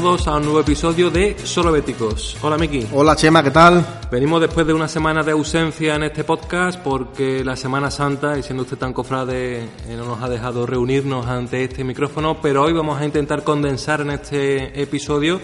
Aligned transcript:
Todos 0.00 0.28
a 0.28 0.36
un 0.36 0.42
nuevo 0.42 0.60
episodio 0.60 1.10
de 1.10 1.38
Solo 1.42 1.72
Béticos. 1.72 2.36
Hola 2.42 2.58
Miki. 2.58 2.86
Hola 2.92 3.16
Chema, 3.16 3.42
¿qué 3.42 3.50
tal? 3.50 3.82
Venimos 4.10 4.42
después 4.42 4.66
de 4.66 4.74
una 4.74 4.88
semana 4.88 5.22
de 5.22 5.32
ausencia 5.32 5.94
en 5.94 6.02
este 6.02 6.22
podcast 6.22 6.78
porque 6.80 7.42
la 7.42 7.56
Semana 7.56 7.90
Santa, 7.90 8.38
y 8.38 8.42
siendo 8.42 8.64
usted 8.64 8.76
tan 8.76 8.92
cofrade, 8.92 9.62
eh, 9.62 9.68
no 9.96 10.04
nos 10.04 10.22
ha 10.22 10.28
dejado 10.28 10.66
reunirnos 10.66 11.26
ante 11.26 11.64
este 11.64 11.82
micrófono, 11.82 12.42
pero 12.42 12.64
hoy 12.64 12.74
vamos 12.74 13.00
a 13.00 13.06
intentar 13.06 13.42
condensar 13.42 14.02
en 14.02 14.10
este 14.10 14.82
episodio 14.82 15.40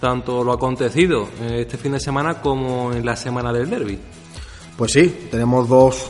tanto 0.00 0.44
lo 0.44 0.52
acontecido 0.52 1.28
eh, 1.40 1.62
este 1.62 1.76
fin 1.76 1.90
de 1.90 1.98
semana 1.98 2.40
como 2.40 2.92
en 2.92 3.04
la 3.04 3.16
semana 3.16 3.52
del 3.52 3.68
derby. 3.68 3.98
Pues 4.76 4.92
sí, 4.92 5.26
tenemos 5.28 5.68
dos 5.68 6.08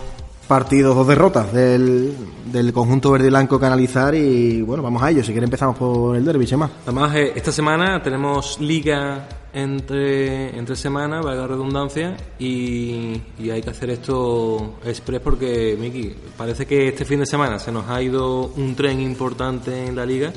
partidos, 0.49 0.97
dos 0.97 1.07
derrotas 1.07 1.53
del, 1.53 2.17
del 2.47 2.73
conjunto 2.73 3.13
verde 3.13 3.27
y 3.27 3.31
blanco 3.31 3.61
que 3.61 3.67
analizar 3.67 4.15
y 4.15 4.63
bueno, 4.63 4.83
vamos 4.83 5.03
a 5.03 5.11
ello. 5.11 5.23
Si 5.23 5.33
quiere 5.33 5.45
empezamos 5.45 5.77
por 5.77 6.17
el 6.17 6.25
derby, 6.25 6.47
Chema. 6.47 6.71
Además, 6.85 7.15
eh, 7.15 7.33
esta 7.37 7.53
semana 7.53 8.03
tenemos 8.03 8.59
liga 8.59 9.29
entre, 9.53 10.57
entre 10.59 10.75
semana, 10.75 11.21
valga 11.21 11.43
la 11.43 11.49
redundancia, 11.49 12.17
y, 12.39 13.21
y 13.39 13.51
hay 13.51 13.63
que 13.63 13.71
hacer 13.71 13.91
esto 13.91 14.79
express 14.85 15.21
porque, 15.21 15.77
Miki, 15.79 16.15
parece 16.37 16.67
que 16.67 16.89
este 16.89 17.05
fin 17.05 17.21
de 17.21 17.27
semana 17.27 17.59
se 17.59 17.71
nos 17.71 17.89
ha 17.89 18.01
ido 18.03 18.47
un 18.57 18.75
tren 18.75 19.01
importante 19.01 19.87
en 19.87 19.97
la 19.97 20.07
liga, 20.07 20.33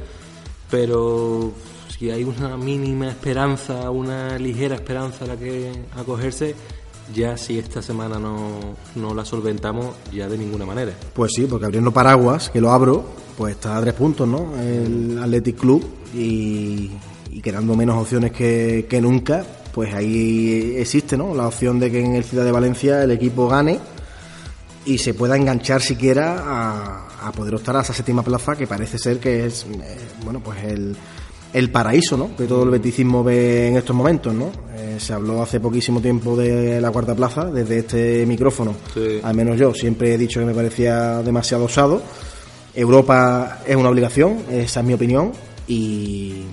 pero 0.69 1.51
si 1.87 2.09
hay 2.09 2.23
una 2.23 2.57
mínima 2.57 3.07
esperanza, 3.09 3.89
una 3.91 4.37
ligera 4.37 4.75
esperanza 4.75 5.25
a 5.25 5.27
la 5.29 5.37
que 5.37 5.71
acogerse, 5.95 6.55
ya 7.13 7.37
si 7.37 7.59
esta 7.59 7.81
semana 7.81 8.19
no, 8.19 8.75
no 8.95 9.13
la 9.13 9.25
solventamos, 9.25 9.95
ya 10.11 10.27
de 10.27 10.37
ninguna 10.37 10.65
manera. 10.65 10.93
Pues 11.13 11.31
sí, 11.35 11.45
porque 11.49 11.65
abriendo 11.65 11.91
paraguas, 11.91 12.49
que 12.49 12.61
lo 12.61 12.71
abro, 12.71 13.05
pues 13.37 13.55
está 13.55 13.77
a 13.77 13.81
tres 13.81 13.93
puntos, 13.93 14.27
¿no? 14.27 14.53
El 14.59 15.19
Athletic 15.21 15.57
Club 15.57 15.85
y, 16.13 16.91
y 17.31 17.41
quedando 17.41 17.75
menos 17.75 17.97
opciones 17.97 18.31
que, 18.31 18.85
que 18.89 19.01
nunca, 19.01 19.45
pues 19.73 19.93
ahí 19.93 20.75
existe, 20.77 21.17
¿no? 21.17 21.33
La 21.33 21.47
opción 21.47 21.79
de 21.79 21.91
que 21.91 22.03
en 22.03 22.15
el 22.15 22.23
Ciudad 22.23 22.45
de 22.45 22.51
Valencia 22.51 23.03
el 23.03 23.11
equipo 23.11 23.47
gane 23.47 23.79
y 24.85 24.97
se 24.97 25.13
pueda 25.13 25.37
enganchar 25.37 25.81
siquiera 25.81 26.43
a, 26.43 27.27
a 27.27 27.31
poder 27.31 27.55
optar 27.55 27.77
a 27.77 27.81
esa 27.81 27.93
séptima 27.93 28.23
plaza 28.23 28.55
que 28.55 28.67
parece 28.67 28.97
ser 28.97 29.19
que 29.19 29.45
es, 29.45 29.63
eh, 29.63 29.97
bueno, 30.23 30.39
pues 30.39 30.63
el, 30.63 30.95
el 31.53 31.69
paraíso, 31.69 32.15
¿no? 32.17 32.35
Que 32.35 32.45
todo 32.45 32.63
el 32.63 32.69
beticismo 32.69 33.23
ve 33.23 33.67
en 33.67 33.77
estos 33.77 33.95
momentos, 33.95 34.33
¿no? 34.33 34.51
Eh, 34.77 34.97
se 34.99 35.13
habló 35.13 35.41
hace 35.41 35.59
poquísimo 35.59 35.99
tiempo 36.01 36.35
de 36.37 36.79
la 36.79 36.91
cuarta 36.91 37.13
plaza, 37.15 37.45
desde 37.45 37.79
este 37.79 38.25
micrófono, 38.25 38.75
Sí. 38.93 39.19
al 39.21 39.35
menos 39.35 39.57
yo 39.59 39.73
siempre 39.73 40.13
he 40.13 40.17
dicho 40.17 40.39
que 40.39 40.45
me 40.45 40.53
parecía 40.53 41.21
demasiado 41.21 41.65
osado. 41.65 42.01
Europa 42.73 43.59
es 43.67 43.75
una 43.75 43.89
obligación, 43.89 44.37
esa 44.49 44.79
es 44.79 44.85
mi 44.85 44.93
opinión, 44.93 45.33
y, 45.67 46.43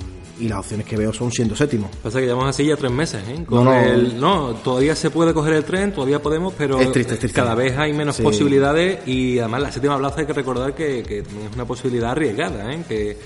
y 0.40 0.48
las 0.48 0.58
opciones 0.58 0.84
que 0.86 0.96
veo 0.96 1.12
son 1.12 1.30
siendo 1.30 1.54
séptimo. 1.54 1.88
Pasa 2.02 2.18
que 2.20 2.26
llevamos 2.26 2.48
así 2.48 2.66
ya 2.66 2.76
tres 2.76 2.90
meses, 2.92 3.22
¿eh? 3.28 3.44
Con 3.46 3.64
No, 3.64 3.72
no. 3.72 3.80
el- 3.80 4.20
no, 4.20 4.54
todavía 4.56 4.94
se 4.96 5.10
puede 5.10 5.32
coger 5.32 5.54
el 5.54 5.64
tren, 5.64 5.92
todavía 5.92 6.20
podemos, 6.20 6.54
pero 6.58 6.80
Es 6.80 6.90
triste, 6.92 7.14
es 7.14 7.20
triste. 7.20 7.36
cada 7.40 7.54
vez 7.54 7.76
hay 7.78 7.92
menos 7.92 8.16
Sí. 8.16 8.22
posibilidades 8.22 9.06
y 9.06 9.38
además 9.38 9.62
la 9.62 9.72
séptima 9.72 9.96
plaza 9.98 10.20
hay 10.20 10.26
que 10.26 10.32
recordar 10.32 10.74
que, 10.74 11.02
que 11.04 11.18
es 11.20 11.26
una 11.54 11.64
posibilidad 11.64 12.10
arriesgada, 12.10 12.72
¿eh? 12.72 12.82
Que, 12.88 13.16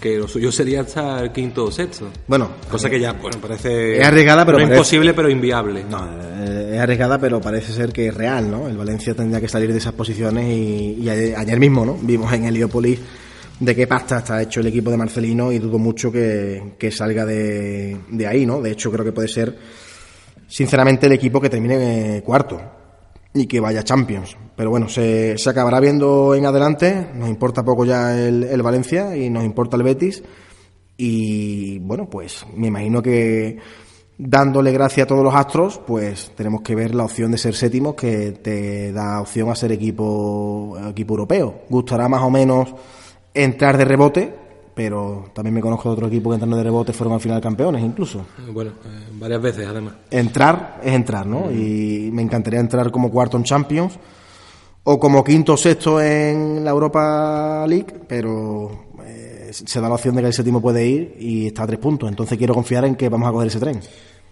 que 0.00 0.16
lo 0.16 0.28
suyo 0.28 0.52
sería 0.52 0.82
hasta 0.82 1.20
el 1.20 1.32
quinto 1.32 1.64
o 1.64 1.70
sexto. 1.70 2.08
Bueno, 2.26 2.50
Cosa 2.70 2.88
que 2.88 3.00
ya, 3.00 3.12
bueno, 3.14 3.38
parece... 3.40 4.00
Es 4.00 4.06
arriesgada, 4.06 4.44
pero 4.46 4.58
no 4.58 4.64
parece- 4.64 4.76
imposible, 4.76 5.14
pero 5.14 5.28
inviable. 5.28 5.84
No, 5.90 6.08
eh, 6.40 6.72
es 6.74 6.80
arriesgada, 6.80 7.18
pero 7.18 7.40
parece 7.40 7.72
ser 7.72 7.92
que 7.92 8.08
es 8.08 8.14
real, 8.14 8.50
¿no? 8.50 8.68
El 8.68 8.76
Valencia 8.76 9.14
tendría 9.14 9.40
que 9.40 9.48
salir 9.48 9.72
de 9.72 9.78
esas 9.78 9.92
posiciones 9.94 10.46
y, 10.46 10.98
y 11.02 11.08
ayer, 11.10 11.36
ayer 11.36 11.58
mismo, 11.58 11.84
¿no? 11.84 11.98
Vimos 12.00 12.32
en 12.32 12.44
Heliópolis 12.44 13.00
de 13.60 13.74
qué 13.74 13.88
pasta 13.88 14.18
está 14.18 14.40
hecho 14.40 14.60
el 14.60 14.68
equipo 14.68 14.88
de 14.90 14.96
Marcelino 14.96 15.50
y 15.50 15.58
dudo 15.58 15.78
mucho 15.78 16.12
que, 16.12 16.74
que 16.78 16.92
salga 16.92 17.26
de, 17.26 17.96
de 18.08 18.26
ahí, 18.26 18.46
¿no? 18.46 18.62
De 18.62 18.70
hecho, 18.70 18.92
creo 18.92 19.04
que 19.04 19.10
puede 19.12 19.26
ser, 19.26 19.56
sinceramente, 20.46 21.06
el 21.06 21.12
equipo 21.12 21.40
que 21.40 21.50
termine 21.50 22.18
eh, 22.18 22.22
cuarto 22.22 22.60
y 23.34 23.46
que 23.46 23.60
vaya 23.60 23.82
Champions. 23.82 24.36
Pero 24.56 24.70
bueno, 24.70 24.88
se, 24.88 25.38
se 25.38 25.50
acabará 25.50 25.80
viendo 25.80 26.34
en 26.34 26.46
adelante. 26.46 27.08
Nos 27.14 27.28
importa 27.28 27.64
poco 27.64 27.84
ya 27.84 28.18
el, 28.18 28.44
el 28.44 28.62
Valencia 28.62 29.16
y 29.16 29.30
nos 29.30 29.44
importa 29.44 29.76
el 29.76 29.82
Betis. 29.82 30.22
Y 30.96 31.78
bueno, 31.78 32.08
pues 32.10 32.44
me 32.56 32.66
imagino 32.66 33.00
que 33.00 33.58
dándole 34.18 34.72
gracias 34.72 35.04
a 35.04 35.08
todos 35.08 35.22
los 35.22 35.34
astros, 35.34 35.80
pues 35.86 36.32
tenemos 36.34 36.62
que 36.62 36.74
ver 36.74 36.94
la 36.94 37.04
opción 37.04 37.30
de 37.30 37.38
ser 37.38 37.54
séptimos 37.54 37.94
que 37.94 38.32
te 38.32 38.92
da 38.92 39.20
opción 39.20 39.48
a 39.48 39.54
ser 39.54 39.70
equipo, 39.70 40.76
equipo 40.90 41.14
europeo. 41.14 41.62
Gustará 41.68 42.08
más 42.08 42.22
o 42.22 42.30
menos 42.30 42.74
entrar 43.32 43.78
de 43.78 43.84
rebote, 43.84 44.34
pero 44.78 45.24
también 45.34 45.54
me 45.54 45.60
conozco 45.60 45.88
de 45.88 45.94
otro 45.94 46.06
equipo 46.06 46.30
que 46.30 46.34
entrando 46.34 46.56
de 46.56 46.62
rebote 46.62 46.92
fueron 46.92 47.14
al 47.14 47.20
final 47.20 47.40
campeones 47.40 47.82
incluso. 47.82 48.24
Bueno, 48.52 48.70
eh, 48.84 49.08
varias 49.14 49.42
veces 49.42 49.66
además. 49.66 49.94
Entrar 50.08 50.78
es 50.84 50.92
entrar, 50.92 51.26
¿no? 51.26 51.50
Y 51.50 52.10
me 52.12 52.22
encantaría 52.22 52.60
entrar 52.60 52.88
como 52.92 53.10
cuarto 53.10 53.36
en 53.36 53.42
Champions 53.42 53.98
o 54.84 55.00
como 55.00 55.24
quinto 55.24 55.54
o 55.54 55.56
sexto 55.56 56.00
en 56.00 56.64
la 56.64 56.70
Europa 56.70 57.66
League, 57.66 57.92
pero 58.06 58.86
eh, 59.04 59.50
se 59.50 59.80
da 59.80 59.88
la 59.88 59.96
opción 59.96 60.14
de 60.14 60.20
que 60.20 60.28
el 60.28 60.32
séptimo 60.32 60.62
puede 60.62 60.86
ir 60.86 61.16
y 61.18 61.48
está 61.48 61.64
a 61.64 61.66
tres 61.66 61.80
puntos. 61.80 62.08
Entonces 62.08 62.38
quiero 62.38 62.54
confiar 62.54 62.84
en 62.84 62.94
que 62.94 63.08
vamos 63.08 63.28
a 63.28 63.32
coger 63.32 63.48
ese 63.48 63.58
tren. 63.58 63.80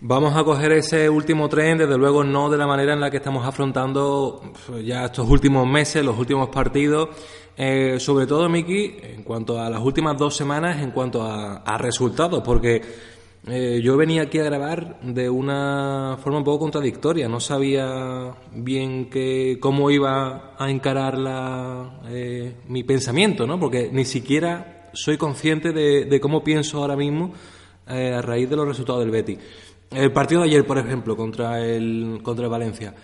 Vamos 0.01 0.37
a 0.37 0.45
coger 0.45 0.71
ese 0.73 1.11
último 1.11 1.49
tren, 1.49 1.79
desde 1.79 1.99
luego 1.99 2.23
no 2.23 2.51
de 2.51 2.57
la 2.57 2.69
manera 2.69 2.93
en 2.93 3.01
la 3.01 3.11
que 3.11 3.17
estamos 3.17 3.45
afrontando 3.45 4.43
pues, 4.69 4.87
ya 4.87 5.07
estos 5.07 5.29
últimos 5.29 5.67
meses, 5.67 6.05
los 6.05 6.17
últimos 6.17 6.51
partidos, 6.51 7.09
Eh, 7.57 7.99
sobre 7.99 8.27
todo, 8.27 8.49
Miki, 8.49 8.97
en 9.03 9.23
cuanto 9.23 9.59
a 9.61 9.71
las 9.71 9.81
últimas 9.81 10.17
dos 10.19 10.37
semanas, 10.37 10.83
en 10.83 10.91
cuanto 10.91 11.23
a, 11.23 11.59
a 11.59 11.79
resultados, 11.79 12.43
porque 12.45 12.83
eh, 13.49 13.81
yo 13.81 13.97
venía 13.97 14.23
aquí 14.23 14.41
a 14.41 14.43
grabar 14.43 14.99
de 15.03 15.31
una 15.31 16.19
forma 16.21 16.39
un 16.39 16.45
poco 16.45 16.59
contradictoria, 16.59 17.29
no 17.29 17.39
sabía 17.39 18.35
bien 18.53 19.09
que, 19.09 19.59
cómo 19.61 19.89
iba 19.93 20.57
a 20.59 20.69
encarar 20.69 21.17
la, 21.17 22.01
eh, 22.09 22.57
mi 22.67 22.83
pensamiento, 22.83 23.47
¿no? 23.47 23.61
porque 23.61 23.89
ni 23.93 24.05
siquiera 24.05 24.91
soy 24.95 25.17
consciente 25.17 25.71
de, 25.71 26.07
de 26.07 26.21
cómo 26.21 26.43
pienso 26.43 26.79
ahora 26.79 26.97
mismo 26.97 27.35
eh, 27.87 28.15
a 28.15 28.21
raíz 28.21 28.51
de 28.51 28.57
los 28.57 28.67
resultados 28.67 29.03
del 29.03 29.13
Betis. 29.13 29.39
El 29.93 30.11
partido 30.11 30.41
de 30.41 30.49
ayer, 30.49 30.67
por 30.67 30.79
ejemplo, 30.79 31.17
contra 31.17 31.65
el, 31.65 32.19
contra 32.25 32.47
el 32.47 32.51
Valencia. 32.51 32.95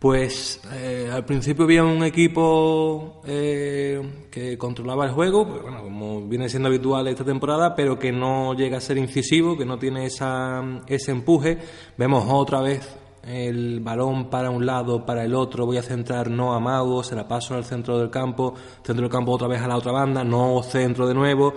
Pues 0.00 0.62
eh, 0.72 1.10
al 1.12 1.26
principio 1.26 1.64
había 1.64 1.84
un 1.84 2.02
equipo 2.02 3.20
eh, 3.26 4.00
que 4.30 4.56
controlaba 4.56 5.04
el 5.04 5.10
juego, 5.10 5.46
pues, 5.46 5.60
bueno, 5.60 5.82
como 5.82 6.26
viene 6.26 6.48
siendo 6.48 6.70
habitual 6.70 7.06
esta 7.06 7.22
temporada, 7.22 7.74
pero 7.76 7.98
que 7.98 8.10
no 8.10 8.54
llega 8.54 8.78
a 8.78 8.80
ser 8.80 8.96
incisivo, 8.96 9.58
que 9.58 9.66
no 9.66 9.78
tiene 9.78 10.06
esa, 10.06 10.62
ese 10.86 11.10
empuje. 11.10 11.58
Vemos 11.98 12.24
otra 12.30 12.62
vez 12.62 12.96
el 13.24 13.80
balón 13.80 14.30
para 14.30 14.48
un 14.48 14.64
lado, 14.64 15.04
para 15.04 15.22
el 15.22 15.34
otro, 15.34 15.66
voy 15.66 15.76
a 15.76 15.82
centrar 15.82 16.30
no 16.30 16.54
a 16.54 16.60
Mago, 16.60 17.04
se 17.04 17.14
la 17.14 17.28
paso 17.28 17.54
al 17.54 17.66
centro 17.66 17.98
del 17.98 18.08
campo, 18.08 18.54
centro 18.82 19.02
del 19.02 19.12
campo 19.12 19.32
otra 19.32 19.48
vez 19.48 19.60
a 19.60 19.68
la 19.68 19.76
otra 19.76 19.92
banda, 19.92 20.24
no 20.24 20.62
centro 20.62 21.06
de 21.06 21.12
nuevo, 21.12 21.52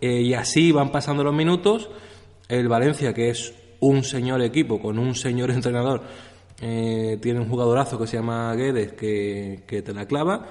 eh, 0.00 0.20
y 0.20 0.34
así 0.34 0.72
van 0.72 0.90
pasando 0.90 1.22
los 1.22 1.32
minutos. 1.32 1.88
El 2.48 2.66
Valencia, 2.66 3.14
que 3.14 3.30
es 3.30 3.54
un 3.78 4.02
señor 4.02 4.42
equipo 4.42 4.80
con 4.80 4.98
un 4.98 5.14
señor 5.14 5.50
entrenador, 5.52 6.02
eh, 6.60 7.18
tiene 7.20 7.40
un 7.40 7.48
jugadorazo 7.48 7.98
que 7.98 8.06
se 8.06 8.16
llama 8.16 8.54
Guedes 8.54 8.92
que, 8.92 9.64
que 9.66 9.82
te 9.82 9.92
la 9.92 10.06
clava 10.06 10.46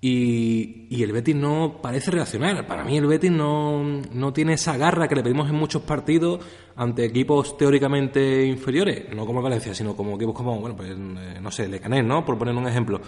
y, 0.00 1.02
el 1.02 1.12
Betis 1.12 1.34
no 1.34 1.78
parece 1.82 2.10
reaccionar. 2.10 2.66
Para 2.66 2.84
mí 2.84 2.96
el 2.96 3.06
Betis 3.06 3.32
no, 3.32 3.82
no, 3.82 4.32
tiene 4.32 4.52
esa 4.52 4.76
garra 4.76 5.08
que 5.08 5.16
le 5.16 5.22
pedimos 5.22 5.48
en 5.48 5.56
muchos 5.56 5.82
partidos 5.82 6.40
ante 6.76 7.04
equipos 7.04 7.56
teóricamente 7.56 8.46
inferiores, 8.46 9.12
no 9.14 9.26
como 9.26 9.42
Valencia, 9.42 9.74
sino 9.74 9.96
como 9.96 10.14
equipos 10.14 10.34
como, 10.34 10.60
bueno, 10.60 10.76
pues 10.76 10.90
eh, 10.90 11.38
no 11.40 11.50
sé, 11.50 11.66
Lecanés, 11.66 12.04
¿no? 12.04 12.24
Por 12.24 12.38
poner 12.38 12.54
un 12.54 12.68
ejemplo, 12.68 13.00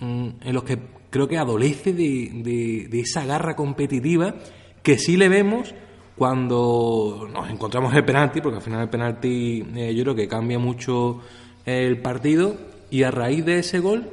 mm, 0.00 0.28
en 0.40 0.54
los 0.54 0.64
que 0.64 0.78
creo 1.10 1.28
que 1.28 1.36
adolece 1.36 1.92
de, 1.92 2.88
de, 2.90 3.00
esa 3.00 3.26
garra 3.26 3.54
competitiva 3.54 4.36
que 4.82 4.96
sí 4.96 5.18
le 5.18 5.28
vemos 5.28 5.74
cuando 6.16 7.28
nos 7.30 7.50
encontramos 7.50 7.94
el 7.94 8.04
penalti, 8.04 8.40
porque 8.40 8.56
al 8.56 8.62
final 8.62 8.82
el 8.82 8.88
penalti 8.88 9.62
eh, 9.74 9.94
yo 9.94 10.04
creo 10.04 10.14
que 10.14 10.28
cambia 10.28 10.58
mucho 10.58 11.20
el 11.64 12.00
partido 12.00 12.56
y 12.90 13.02
a 13.02 13.10
raíz 13.10 13.44
de 13.44 13.58
ese 13.58 13.78
gol 13.78 14.10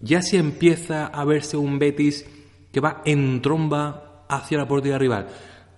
ya 0.00 0.20
se 0.22 0.38
empieza 0.38 1.06
a 1.06 1.24
verse 1.24 1.56
un 1.56 1.78
Betis 1.78 2.26
que 2.72 2.80
va 2.80 3.02
en 3.04 3.40
tromba 3.40 4.24
hacia 4.28 4.58
la 4.58 4.66
portería 4.66 4.98
rival. 4.98 5.28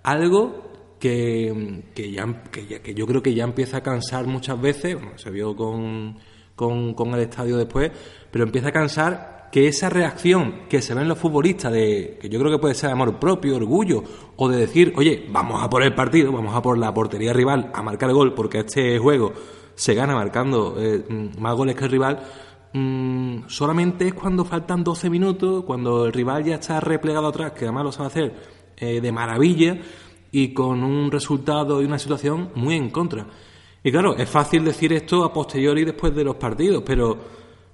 Algo 0.03 0.65
que, 0.99 1.83
que, 1.93 2.11
ya, 2.11 2.25
que, 2.51 2.93
yo 2.93 3.05
creo 3.05 3.21
que 3.21 3.33
ya 3.33 3.43
empieza 3.43 3.77
a 3.77 3.83
cansar 3.83 4.25
muchas 4.25 4.59
veces, 4.59 4.97
se 5.17 5.29
vio 5.29 5.55
con, 5.55 6.17
con, 6.55 7.13
el 7.13 7.19
estadio 7.19 7.57
después, 7.57 7.91
pero 8.31 8.45
empieza 8.45 8.69
a 8.69 8.71
cansar 8.71 9.49
que 9.51 9.67
esa 9.67 9.89
reacción 9.89 10.67
que 10.67 10.81
se 10.81 10.93
ve 10.93 11.01
en 11.01 11.07
los 11.07 11.17
futbolistas, 11.17 11.71
de, 11.71 12.17
que 12.19 12.27
yo 12.29 12.39
creo 12.39 12.51
que 12.51 12.59
puede 12.59 12.75
ser 12.75 12.89
amor 12.89 13.19
propio, 13.19 13.55
orgullo, 13.55 14.03
o 14.35 14.49
de 14.49 14.57
decir, 14.57 14.93
oye, 14.97 15.27
vamos 15.29 15.61
a 15.61 15.69
por 15.69 15.83
el 15.83 15.93
partido, 15.93 16.31
vamos 16.31 16.55
a 16.55 16.61
por 16.61 16.77
la 16.77 16.93
portería 16.93 17.33
rival 17.33 17.71
a 17.73 17.83
marcar 17.83 18.09
el 18.09 18.15
gol, 18.15 18.33
porque 18.33 18.59
este 18.59 18.97
juego 18.97 19.33
se 19.75 19.93
gana 19.93 20.15
marcando 20.15 20.75
eh, 20.79 21.03
más 21.37 21.55
goles 21.55 21.75
que 21.75 21.85
el 21.85 21.91
rival, 21.91 22.19
Mm, 22.77 23.47
solamente 23.47 24.05
es 24.05 24.13
cuando 24.13 24.43
faltan 24.43 24.83
12 24.83 25.09
minutos, 25.09 25.63
cuando 25.63 26.07
el 26.07 26.11
rival 26.11 26.43
ya 26.43 26.55
está 26.55 26.81
replegado 26.81 27.27
atrás, 27.27 27.53
que 27.53 27.63
además 27.63 27.85
lo 27.85 27.91
sabe 27.93 28.07
hacer 28.07 28.33
eh, 28.75 28.99
de 28.99 29.11
maravilla 29.13 29.79
y 30.29 30.53
con 30.53 30.83
un 30.83 31.09
resultado 31.09 31.81
y 31.81 31.85
una 31.85 31.97
situación 31.97 32.49
muy 32.55 32.75
en 32.75 32.89
contra. 32.89 33.27
Y 33.81 33.91
claro, 33.91 34.17
es 34.17 34.29
fácil 34.29 34.65
decir 34.65 34.91
esto 34.91 35.23
a 35.23 35.31
posteriori 35.31 35.85
después 35.85 36.13
de 36.13 36.25
los 36.25 36.35
partidos, 36.35 36.83
pero 36.85 37.17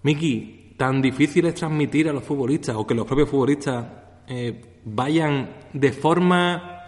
Miki, 0.04 0.76
tan 0.78 1.02
difícil 1.02 1.48
es 1.48 1.56
transmitir 1.56 2.08
a 2.08 2.14
los 2.14 2.24
futbolistas 2.24 2.76
o 2.76 2.86
que 2.86 2.94
los 2.94 3.08
propios 3.08 3.28
futbolistas 3.28 3.84
eh, 4.28 4.82
vayan 4.86 5.50
de 5.74 5.92
forma 5.94 6.80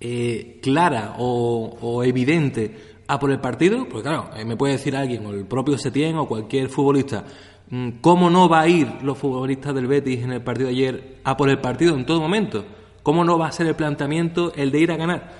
eh, 0.00 0.58
clara 0.60 1.14
o 1.18 2.02
evidente 2.02 2.95
a 3.08 3.18
por 3.18 3.30
el 3.30 3.40
partido, 3.40 3.88
pues 3.88 4.02
claro, 4.02 4.30
eh, 4.36 4.44
me 4.44 4.56
puede 4.56 4.74
decir 4.74 4.96
alguien, 4.96 5.24
o 5.26 5.30
el 5.30 5.44
propio 5.46 5.78
Setién 5.78 6.16
o 6.16 6.26
cualquier 6.26 6.68
futbolista, 6.68 7.24
mm, 7.70 7.90
¿cómo 8.00 8.30
no 8.30 8.48
va 8.48 8.60
a 8.60 8.68
ir 8.68 8.88
los 9.02 9.18
futbolistas 9.18 9.74
del 9.74 9.86
Betis 9.86 10.22
en 10.22 10.32
el 10.32 10.42
partido 10.42 10.68
de 10.68 10.74
ayer 10.74 11.18
a 11.24 11.36
por 11.36 11.48
el 11.48 11.58
partido 11.58 11.94
en 11.94 12.06
todo 12.06 12.20
momento? 12.20 12.64
¿Cómo 13.02 13.24
no 13.24 13.38
va 13.38 13.48
a 13.48 13.52
ser 13.52 13.66
el 13.66 13.76
planteamiento 13.76 14.52
el 14.54 14.70
de 14.70 14.80
ir 14.80 14.92
a 14.92 14.96
ganar? 14.96 15.32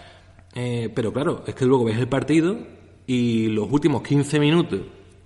Eh, 0.55 0.91
pero 0.95 1.13
claro, 1.13 1.43
es 1.47 1.55
que 1.55 1.67
luego 1.67 1.85
ves 1.85 1.99
el 1.99 2.09
partido 2.09 2.57
y 3.07 3.49
los 3.49 3.71
últimos 3.71 4.03
15 4.03 4.39
minutos 4.41 4.81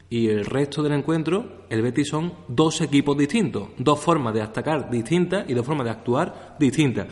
y 0.08 0.28
el 0.28 0.44
resto 0.44 0.82
del 0.82 0.94
encuentro, 0.94 1.66
el 1.70 1.82
Betis 1.82 2.08
son 2.08 2.32
dos 2.48 2.81
equipos 2.81 3.16
distintos, 3.16 3.69
dos 3.78 4.00
formas 4.00 4.34
de 4.34 4.43
atacar 4.43 4.90
distintas 4.90 5.48
y 5.48 5.54
dos 5.54 5.64
formas 5.64 5.84
de 5.84 5.90
actuar 5.93 6.56
distintas. 6.58 7.06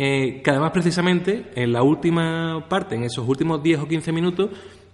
Eh, 0.00 0.42
que 0.44 0.50
además 0.50 0.70
precisamente 0.70 1.50
en 1.56 1.72
la 1.72 1.82
última 1.82 2.64
parte, 2.68 2.94
en 2.94 3.02
esos 3.02 3.28
últimos 3.28 3.60
10 3.60 3.80
o 3.80 3.88
15 3.88 4.12
minutos, 4.12 4.50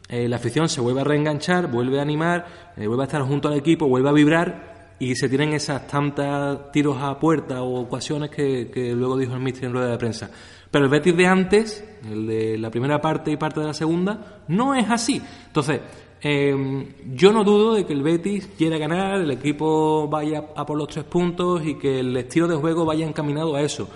eh, 0.09 0.27
la 0.31 0.37
afición 0.37 0.67
se 0.67 0.81
vuelve 0.81 1.03
a 1.03 1.05
reenganchar, 1.05 1.71
vuelve 1.71 1.99
a 1.99 2.03
animar, 2.03 2.73
eh, 2.75 2.87
vuelve 2.87 3.03
a 3.03 3.07
estar 3.07 3.21
junto 3.21 3.49
al 3.49 3.59
equipo, 3.59 3.87
vuelve 3.87 4.09
a 4.09 4.13
vibrar 4.13 4.95
y 4.99 5.15
se 5.15 5.29
tienen 5.29 5.53
esas 5.53 5.87
tantas 5.87 6.73
tiros 6.73 6.97
a 7.03 7.19
puerta 7.19 7.63
o 7.63 7.83
ocasiones 7.83 8.31
que, 8.31 8.95
luego 8.97 9.19
dijo 9.19 9.35
el 9.35 9.41
mister 9.41 9.65
en 9.65 9.75
rueda 9.75 9.91
de 9.91 9.99
prensa. 9.99 10.31
Pero 10.71 10.87
el 10.87 10.91
Betis 10.91 11.15
de 11.15 11.27
antes, 11.27 11.85
el 12.11 12.27
de 12.27 12.57
la 12.57 12.71
primera 12.71 12.99
parte 12.99 13.31
y 13.31 13.37
parte 13.37 13.61
de 13.61 13.67
la 13.67 13.75
segunda, 13.75 14.43
no 14.49 14.75
es 14.75 14.89
así. 14.89 15.21
Entonces, 15.47 15.81
yo 16.23 17.33
no 17.33 17.45
dudo 17.45 17.75
de 17.75 17.85
que 17.85 17.93
el 17.93 18.03
Betis 18.03 18.49
quiera 18.57 18.79
ganar, 18.79 19.21
el 19.21 19.31
equipo 19.31 20.09
vaya 20.09 20.45
a 20.57 20.65
por 20.65 20.79
los 20.79 20.89
tres 20.89 21.05
puntos 21.05 21.65
y 21.65 21.75
que 21.75 22.01
el 22.01 22.17
estilo 22.17 22.49
de 22.49 22.57
juego 22.57 22.85
vaya 22.87 23.07
encaminado 23.07 23.55
a 23.55 23.61
eso 23.61 23.89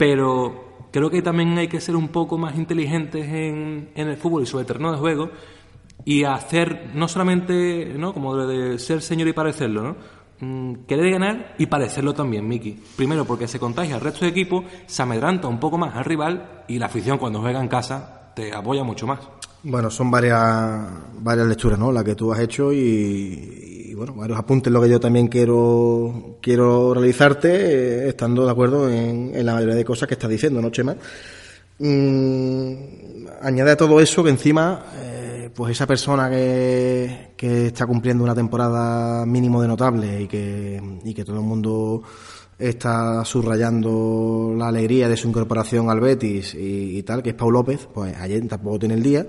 pero 0.00 0.86
creo 0.90 1.10
que 1.10 1.20
también 1.20 1.58
hay 1.58 1.68
que 1.68 1.78
ser 1.78 1.94
un 1.94 2.08
poco 2.08 2.38
más 2.38 2.56
inteligentes 2.56 3.28
en, 3.28 3.90
el 3.94 4.16
fútbol 4.16 4.44
y 4.44 4.46
sobre 4.46 4.62
el 4.62 4.66
terreno 4.66 4.92
de 4.92 4.96
juego 4.96 5.28
y 6.06 6.24
hacer, 6.24 6.92
no 6.94 7.06
solamente, 7.06 7.92
¿no? 7.98 8.14
Como 8.14 8.34
de 8.34 8.78
ser 8.78 9.02
señor 9.02 9.28
y 9.28 9.34
parecerlo, 9.34 9.82
¿no? 9.82 9.96
Mm, 10.40 10.86
querer 10.86 11.10
ganar 11.10 11.54
y 11.58 11.66
parecerlo 11.66 12.14
también, 12.14 12.48
Miki. 12.48 12.82
Primero 12.96 13.26
porque 13.26 13.46
se 13.46 13.60
contagia 13.60 13.96
al 13.96 14.00
resto 14.00 14.24
de 14.24 14.30
equipo, 14.30 14.64
se 14.86 15.02
amedranta 15.02 15.48
un 15.48 15.60
poco 15.60 15.76
más 15.76 15.94
al 15.94 16.06
rival 16.06 16.64
y 16.66 16.78
la 16.78 16.86
afición 16.86 17.18
cuando 17.18 17.42
juega 17.42 17.60
en 17.60 17.68
casa 17.68 18.32
te 18.34 18.54
apoya 18.54 18.82
mucho 18.82 19.06
más. 19.06 19.20
Bueno, 19.62 19.90
son 19.90 20.10
varias, 20.10 20.88
varias 21.20 21.46
lecturas, 21.46 21.78
¿no? 21.78 21.92
La 21.92 22.02
que 22.02 22.14
tú 22.14 22.32
has 22.32 22.40
hecho 22.40 22.72
y, 22.72 23.69
bueno, 24.00 24.14
varios 24.14 24.38
apuntes 24.38 24.72
lo 24.72 24.80
que 24.80 24.88
yo 24.88 24.98
también 24.98 25.28
quiero, 25.28 26.38
quiero 26.40 26.94
realizarte, 26.94 27.48
eh, 27.50 28.08
estando 28.08 28.46
de 28.46 28.50
acuerdo 28.50 28.88
en, 28.88 29.44
la 29.44 29.52
mayoría 29.52 29.74
de 29.74 29.84
cosas 29.84 30.08
que 30.08 30.14
estás 30.14 30.30
diciendo, 30.30 30.62
¿no, 30.62 30.70
Chema? 30.70 30.96
Mm, 31.80 33.26
añade 33.42 33.72
a 33.72 33.76
todo 33.76 34.00
eso 34.00 34.24
que 34.24 34.30
encima, 34.30 34.86
eh, 35.02 35.50
pues 35.54 35.72
esa 35.72 35.86
persona 35.86 36.30
que, 36.30 37.32
que 37.36 37.66
está 37.66 37.86
cumpliendo 37.86 38.24
una 38.24 38.34
temporada 38.34 39.26
mínimo 39.26 39.60
de 39.60 39.68
notable 39.68 40.22
y 40.22 40.26
que, 40.26 40.80
y 41.04 41.12
que 41.12 41.22
todo 41.22 41.36
el 41.36 41.44
mundo 41.44 42.02
está 42.58 43.22
subrayando 43.26 44.54
la 44.56 44.68
alegría 44.68 45.10
de 45.10 45.16
su 45.18 45.28
incorporación 45.28 45.90
al 45.90 46.00
Betis 46.00 46.54
y, 46.54 47.02
tal, 47.02 47.22
que 47.22 47.30
es 47.30 47.36
Pau 47.36 47.50
López, 47.50 47.86
pues 47.92 48.16
ayer 48.16 48.48
tampoco 48.48 48.78
tiene 48.78 48.94
el 48.94 49.02
día 49.02 49.26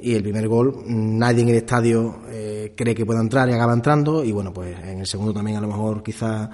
y 0.00 0.14
el 0.14 0.22
primer 0.22 0.48
gol 0.48 0.82
nadie 0.86 1.42
en 1.42 1.48
el 1.48 1.56
estadio 1.56 2.18
eh, 2.30 2.72
cree 2.76 2.94
que 2.94 3.04
pueda 3.04 3.20
entrar 3.20 3.48
y 3.48 3.52
acaba 3.52 3.72
entrando 3.72 4.24
y 4.24 4.32
bueno, 4.32 4.52
pues 4.52 4.76
en 4.84 5.00
el 5.00 5.06
segundo 5.06 5.32
también 5.32 5.56
a 5.56 5.60
lo 5.60 5.68
mejor 5.68 6.02
quizá 6.02 6.50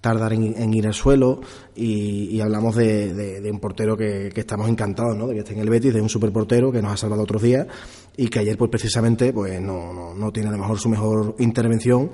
tardar 0.00 0.32
en, 0.32 0.74
ir 0.74 0.86
al 0.86 0.94
suelo 0.94 1.40
y, 1.76 2.40
hablamos 2.40 2.74
de, 2.74 3.48
un 3.50 3.60
portero 3.60 3.96
que, 3.96 4.32
estamos 4.34 4.68
encantados, 4.68 5.16
¿no? 5.16 5.28
De 5.28 5.34
que 5.34 5.40
esté 5.40 5.54
en 5.54 5.60
el 5.60 5.70
Betis, 5.70 5.94
de 5.94 6.00
un 6.00 6.08
superportero 6.08 6.72
que 6.72 6.82
nos 6.82 6.92
ha 6.92 6.96
salvado 6.96 7.22
otros 7.22 7.40
días 7.40 7.68
y 8.16 8.26
que 8.26 8.40
ayer 8.40 8.58
pues 8.58 8.68
precisamente 8.68 9.32
pues 9.32 9.60
no, 9.60 9.92
no, 9.92 10.12
no 10.12 10.32
tiene 10.32 10.48
a 10.48 10.52
lo 10.52 10.58
mejor 10.58 10.80
su 10.80 10.88
mejor 10.88 11.36
intervención 11.38 12.10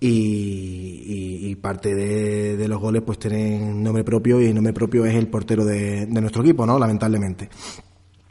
y, 0.00 1.56
parte 1.56 1.94
de, 1.94 2.68
los 2.68 2.80
goles 2.80 3.02
pues 3.04 3.18
tienen 3.18 3.82
nombre 3.82 4.04
propio 4.04 4.40
y 4.40 4.46
el 4.46 4.54
nombre 4.54 4.72
propio 4.72 5.04
es 5.04 5.14
el 5.14 5.28
portero 5.28 5.64
de, 5.64 6.06
nuestro 6.06 6.42
equipo, 6.42 6.64
¿no? 6.66 6.78
Lamentablemente. 6.78 7.48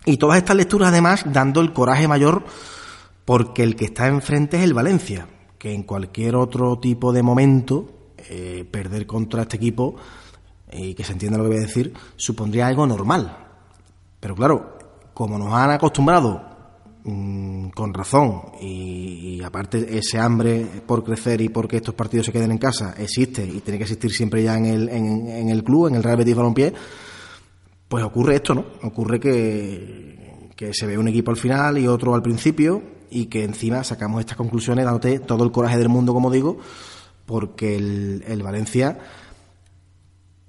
Y 0.07 0.17
todas 0.17 0.37
estas 0.37 0.55
lecturas 0.55 0.89
además 0.89 1.23
dando 1.31 1.61
el 1.61 1.73
coraje 1.73 2.07
mayor 2.07 2.43
porque 3.25 3.61
el 3.61 3.75
que 3.75 3.85
está 3.85 4.07
enfrente 4.07 4.57
es 4.57 4.63
el 4.63 4.73
Valencia, 4.73 5.27
que 5.59 5.73
en 5.73 5.83
cualquier 5.83 6.35
otro 6.35 6.79
tipo 6.79 7.13
de 7.13 7.21
momento 7.21 8.13
eh, 8.17 8.65
perder 8.71 9.05
contra 9.05 9.43
este 9.43 9.57
equipo, 9.57 9.95
y 10.71 10.95
que 10.95 11.03
se 11.03 11.13
entienda 11.13 11.37
lo 11.37 11.43
que 11.43 11.49
voy 11.49 11.57
a 11.57 11.67
decir, 11.67 11.93
supondría 12.15 12.67
algo 12.67 12.87
normal. 12.87 13.37
Pero 14.19 14.33
claro, 14.33 14.77
como 15.13 15.37
nos 15.37 15.53
han 15.53 15.71
acostumbrado 15.71 16.57
Mm, 17.09 17.69
con 17.69 17.93
razón 17.93 18.41
y, 18.59 19.41
aparte 19.41 19.97
ese 19.97 20.19
hambre 20.19 20.65
por 20.85 21.05
crecer 21.05 21.39
y 21.39 21.47
porque 21.47 21.77
estos 21.77 21.95
partidos 21.95 22.25
se 22.25 22.33
queden 22.33 22.51
en 22.51 22.57
casa 22.57 22.95
existe 22.97 23.45
y 23.45 23.61
tiene 23.61 23.77
que 23.77 23.85
existir 23.85 24.11
siempre 24.11 24.43
ya 24.43 24.57
en 24.57 24.65
el, 24.65 24.89
en, 24.89 25.47
el 25.47 25.63
club, 25.63 25.87
en 25.87 25.95
el 25.95 26.03
Real 26.03 26.17
Betis 26.17 26.35
Balompié, 26.35 26.73
pues 27.87 28.03
ocurre 28.03 28.35
esto, 28.35 28.53
¿no? 28.53 28.65
Ocurre 28.83 29.19
que, 29.19 30.49
que 30.55 30.73
se 30.73 30.85
ve 30.85 30.97
un 30.97 31.07
equipo 31.07 31.31
al 31.31 31.37
final 31.37 31.77
y 31.77 31.87
otro 31.87 32.13
al 32.15 32.21
principio 32.21 32.81
y 33.09 33.27
que 33.27 33.43
encima 33.43 33.83
sacamos 33.83 34.19
estas 34.19 34.37
conclusiones 34.37 34.85
dándote 34.85 35.19
todo 35.19 35.43
el 35.43 35.51
coraje 35.51 35.77
del 35.77 35.89
mundo, 35.89 36.13
como 36.13 36.29
digo, 36.29 36.57
porque 37.25 37.75
el, 37.75 38.23
el 38.27 38.43
Valencia 38.43 38.99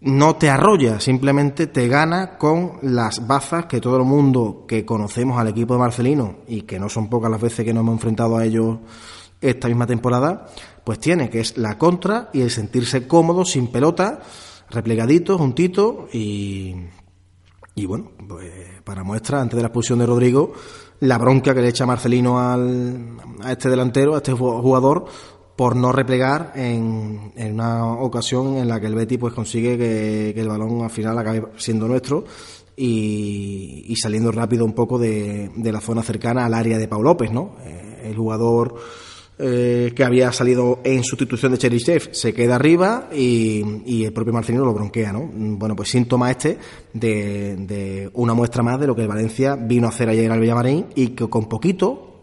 no 0.01 0.37
te 0.37 0.49
arrolla, 0.49 1.01
simplemente 1.01 1.67
te 1.67 1.89
gana 1.89 2.39
con 2.39 2.79
las 2.83 3.27
bazas 3.27 3.67
que 3.67 3.81
todo 3.81 3.97
el 3.97 4.05
mundo 4.05 4.65
que 4.67 4.85
conocemos 4.85 5.39
al 5.39 5.49
equipo 5.49 5.75
de 5.75 5.81
Marcelino 5.81 6.37
y 6.47 6.63
que 6.63 6.79
no 6.79 6.89
son 6.89 7.09
pocas 7.09 7.31
las 7.31 7.41
veces 7.41 7.65
que 7.65 7.75
nos 7.75 7.83
hemos 7.83 7.95
enfrentado 7.95 8.37
a 8.37 8.45
ellos 8.45 8.79
esta 9.41 9.69
misma 9.69 9.87
temporada, 9.87 10.47
pues 10.85 10.99
tiene, 10.99 11.31
que 11.31 11.41
es 11.41 11.59
la 11.59 11.79
contra 11.79 12.31
y 12.33 12.41
el 12.41 12.51
sentirse 12.51 13.07
cómodo, 13.07 13.45
sin 13.45 13.69
pelota, 13.69 14.21
replegadito, 14.71 15.39
juntito 15.39 16.09
y, 16.13 16.75
Y 17.79 17.87
bueno, 17.87 18.11
pues 18.27 18.51
para 18.83 19.05
muestra, 19.05 19.41
antes 19.41 19.55
de 19.55 19.63
la 19.63 19.69
expulsión 19.69 20.01
de 20.01 20.07
Rodrigo, 20.07 20.53
la 20.99 21.17
bronca 21.17 21.55
que 21.55 21.61
le 21.61 21.69
echa 21.69 21.87
Marcelino 21.87 22.41
al, 22.41 23.17
a 23.41 23.53
este 23.53 23.71
delantero, 23.71 24.15
a 24.15 24.17
este 24.17 24.33
jugador, 24.33 25.05
por 25.55 25.77
no 25.77 25.93
replegar 25.93 26.55
en, 26.57 27.33
en, 27.37 27.55
una 27.55 27.87
ocasión 27.87 28.57
en 28.57 28.67
la 28.67 28.81
que 28.81 28.89
el 28.89 28.97
Betty 28.97 29.17
pues 29.17 29.33
consigue 29.33 29.79
que, 29.79 30.41
el 30.41 30.49
balón 30.49 30.83
al 30.83 30.91
final 30.91 31.17
acabe 31.17 31.45
siendo 31.57 31.87
nuestro 31.87 32.25
y, 32.77 33.95
saliendo 33.97 34.33
rápido 34.33 34.65
un 34.65 34.73
poco 34.73 34.99
de, 34.99 35.53
de, 35.55 35.73
la 35.73 35.81
zona 35.81 36.03
cercana 36.03 36.47
al 36.47 36.55
área 36.55 36.79
de 36.79 36.89
Pau 36.89 37.01
López, 37.01 37.31
¿no? 37.31 37.59
Eh, 37.65 38.07
el 38.07 38.17
jugador 38.17 38.75
eh, 39.41 39.93
que 39.95 40.03
había 40.03 40.33
salido 40.33 40.81
en 40.83 41.05
sustitución 41.05 41.53
de 41.53 41.59
Cherichev 41.59 42.13
se 42.13 42.35
queda 42.35 42.57
arriba 42.57 43.09
y, 43.15 44.05
el 44.05 44.13
propio 44.13 44.33
Marcelino 44.33 44.65
lo 44.65 44.75
bronquea, 44.75 45.13
¿no? 45.13 45.31
Bueno, 45.33 45.77
pues 45.77 45.91
síntoma 45.91 46.31
este 46.31 46.59
de, 46.93 47.55
de, 47.57 48.11
una 48.15 48.35
muestra 48.35 48.65
más 48.65 48.81
de 48.81 48.89
lo 48.89 48.97
que 48.97 49.03
el 49.03 49.09
Valencia 49.09 49.55
vino 49.55 49.87
a 49.87 49.91
hacer 49.91 50.09
ayer 50.09 50.29
al 50.33 50.41
Villamarín 50.41 50.87
y 50.97 51.11
que 51.11 51.29
con 51.29 51.49
poquito, 51.49 52.23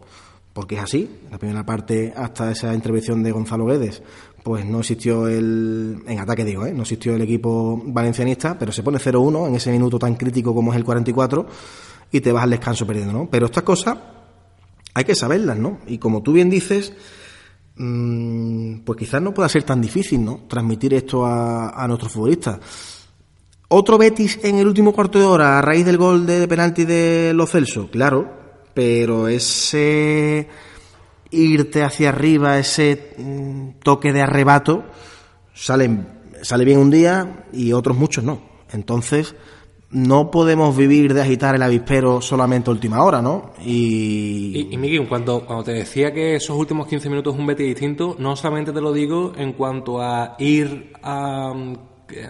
porque 0.52 0.74
es 0.74 0.82
así. 0.82 1.08
La 1.30 1.38
primera 1.38 1.64
parte, 1.64 2.12
hasta 2.14 2.50
esa 2.50 2.74
intervención 2.74 3.22
de 3.22 3.32
Gonzalo 3.32 3.64
Guedes, 3.64 4.02
pues 4.42 4.66
no 4.66 4.80
existió 4.80 5.26
el. 5.26 6.02
En 6.06 6.18
ataque, 6.18 6.44
digo, 6.44 6.66
¿eh? 6.66 6.74
no 6.74 6.82
existió 6.82 7.14
el 7.14 7.22
equipo 7.22 7.82
valencianista, 7.86 8.58
pero 8.58 8.72
se 8.72 8.82
pone 8.82 8.98
0-1 8.98 9.48
en 9.48 9.54
ese 9.54 9.72
minuto 9.72 9.98
tan 9.98 10.16
crítico 10.16 10.54
como 10.54 10.70
es 10.72 10.76
el 10.76 10.84
44 10.84 11.46
y 12.12 12.20
te 12.20 12.30
vas 12.30 12.44
al 12.44 12.50
descanso 12.50 12.86
perdiendo, 12.86 13.12
¿no? 13.12 13.28
Pero 13.30 13.46
estas 13.46 13.62
cosas 13.62 13.96
hay 14.96 15.04
que 15.04 15.14
saberlas, 15.14 15.58
¿no? 15.58 15.80
Y 15.86 15.98
como 15.98 16.22
tú 16.22 16.32
bien 16.32 16.48
dices. 16.48 16.94
Mmm, 17.78 18.78
pues 18.78 18.98
quizás 18.98 19.20
no 19.20 19.34
pueda 19.34 19.50
ser 19.50 19.62
tan 19.62 19.82
difícil, 19.82 20.24
¿no? 20.24 20.44
Transmitir 20.48 20.94
esto 20.94 21.26
a, 21.26 21.68
a 21.68 21.86
nuestros 21.86 22.10
futbolistas. 22.10 22.58
Otro 23.68 23.98
Betis 23.98 24.40
en 24.42 24.56
el 24.56 24.66
último 24.66 24.94
cuarto 24.94 25.18
de 25.18 25.26
hora 25.26 25.58
a 25.58 25.62
raíz 25.62 25.84
del 25.84 25.98
gol 25.98 26.24
de 26.24 26.48
penalti 26.48 26.86
de 26.86 27.32
Los 27.34 27.50
Celso, 27.50 27.90
claro, 27.90 28.32
pero 28.72 29.28
ese 29.28 30.48
irte 31.30 31.82
hacia 31.82 32.08
arriba, 32.08 32.58
ese 32.58 33.14
mm, 33.18 33.80
toque 33.82 34.14
de 34.14 34.22
arrebato, 34.22 34.84
sale, 35.52 35.90
sale 36.40 36.64
bien 36.64 36.78
un 36.78 36.90
día 36.90 37.44
y 37.52 37.74
otros 37.74 37.98
muchos 37.98 38.24
no. 38.24 38.40
Entonces, 38.72 39.34
no 39.96 40.30
podemos 40.30 40.76
vivir 40.76 41.14
de 41.14 41.22
agitar 41.22 41.54
el 41.54 41.62
avispero 41.62 42.20
solamente 42.20 42.68
a 42.68 42.74
última 42.74 43.02
hora, 43.02 43.22
¿no? 43.22 43.52
Y, 43.64 44.68
y, 44.70 44.76
Miguel, 44.76 45.08
cuando, 45.08 45.46
cuando 45.46 45.64
te 45.64 45.72
decía 45.72 46.12
que 46.12 46.36
esos 46.36 46.54
últimos 46.54 46.86
15 46.86 47.08
minutos 47.08 47.32
es 47.32 47.40
un 47.40 47.46
Betis 47.46 47.66
distinto, 47.66 48.14
no 48.18 48.36
solamente 48.36 48.74
te 48.74 48.82
lo 48.82 48.92
digo 48.92 49.32
en 49.38 49.54
cuanto 49.54 50.02
a 50.02 50.36
ir 50.38 50.92
a 51.02 51.54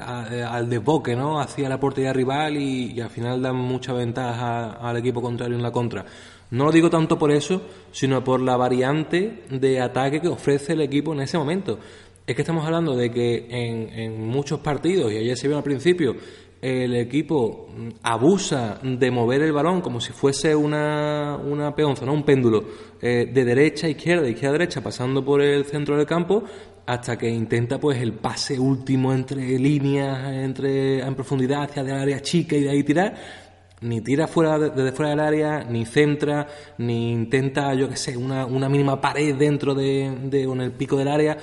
al 0.06 0.70
desboque, 0.70 1.14
¿no? 1.16 1.38
Hacia 1.38 1.68
la 1.68 1.78
portería 1.78 2.12
rival 2.12 2.56
y, 2.56 2.92
y, 2.92 3.00
al 3.00 3.10
final 3.10 3.42
dan 3.42 3.56
mucha 3.56 3.92
ventaja 3.92 4.70
al 4.70 4.96
equipo 4.96 5.20
contrario 5.20 5.56
en 5.56 5.62
la 5.62 5.72
contra. 5.72 6.06
No 6.52 6.64
lo 6.64 6.72
digo 6.72 6.88
tanto 6.88 7.18
por 7.18 7.32
eso, 7.32 7.62
sino 7.90 8.22
por 8.22 8.40
la 8.40 8.56
variante 8.56 9.42
de 9.50 9.80
ataque 9.80 10.20
que 10.20 10.28
ofrece 10.28 10.74
el 10.74 10.80
equipo 10.80 11.12
en 11.12 11.20
ese 11.20 11.36
momento. 11.36 11.78
Es 12.26 12.34
que 12.34 12.42
estamos 12.42 12.64
hablando 12.66 12.96
de 12.96 13.12
que 13.12 13.46
en, 13.48 14.26
muchos 14.26 14.58
partidos, 14.58 15.12
y 15.12 15.16
ayer 15.16 15.36
se 15.36 15.46
vio 15.46 15.56
al 15.56 15.62
principio, 15.62 16.16
el 16.60 16.96
equipo 16.96 17.68
abusa 18.02 18.80
de 18.82 19.10
mover 19.10 19.42
el 19.42 19.52
balón 19.52 19.80
como 19.80 20.00
si 20.00 20.12
fuese 20.12 20.54
una, 20.54 21.36
una 21.36 21.74
peonza, 21.74 22.06
¿no? 22.06 22.12
un 22.12 22.24
péndulo, 22.24 22.64
eh, 23.00 23.30
de 23.32 23.44
derecha 23.44 23.86
a 23.86 23.90
izquierda, 23.90 24.22
de 24.22 24.30
izquierda 24.30 24.56
a 24.56 24.58
derecha, 24.58 24.80
pasando 24.80 25.24
por 25.24 25.42
el 25.42 25.64
centro 25.64 25.96
del 25.96 26.06
campo, 26.06 26.44
hasta 26.86 27.18
que 27.18 27.28
intenta 27.28 27.78
pues 27.78 28.00
el 28.00 28.14
pase 28.14 28.58
último 28.58 29.12
entre 29.12 29.58
líneas, 29.58 30.32
entre 30.32 31.00
en 31.00 31.14
profundidad 31.14 31.64
hacia 31.64 31.82
el 31.82 31.90
área 31.90 32.20
chica 32.20 32.56
y 32.56 32.62
de 32.62 32.70
ahí 32.70 32.82
tirar 32.82 33.14
ni 33.80 34.00
tira 34.00 34.26
fuera 34.26 34.58
desde 34.58 34.92
fuera 34.92 35.10
del 35.10 35.20
área, 35.20 35.64
ni 35.64 35.84
centra, 35.84 36.46
ni 36.78 37.12
intenta, 37.12 37.74
yo 37.74 37.88
qué 37.88 37.96
sé, 37.96 38.16
una, 38.16 38.46
una 38.46 38.68
mínima 38.68 39.00
pared 39.00 39.34
dentro 39.36 39.74
de, 39.74 40.18
de 40.24 40.42
en 40.44 40.60
el 40.60 40.72
pico 40.72 40.96
del 40.96 41.08
área. 41.08 41.36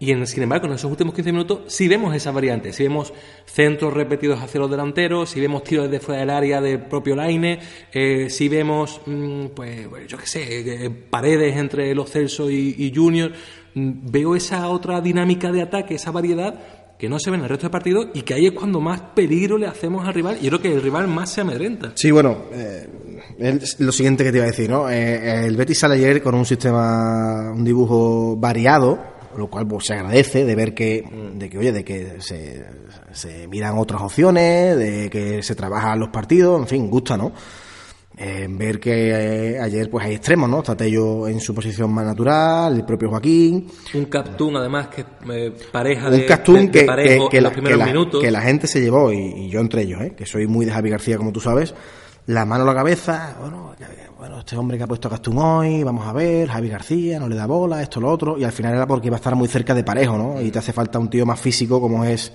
Y 0.00 0.10
en, 0.12 0.26
sin 0.26 0.42
embargo, 0.42 0.66
en 0.66 0.72
esos 0.72 0.90
últimos 0.90 1.14
15 1.14 1.30
minutos 1.30 1.60
sí 1.66 1.86
vemos 1.86 2.14
esa 2.14 2.32
variante, 2.32 2.72
sí 2.72 2.84
vemos 2.84 3.12
centros 3.44 3.92
repetidos 3.92 4.40
hacia 4.40 4.58
los 4.58 4.70
delanteros, 4.70 5.28
sí 5.28 5.40
vemos 5.40 5.62
tiros 5.62 5.90
desde 5.90 6.04
fuera 6.04 6.20
del 6.20 6.30
área 6.30 6.60
del 6.62 6.80
propio 6.80 7.14
Laine, 7.14 7.60
eh, 7.92 8.28
sí 8.30 8.48
vemos, 8.48 9.00
mm, 9.04 9.48
pues, 9.54 9.86
yo 10.08 10.16
qué 10.16 10.26
sé, 10.26 10.84
eh, 10.86 10.90
paredes 10.90 11.56
entre 11.56 11.94
los 11.94 12.10
Celso 12.10 12.50
y, 12.50 12.74
y 12.78 12.92
Junior. 12.94 13.30
Mm, 13.74 14.10
veo 14.10 14.34
esa 14.34 14.68
otra 14.68 15.02
dinámica 15.02 15.52
de 15.52 15.62
ataque, 15.62 15.96
esa 15.96 16.10
variedad 16.10 16.58
que 17.00 17.08
no 17.08 17.18
se 17.18 17.30
ve 17.30 17.38
en 17.38 17.44
el 17.44 17.48
resto 17.48 17.66
de 17.66 17.70
partidos 17.70 18.08
y 18.12 18.20
que 18.22 18.34
ahí 18.34 18.46
es 18.46 18.52
cuando 18.52 18.78
más 18.78 19.00
peligro 19.14 19.56
le 19.56 19.66
hacemos 19.66 20.06
al 20.06 20.12
rival 20.12 20.36
y 20.40 20.48
creo 20.48 20.60
que 20.60 20.70
el 20.70 20.82
rival 20.82 21.08
más 21.08 21.30
se 21.30 21.40
amedrenta. 21.40 21.92
Sí, 21.94 22.10
bueno, 22.10 22.44
eh, 22.52 22.86
es 23.38 23.80
lo 23.80 23.90
siguiente 23.90 24.22
que 24.22 24.30
te 24.30 24.36
iba 24.36 24.44
a 24.44 24.50
decir, 24.50 24.68
¿no? 24.68 24.90
Eh, 24.90 25.46
el 25.46 25.56
Betis 25.56 25.78
sale 25.78 25.94
ayer 25.94 26.22
con 26.22 26.34
un 26.34 26.44
sistema, 26.44 27.52
un 27.54 27.64
dibujo 27.64 28.36
variado, 28.36 28.98
lo 29.36 29.48
cual 29.48 29.66
pues, 29.66 29.86
se 29.86 29.94
agradece 29.94 30.44
de 30.44 30.54
ver 30.54 30.74
que, 30.74 31.04
de 31.34 31.48
que 31.48 31.58
oye, 31.58 31.72
de 31.72 31.84
que 31.84 32.20
se, 32.20 32.64
se 33.12 33.46
miran 33.48 33.78
otras 33.78 34.02
opciones, 34.02 34.76
de 34.76 35.10
que 35.10 35.42
se 35.42 35.54
trabajan 35.54 35.98
los 35.98 36.08
partidos, 36.08 36.60
en 36.60 36.66
fin, 36.66 36.90
gusta, 36.90 37.16
¿no? 37.16 37.32
ver 38.48 38.78
que 38.78 39.10
eh, 39.10 39.60
ayer 39.60 39.88
pues 39.88 40.04
hay 40.04 40.14
extremos, 40.14 40.48
¿no? 40.48 40.62
Tello 40.62 41.26
en 41.26 41.40
su 41.40 41.54
posición 41.54 41.92
más 41.92 42.04
natural, 42.04 42.74
el 42.74 42.84
propio 42.84 43.08
Joaquín. 43.08 43.66
Un 43.94 44.04
Captún 44.06 44.56
además 44.56 44.88
que 44.88 45.04
eh, 45.32 45.52
pareja 45.72 46.10
de, 46.10 46.18
un 46.18 46.26
Captún 46.26 46.68
que, 46.68 46.80
que, 47.30 47.40
la, 47.40 47.50
que, 47.50 48.30
la, 48.30 48.40
gente 48.42 48.66
se 48.66 48.80
llevó, 48.80 49.12
y, 49.12 49.48
yo 49.48 49.60
entre 49.60 49.82
ellos, 49.82 50.00
¿eh? 50.02 50.14
que 50.16 50.26
soy 50.26 50.46
muy 50.46 50.66
de 50.66 50.72
Javi 50.72 50.90
García 50.90 51.16
como 51.16 51.32
tú 51.32 51.40
sabes, 51.40 51.74
la 52.30 52.44
mano 52.44 52.62
a 52.62 52.66
la 52.68 52.74
cabeza, 52.74 53.34
bueno, 53.40 53.74
bueno, 54.16 54.38
este 54.38 54.56
hombre 54.56 54.78
que 54.78 54.84
ha 54.84 54.86
puesto 54.86 55.10
hoy, 55.34 55.82
vamos 55.82 56.06
a 56.06 56.12
ver, 56.12 56.48
Javi 56.48 56.68
García, 56.68 57.18
no 57.18 57.28
le 57.28 57.34
da 57.34 57.46
bola, 57.46 57.82
esto, 57.82 58.00
lo 58.00 58.08
otro, 58.08 58.38
y 58.38 58.44
al 58.44 58.52
final 58.52 58.74
era 58.74 58.86
porque 58.86 59.08
iba 59.08 59.16
a 59.16 59.18
estar 59.18 59.34
muy 59.34 59.48
cerca 59.48 59.74
de 59.74 59.82
parejo, 59.82 60.16
¿no? 60.16 60.40
Y 60.40 60.52
te 60.52 60.60
hace 60.60 60.72
falta 60.72 61.00
un 61.00 61.10
tío 61.10 61.26
más 61.26 61.40
físico 61.40 61.80
como 61.80 62.04
es 62.04 62.32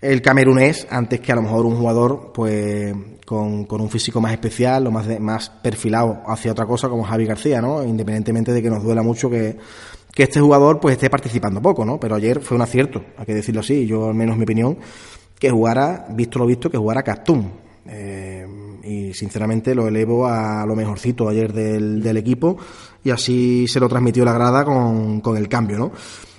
el 0.00 0.20
camerunés 0.20 0.84
antes 0.90 1.20
que 1.20 1.30
a 1.30 1.36
lo 1.36 1.42
mejor 1.42 1.64
un 1.64 1.76
jugador 1.76 2.32
pues 2.34 2.92
con, 3.24 3.66
con 3.66 3.80
un 3.80 3.88
físico 3.88 4.20
más 4.20 4.32
especial 4.32 4.88
o 4.88 4.90
más 4.90 5.06
más 5.20 5.50
perfilado 5.50 6.22
hacia 6.26 6.50
otra 6.50 6.66
cosa 6.66 6.88
como 6.88 7.04
Javi 7.04 7.26
García, 7.26 7.60
¿no? 7.60 7.84
Independientemente 7.84 8.52
de 8.52 8.60
que 8.60 8.70
nos 8.70 8.82
duela 8.82 9.02
mucho 9.02 9.30
que, 9.30 9.58
que 10.12 10.24
este 10.24 10.40
jugador 10.40 10.80
pues 10.80 10.94
esté 10.94 11.08
participando 11.08 11.62
poco, 11.62 11.84
¿no? 11.84 12.00
Pero 12.00 12.16
ayer 12.16 12.40
fue 12.40 12.56
un 12.56 12.62
acierto, 12.62 13.04
hay 13.16 13.26
que 13.26 13.34
decirlo 13.34 13.60
así, 13.60 13.86
yo 13.86 14.08
al 14.08 14.14
menos 14.14 14.36
mi 14.36 14.42
opinión, 14.42 14.76
que 15.38 15.50
jugara, 15.50 16.06
visto 16.10 16.40
lo 16.40 16.46
visto, 16.46 16.68
que 16.68 16.78
jugara 16.78 17.04
Castum. 17.04 17.48
Eh, 17.86 18.59
y 18.90 19.14
sinceramente 19.14 19.74
lo 19.74 19.86
elevo 19.86 20.26
a 20.26 20.66
lo 20.66 20.74
mejorcito 20.74 21.28
ayer 21.28 21.52
del, 21.52 22.16
equipo 22.16 22.58
y 23.04 23.10
así 23.10 23.66
se 23.68 23.78
lo 23.78 23.88
transmitió 23.88 24.24
la 24.24 24.32
grada 24.32 24.64
con, 24.64 25.20
con 25.20 25.36
el 25.36 25.48
cambio, 25.48 25.78
¿no? 25.78 25.92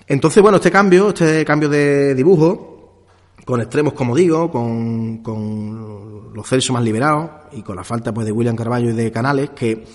Entonces, 0.08 0.44
bueno, 0.44 0.58
este 0.58 0.70
cambio, 0.70 1.10
este 1.10 1.46
cambio 1.46 1.70
de 1.70 2.14
dibujo, 2.14 3.06
con 3.46 3.62
extremos, 3.62 3.94
como 3.94 4.14
digo, 4.14 4.52
con, 4.52 5.20
con 5.20 6.34
los 6.34 6.48
Celso 6.48 6.74
más 6.74 6.84
liberados 6.84 7.30
y 7.54 7.62
con 7.62 7.78
la 7.78 7.84
falta 7.84 8.14
pues 8.14 8.26
de 8.26 8.34
William 8.34 8.56
Carballo 8.56 8.90
y 8.90 8.94
de 8.94 9.12
Canales, 9.12 9.52
que, 9.52 9.86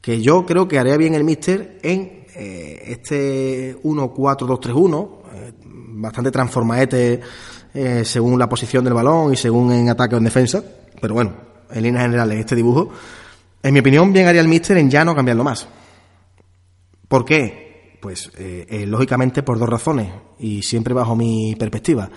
que 0.00 0.20
yo 0.20 0.44
creo 0.44 0.66
que 0.66 0.80
haría 0.80 0.96
bien 0.96 1.14
el 1.14 1.22
míster 1.22 1.78
en 1.82 2.26
eh, 2.34 2.82
este 2.86 3.80
1-4-2-3-1, 3.82 5.08
eh, 5.32 5.52
bastante 5.96 6.32
transformaete 6.32 7.20
eh, 7.72 8.04
según 8.04 8.38
la 8.38 8.48
posición 8.48 8.82
del 8.82 8.94
balón 8.94 9.32
y 9.32 9.36
según 9.36 9.72
en 9.72 9.88
ataque 9.88 10.16
o 10.16 10.18
en 10.18 10.24
defensa, 10.24 10.62
pero 11.00 11.14
bueno, 11.14 11.53
en 11.70 11.82
líneas 11.82 12.04
generales 12.04 12.38
este 12.38 12.56
dibujo, 12.56 12.90
en 13.62 13.74
mi 13.74 13.80
opinión 13.80 14.12
bien 14.12 14.26
haría 14.26 14.40
el 14.40 14.48
míster 14.48 14.76
en 14.76 14.90
ya 14.90 15.04
no 15.04 15.14
cambiarlo 15.14 15.44
más. 15.44 15.68
¿Por 17.08 17.24
qué? 17.24 17.98
Pues 18.00 18.30
lógicamente 18.86 19.42
por 19.42 19.58
dos 19.58 19.68
razones 19.68 20.12
y 20.38 20.62
siempre 20.62 20.92
bajo 20.92 21.16
mi 21.16 21.56
perspectiva. 21.56 22.10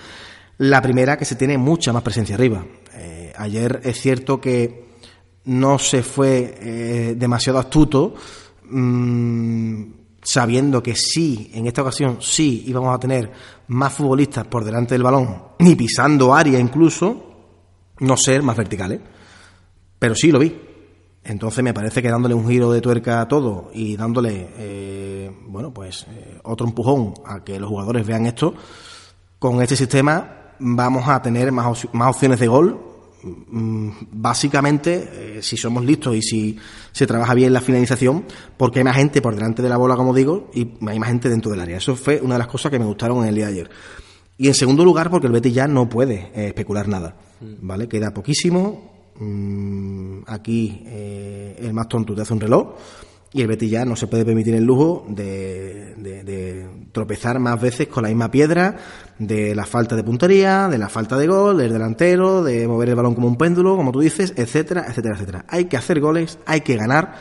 La 0.59 0.81
primera, 0.81 1.17
que 1.17 1.25
se 1.25 1.35
tiene 1.35 1.57
mucha 1.57 1.93
más 1.93 2.01
presencia 2.01 2.35
arriba. 2.35 2.65
Eh, 2.95 3.31
ayer 3.37 3.79
es 3.83 4.01
cierto 4.01 4.41
que 4.41 4.87
no 5.45 5.77
se 5.77 6.01
fue 6.01 6.57
eh, 6.59 7.15
demasiado 7.15 7.59
astuto, 7.59 8.15
mmm, 8.63 9.83
sabiendo 10.23 10.81
que 10.81 10.95
sí, 10.95 11.51
en 11.53 11.67
esta 11.67 11.83
ocasión 11.83 12.17
sí 12.21 12.63
íbamos 12.65 12.93
a 12.93 12.99
tener 12.99 13.31
más 13.67 13.93
futbolistas 13.93 14.47
por 14.47 14.65
delante 14.65 14.95
del 14.95 15.03
balón, 15.03 15.43
ni 15.59 15.75
pisando 15.75 16.33
área 16.33 16.59
incluso, 16.59 17.35
no 17.99 18.17
ser 18.17 18.41
más 18.41 18.57
verticales. 18.57 18.99
Pero 19.99 20.15
sí 20.15 20.31
lo 20.31 20.39
vi. 20.39 20.55
Entonces 21.23 21.63
me 21.63 21.73
parece 21.73 22.01
que 22.01 22.09
dándole 22.09 22.33
un 22.33 22.47
giro 22.47 22.71
de 22.71 22.79
tuerca 22.79 23.19
a 23.19 23.27
todo 23.27 23.69
y 23.73 23.97
dándole, 23.97 24.47
eh, 24.57 25.31
bueno, 25.47 25.73
pues 25.73 26.05
otro 26.43 26.65
empujón 26.65 27.15
a 27.25 27.43
que 27.43 27.59
los 27.59 27.69
jugadores 27.69 28.07
vean 28.07 28.25
esto, 28.25 28.53
con 29.37 29.61
este 29.61 29.75
sistema 29.75 30.37
vamos 30.59 31.07
a 31.07 31.21
tener 31.21 31.51
más, 31.51 31.87
más 31.93 32.09
opciones 32.15 32.39
de 32.39 32.47
gol. 32.47 32.79
Mm, 33.23 33.89
básicamente, 34.11 35.37
eh, 35.37 35.41
si 35.41 35.57
somos 35.57 35.83
listos 35.83 36.15
y 36.15 36.21
si 36.21 36.57
se 36.91 37.07
trabaja 37.07 37.33
bien 37.33 37.51
la 37.51 37.61
finalización, 37.61 38.25
porque 38.55 38.79
hay 38.79 38.85
más 38.85 38.95
gente 38.95 39.21
por 39.21 39.35
delante 39.35 39.61
de 39.61 39.69
la 39.69 39.77
bola, 39.77 39.95
como 39.95 40.13
digo, 40.13 40.49
y 40.53 40.73
hay 40.87 40.99
más 40.99 41.09
gente 41.09 41.29
dentro 41.29 41.51
del 41.51 41.61
área. 41.61 41.77
Eso 41.77 41.95
fue 41.95 42.21
una 42.21 42.35
de 42.35 42.39
las 42.39 42.47
cosas 42.47 42.71
que 42.71 42.79
me 42.79 42.85
gustaron 42.85 43.23
en 43.23 43.29
el 43.29 43.35
día 43.35 43.47
de 43.47 43.51
ayer. 43.51 43.69
Y 44.37 44.47
en 44.47 44.53
segundo 44.53 44.85
lugar, 44.85 45.09
porque 45.09 45.27
el 45.27 45.33
Betis 45.33 45.53
ya 45.53 45.67
no 45.67 45.89
puede 45.89 46.31
eh, 46.35 46.47
especular 46.47 46.87
nada. 46.87 47.15
¿Vale? 47.39 47.87
Queda 47.87 48.13
poquísimo. 48.13 48.96
Mm, 49.19 50.19
aquí 50.27 50.83
eh, 50.85 51.57
el 51.59 51.73
más 51.73 51.87
tonto 51.87 52.13
te 52.15 52.21
hace 52.21 52.33
un 52.33 52.39
reloj 52.39 52.75
y 53.33 53.41
el 53.41 53.47
Betis 53.47 53.69
ya 53.69 53.85
no 53.85 53.95
se 53.95 54.07
puede 54.07 54.23
permitir 54.23 54.55
el 54.55 54.63
lujo 54.63 55.05
de, 55.09 55.95
de, 55.95 56.67
tropezar 56.91 57.39
más 57.39 57.61
veces 57.61 57.87
con 57.87 58.03
la 58.03 58.09
misma 58.09 58.31
piedra 58.31 58.77
de 59.19 59.53
la 59.53 59.65
falta 59.65 59.95
de 59.95 60.03
puntería, 60.03 60.67
de 60.69 60.77
la 60.77 60.87
falta 60.87 61.17
de 61.17 61.27
gol, 61.27 61.57
del 61.57 61.73
delantero, 61.73 62.41
de 62.43 62.67
mover 62.67 62.89
el 62.89 62.95
balón 62.95 63.15
como 63.15 63.27
un 63.27 63.37
péndulo, 63.37 63.75
como 63.75 63.91
tú 63.91 63.99
dices, 63.99 64.33
etcétera, 64.37 64.85
etcétera, 64.87 65.15
etcétera. 65.15 65.45
Hay 65.49 65.65
que 65.65 65.77
hacer 65.77 65.99
goles, 65.99 66.39
hay 66.45 66.61
que 66.61 66.77
ganar 66.77 67.15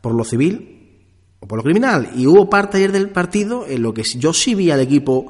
por 0.00 0.14
lo 0.14 0.24
civil 0.24 1.04
o 1.38 1.46
por 1.46 1.58
lo 1.58 1.62
criminal. 1.62 2.10
Y 2.16 2.26
hubo 2.26 2.50
parte 2.50 2.78
ayer 2.78 2.90
del 2.90 3.10
partido 3.10 3.66
en 3.66 3.82
lo 3.82 3.94
que 3.94 4.02
yo 4.02 4.32
sí 4.32 4.54
vi 4.54 4.70
al 4.70 4.80
equipo 4.80 5.26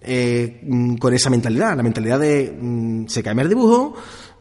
eh, 0.00 0.60
mm, 0.62 0.96
con 0.96 1.12
esa 1.12 1.28
mentalidad, 1.28 1.76
la 1.76 1.82
mentalidad 1.82 2.20
de 2.20 2.56
mm, 2.58 3.06
se 3.06 3.22
cae 3.22 3.38
el 3.40 3.48
dibujo, 3.48 3.94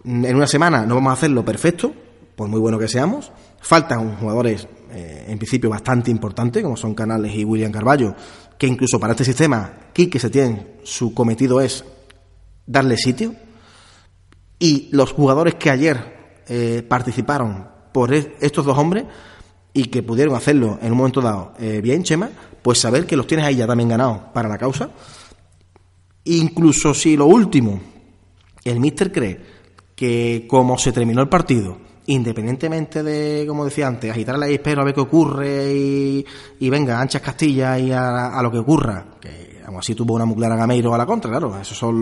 en 0.07 0.35
una 0.35 0.47
semana 0.47 0.85
no 0.85 0.95
vamos 0.95 1.11
a 1.11 1.13
hacerlo 1.13 1.43
perfecto, 1.43 1.93
por 2.35 2.47
muy 2.47 2.59
bueno 2.59 2.79
que 2.79 2.87
seamos, 2.87 3.31
faltan 3.59 4.15
jugadores 4.15 4.67
eh, 4.91 5.25
en 5.27 5.37
principio 5.37 5.69
bastante 5.69 6.09
importantes, 6.09 6.63
como 6.63 6.77
son 6.77 6.95
Canales 6.95 7.35
y 7.35 7.43
William 7.43 7.71
Carballo, 7.71 8.15
que 8.57 8.67
incluso 8.67 8.99
para 8.99 9.11
este 9.11 9.25
sistema, 9.25 9.73
Quique 9.91 10.17
Setién, 10.17 10.75
su 10.83 11.13
cometido 11.13 11.59
es 11.59 11.83
darle 12.65 12.95
sitio, 12.97 13.35
y 14.59 14.87
los 14.91 15.11
jugadores 15.11 15.55
que 15.55 15.69
ayer 15.69 16.41
eh, 16.47 16.83
participaron 16.87 17.67
por 17.91 18.13
estos 18.13 18.65
dos 18.65 18.77
hombres 18.77 19.03
y 19.73 19.85
que 19.85 20.03
pudieron 20.03 20.35
hacerlo 20.35 20.79
en 20.81 20.91
un 20.93 20.97
momento 20.97 21.21
dado 21.21 21.53
bien, 21.83 22.03
Chema, 22.03 22.29
pues 22.61 22.79
saber 22.79 23.05
que 23.05 23.15
los 23.15 23.27
tienes 23.27 23.45
ahí 23.45 23.57
ya 23.57 23.67
también 23.67 23.89
ganados 23.89 24.19
para 24.33 24.49
la 24.49 24.57
causa. 24.57 24.89
Incluso 26.23 26.93
si 26.93 27.15
lo 27.15 27.25
último, 27.27 27.79
el 28.63 28.79
míster 28.79 29.11
cree 29.11 29.56
que 29.97 30.45
como 30.47 30.77
se 30.77 30.91
terminó 30.91 31.23
el 31.23 31.27
partido, 31.27 31.75
independientemente 32.05 33.01
de, 33.01 33.45
como 33.47 33.65
decía 33.65 33.87
antes, 33.87 34.11
agitar 34.11 34.37
la 34.37 34.47
espero 34.47 34.81
a 34.81 34.85
ver 34.85 34.93
qué 34.93 35.01
ocurre 35.01 35.73
y, 35.73 36.69
venga, 36.69 37.01
anchas 37.01 37.19
Castilla 37.19 37.79
y 37.79 37.91
a, 37.91 38.39
lo 38.43 38.51
que 38.51 38.59
ocurra, 38.59 39.17
que 39.19 39.59
aún 39.65 39.77
así 39.77 39.95
tuvo 39.95 40.13
una 40.13 40.25
muy 40.25 40.35
clara 40.35 40.55
Gameiro 40.55 40.93
a 40.93 40.99
la 40.99 41.07
contra, 41.07 41.31
claro, 41.31 41.59
esas 41.59 41.75
son 41.75 41.99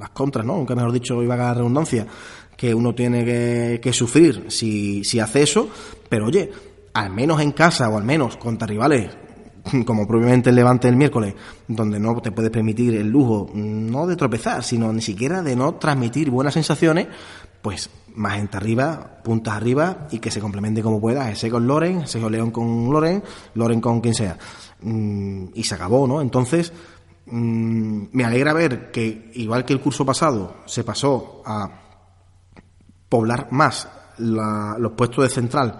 las 0.00 0.10
contras, 0.10 0.44
¿no? 0.44 0.54
Aunque 0.54 0.74
mejor 0.74 0.90
dicho, 0.90 1.22
iba 1.22 1.34
a 1.34 1.38
la 1.38 1.54
redundancia, 1.54 2.08
que 2.56 2.74
uno 2.74 2.92
tiene 2.92 3.24
que, 3.24 3.78
que 3.80 3.92
sufrir 3.92 4.46
si, 4.48 5.04
si 5.04 5.20
hace 5.20 5.44
eso, 5.44 5.68
pero 6.08 6.26
oye, 6.26 6.50
al 6.92 7.10
menos 7.10 7.40
en 7.40 7.52
casa 7.52 7.88
o 7.88 7.96
al 7.96 8.04
menos 8.04 8.36
contra 8.36 8.66
rivales 8.66 9.25
como 9.86 10.06
propiamente 10.06 10.50
el 10.50 10.56
Levante 10.56 10.88
el 10.88 10.96
miércoles, 10.96 11.34
donde 11.68 11.98
no 11.98 12.20
te 12.20 12.32
puedes 12.32 12.50
permitir 12.50 12.94
el 12.94 13.08
lujo, 13.08 13.50
no 13.54 14.06
de 14.06 14.16
tropezar, 14.16 14.62
sino 14.62 14.92
ni 14.92 15.02
siquiera 15.02 15.42
de 15.42 15.56
no 15.56 15.74
transmitir 15.74 16.30
buenas 16.30 16.54
sensaciones, 16.54 17.08
pues 17.62 17.90
más 18.14 18.34
gente 18.34 18.56
arriba, 18.56 19.20
puntas 19.22 19.54
arriba 19.54 20.08
y 20.10 20.18
que 20.18 20.30
se 20.30 20.40
complemente 20.40 20.82
como 20.82 21.00
pueda, 21.00 21.30
ese 21.30 21.50
con 21.50 21.66
Loren, 21.66 22.02
ese 22.02 22.20
con 22.20 22.32
León 22.32 22.50
con 22.50 22.90
Loren, 22.90 23.22
Loren 23.54 23.80
con 23.80 24.00
quien 24.00 24.14
sea. 24.14 24.38
Mm, 24.80 25.46
y 25.54 25.62
se 25.64 25.74
acabó, 25.74 26.06
¿no? 26.06 26.20
Entonces, 26.20 26.72
mm, 27.26 28.04
me 28.12 28.24
alegra 28.24 28.52
ver 28.52 28.90
que, 28.90 29.30
igual 29.34 29.64
que 29.64 29.72
el 29.72 29.80
curso 29.80 30.06
pasado, 30.06 30.56
se 30.66 30.84
pasó 30.84 31.42
a 31.44 31.70
poblar 33.08 33.48
más 33.52 33.88
los 34.18 34.92
puestos 34.92 35.24
de 35.24 35.30
central 35.30 35.78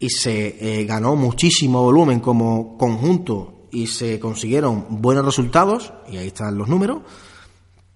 y 0.00 0.08
se 0.08 0.80
eh, 0.80 0.84
ganó 0.86 1.14
muchísimo 1.14 1.82
volumen 1.82 2.20
como 2.20 2.78
conjunto 2.78 3.66
y 3.70 3.86
se 3.86 4.18
consiguieron 4.18 4.86
buenos 4.88 5.24
resultados, 5.24 5.92
y 6.10 6.16
ahí 6.16 6.28
están 6.28 6.56
los 6.56 6.68
números, 6.68 7.02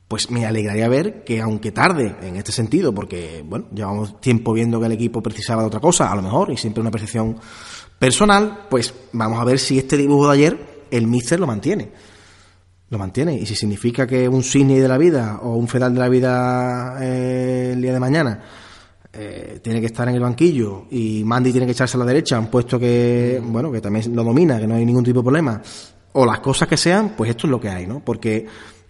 pues 0.06 0.30
me 0.30 0.44
alegraría 0.44 0.86
ver 0.86 1.24
que 1.24 1.40
aunque 1.40 1.72
tarde 1.72 2.14
en 2.22 2.36
este 2.36 2.52
sentido, 2.52 2.94
porque 2.94 3.42
bueno, 3.44 3.66
llevamos 3.74 4.20
tiempo 4.20 4.52
viendo 4.52 4.78
que 4.78 4.86
el 4.86 4.92
equipo 4.92 5.22
precisaba 5.22 5.62
de 5.62 5.68
otra 5.68 5.80
cosa, 5.80 6.12
a 6.12 6.14
lo 6.14 6.22
mejor, 6.22 6.52
y 6.52 6.58
siempre 6.58 6.82
una 6.82 6.90
percepción 6.90 7.40
personal, 7.98 8.66
pues 8.68 8.94
vamos 9.12 9.40
a 9.40 9.44
ver 9.44 9.58
si 9.58 9.78
este 9.78 9.96
dibujo 9.96 10.28
de 10.28 10.34
ayer 10.34 10.86
el 10.90 11.06
míster 11.06 11.40
lo 11.40 11.46
mantiene. 11.46 11.90
Lo 12.90 12.98
mantiene. 12.98 13.34
Y 13.34 13.46
si 13.46 13.56
significa 13.56 14.06
que 14.06 14.28
un 14.28 14.44
Sidney 14.44 14.78
de 14.78 14.88
la 14.88 14.98
vida 14.98 15.40
o 15.42 15.56
un 15.56 15.66
Fedal 15.66 15.94
de 15.94 16.00
la 16.00 16.08
vida 16.08 16.98
eh, 17.00 17.70
el 17.72 17.80
día 17.80 17.94
de 17.94 17.98
mañana 17.98 18.44
eh, 19.16 19.60
tiene 19.62 19.80
que 19.80 19.86
estar 19.86 20.08
en 20.08 20.14
el 20.14 20.20
banquillo 20.20 20.86
y 20.90 21.22
Mandy 21.24 21.52
tiene 21.52 21.66
que 21.66 21.72
echarse 21.72 21.96
a 21.96 22.00
la 22.00 22.06
derecha, 22.06 22.38
un 22.38 22.48
puesto 22.48 22.78
que, 22.78 23.40
bueno, 23.44 23.70
que 23.70 23.80
también 23.80 24.14
lo 24.14 24.24
domina, 24.24 24.58
que 24.58 24.66
no 24.66 24.74
hay 24.74 24.84
ningún 24.84 25.04
tipo 25.04 25.20
de 25.20 25.24
problema, 25.24 25.62
o 26.12 26.26
las 26.26 26.40
cosas 26.40 26.68
que 26.68 26.76
sean, 26.76 27.14
pues 27.16 27.30
esto 27.30 27.46
es 27.46 27.50
lo 27.50 27.60
que 27.60 27.68
hay, 27.68 27.86
¿no? 27.86 28.00
Porque 28.04 28.46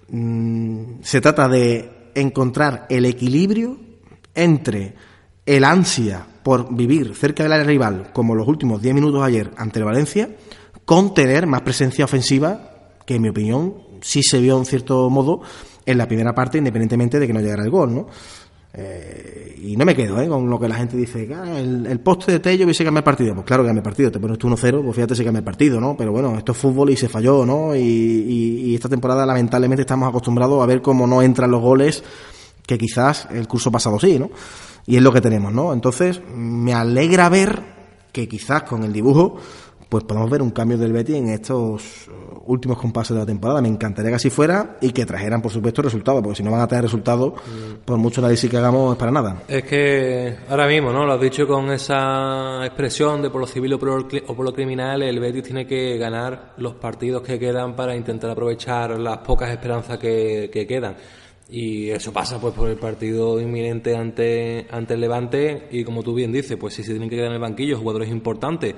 mm, 0.08 1.02
se 1.02 1.20
trata 1.20 1.48
de 1.48 2.10
encontrar 2.14 2.86
el 2.88 3.04
equilibrio 3.04 3.78
entre 4.34 4.94
el 5.46 5.64
ansia 5.64 6.26
por 6.42 6.74
vivir 6.74 7.14
cerca 7.14 7.42
del 7.42 7.52
área 7.52 7.66
rival, 7.66 8.10
como 8.12 8.34
los 8.34 8.46
últimos 8.48 8.80
10 8.80 8.94
minutos 8.94 9.22
ayer 9.22 9.50
ante 9.56 9.78
el 9.78 9.84
Valencia, 9.84 10.30
con 10.84 11.14
tener 11.14 11.46
más 11.46 11.62
presencia 11.62 12.04
ofensiva, 12.04 12.92
que 13.06 13.16
en 13.16 13.22
mi 13.22 13.28
opinión 13.28 13.74
sí 14.00 14.22
se 14.22 14.40
vio 14.40 14.58
en 14.58 14.66
cierto 14.66 15.08
modo 15.10 15.42
en 15.86 15.98
la 15.98 16.06
primera 16.06 16.34
parte, 16.34 16.58
independientemente 16.58 17.18
de 17.18 17.26
que 17.26 17.32
no 17.32 17.40
llegara 17.40 17.62
el 17.62 17.70
gol, 17.70 17.94
¿no? 17.94 18.06
Eh, 18.76 19.54
y 19.62 19.76
no 19.76 19.84
me 19.84 19.94
quedo 19.94 20.20
¿eh? 20.20 20.28
con 20.28 20.50
lo 20.50 20.58
que 20.58 20.66
la 20.66 20.74
gente 20.74 20.96
dice, 20.96 21.28
ah, 21.32 21.58
el, 21.58 22.00
poste 22.00 22.32
de 22.32 22.40
Tello 22.40 22.64
hubiese 22.64 22.84
cambiado 22.84 23.02
el 23.02 23.04
partido. 23.04 23.34
Pues 23.34 23.46
claro 23.46 23.62
que 23.62 23.68
cambia 23.68 23.80
el 23.80 23.84
partido, 23.84 24.10
te 24.10 24.18
pones 24.18 24.38
tú 24.38 24.48
1-0, 24.48 24.82
pues 24.82 24.96
fíjate 24.96 25.14
si 25.14 25.24
cambia 25.24 25.38
el 25.38 25.44
partido, 25.44 25.80
¿no? 25.80 25.96
Pero 25.96 26.10
bueno, 26.10 26.36
esto 26.36 26.52
es 26.52 26.58
fútbol 26.58 26.90
y 26.90 26.96
se 26.96 27.08
falló, 27.08 27.46
¿no? 27.46 27.74
Y, 27.76 28.74
esta 28.74 28.88
temporada 28.88 29.24
lamentablemente 29.24 29.82
estamos 29.82 30.08
acostumbrados 30.08 30.60
a 30.60 30.66
ver 30.66 30.82
cómo 30.82 31.06
no 31.06 31.22
entran 31.22 31.50
los 31.50 31.62
goles 31.62 32.02
que 32.66 32.76
quizás 32.76 33.28
el 33.30 33.46
curso 33.46 33.70
pasado 33.70 34.00
sí, 34.00 34.18
¿no? 34.18 34.30
Y 34.86 34.96
es 34.96 35.02
lo 35.02 35.12
que 35.12 35.20
tenemos, 35.20 35.52
¿no? 35.52 35.72
Entonces, 35.72 36.20
me 36.34 36.74
alegra 36.74 37.28
ver 37.28 37.62
que 38.12 38.26
quizás 38.26 38.64
con 38.64 38.82
el 38.82 38.92
dibujo 38.92 39.36
pues 39.88 40.02
podemos 40.02 40.28
ver 40.28 40.42
un 40.42 40.50
cambio 40.50 40.76
del 40.76 40.92
Betis 40.92 41.14
en 41.14 41.28
estos 41.28 42.10
últimos 42.46 42.78
compases 42.78 43.14
de 43.14 43.20
la 43.20 43.26
temporada. 43.26 43.60
Me 43.60 43.68
encantaría 43.68 44.10
que 44.10 44.16
así 44.16 44.30
fuera 44.30 44.76
y 44.80 44.92
que 44.92 45.06
trajeran, 45.06 45.42
por 45.42 45.52
supuesto, 45.52 45.82
resultados, 45.82 46.22
porque 46.22 46.36
si 46.36 46.42
no 46.42 46.50
van 46.50 46.60
a 46.60 46.68
tener 46.68 46.84
resultados, 46.84 47.34
por 47.84 47.98
mucho 47.98 48.20
análisis 48.20 48.50
que 48.50 48.56
hagamos, 48.56 48.92
es 48.92 48.98
para 48.98 49.12
nada. 49.12 49.42
Es 49.48 49.64
que 49.64 50.36
ahora 50.48 50.66
mismo, 50.66 50.92
¿no? 50.92 51.04
Lo 51.04 51.14
has 51.14 51.20
dicho 51.20 51.46
con 51.46 51.70
esa 51.70 52.64
expresión 52.64 53.22
de 53.22 53.30
por 53.30 53.40
lo 53.40 53.46
civil 53.46 53.74
o 53.74 53.78
por 53.78 54.44
lo, 54.44 54.52
criminal, 54.52 55.02
el 55.02 55.18
Betis 55.20 55.44
tiene 55.44 55.66
que 55.66 55.96
ganar 55.98 56.54
los 56.58 56.74
partidos 56.74 57.22
que 57.22 57.38
quedan 57.38 57.74
para 57.74 57.96
intentar 57.96 58.30
aprovechar 58.30 58.98
las 58.98 59.18
pocas 59.18 59.50
esperanzas 59.50 59.98
que, 59.98 60.50
que 60.52 60.66
quedan. 60.66 60.96
Y 61.48 61.90
eso 61.90 62.12
pasa 62.12 62.40
pues 62.40 62.54
por 62.54 62.68
el 62.70 62.76
partido 62.76 63.38
inminente 63.38 63.94
ante, 63.94 64.66
ante 64.70 64.94
el 64.94 65.00
Levante 65.00 65.68
y 65.70 65.84
como 65.84 66.02
tú 66.02 66.14
bien 66.14 66.32
dices, 66.32 66.56
pues 66.58 66.74
si 66.74 66.82
se 66.82 66.92
tienen 66.92 67.10
que 67.10 67.16
quedar 67.16 67.28
en 67.28 67.34
el 67.34 67.40
banquillo 67.40 67.78
jugadores 67.78 68.08
importantes 68.08 68.74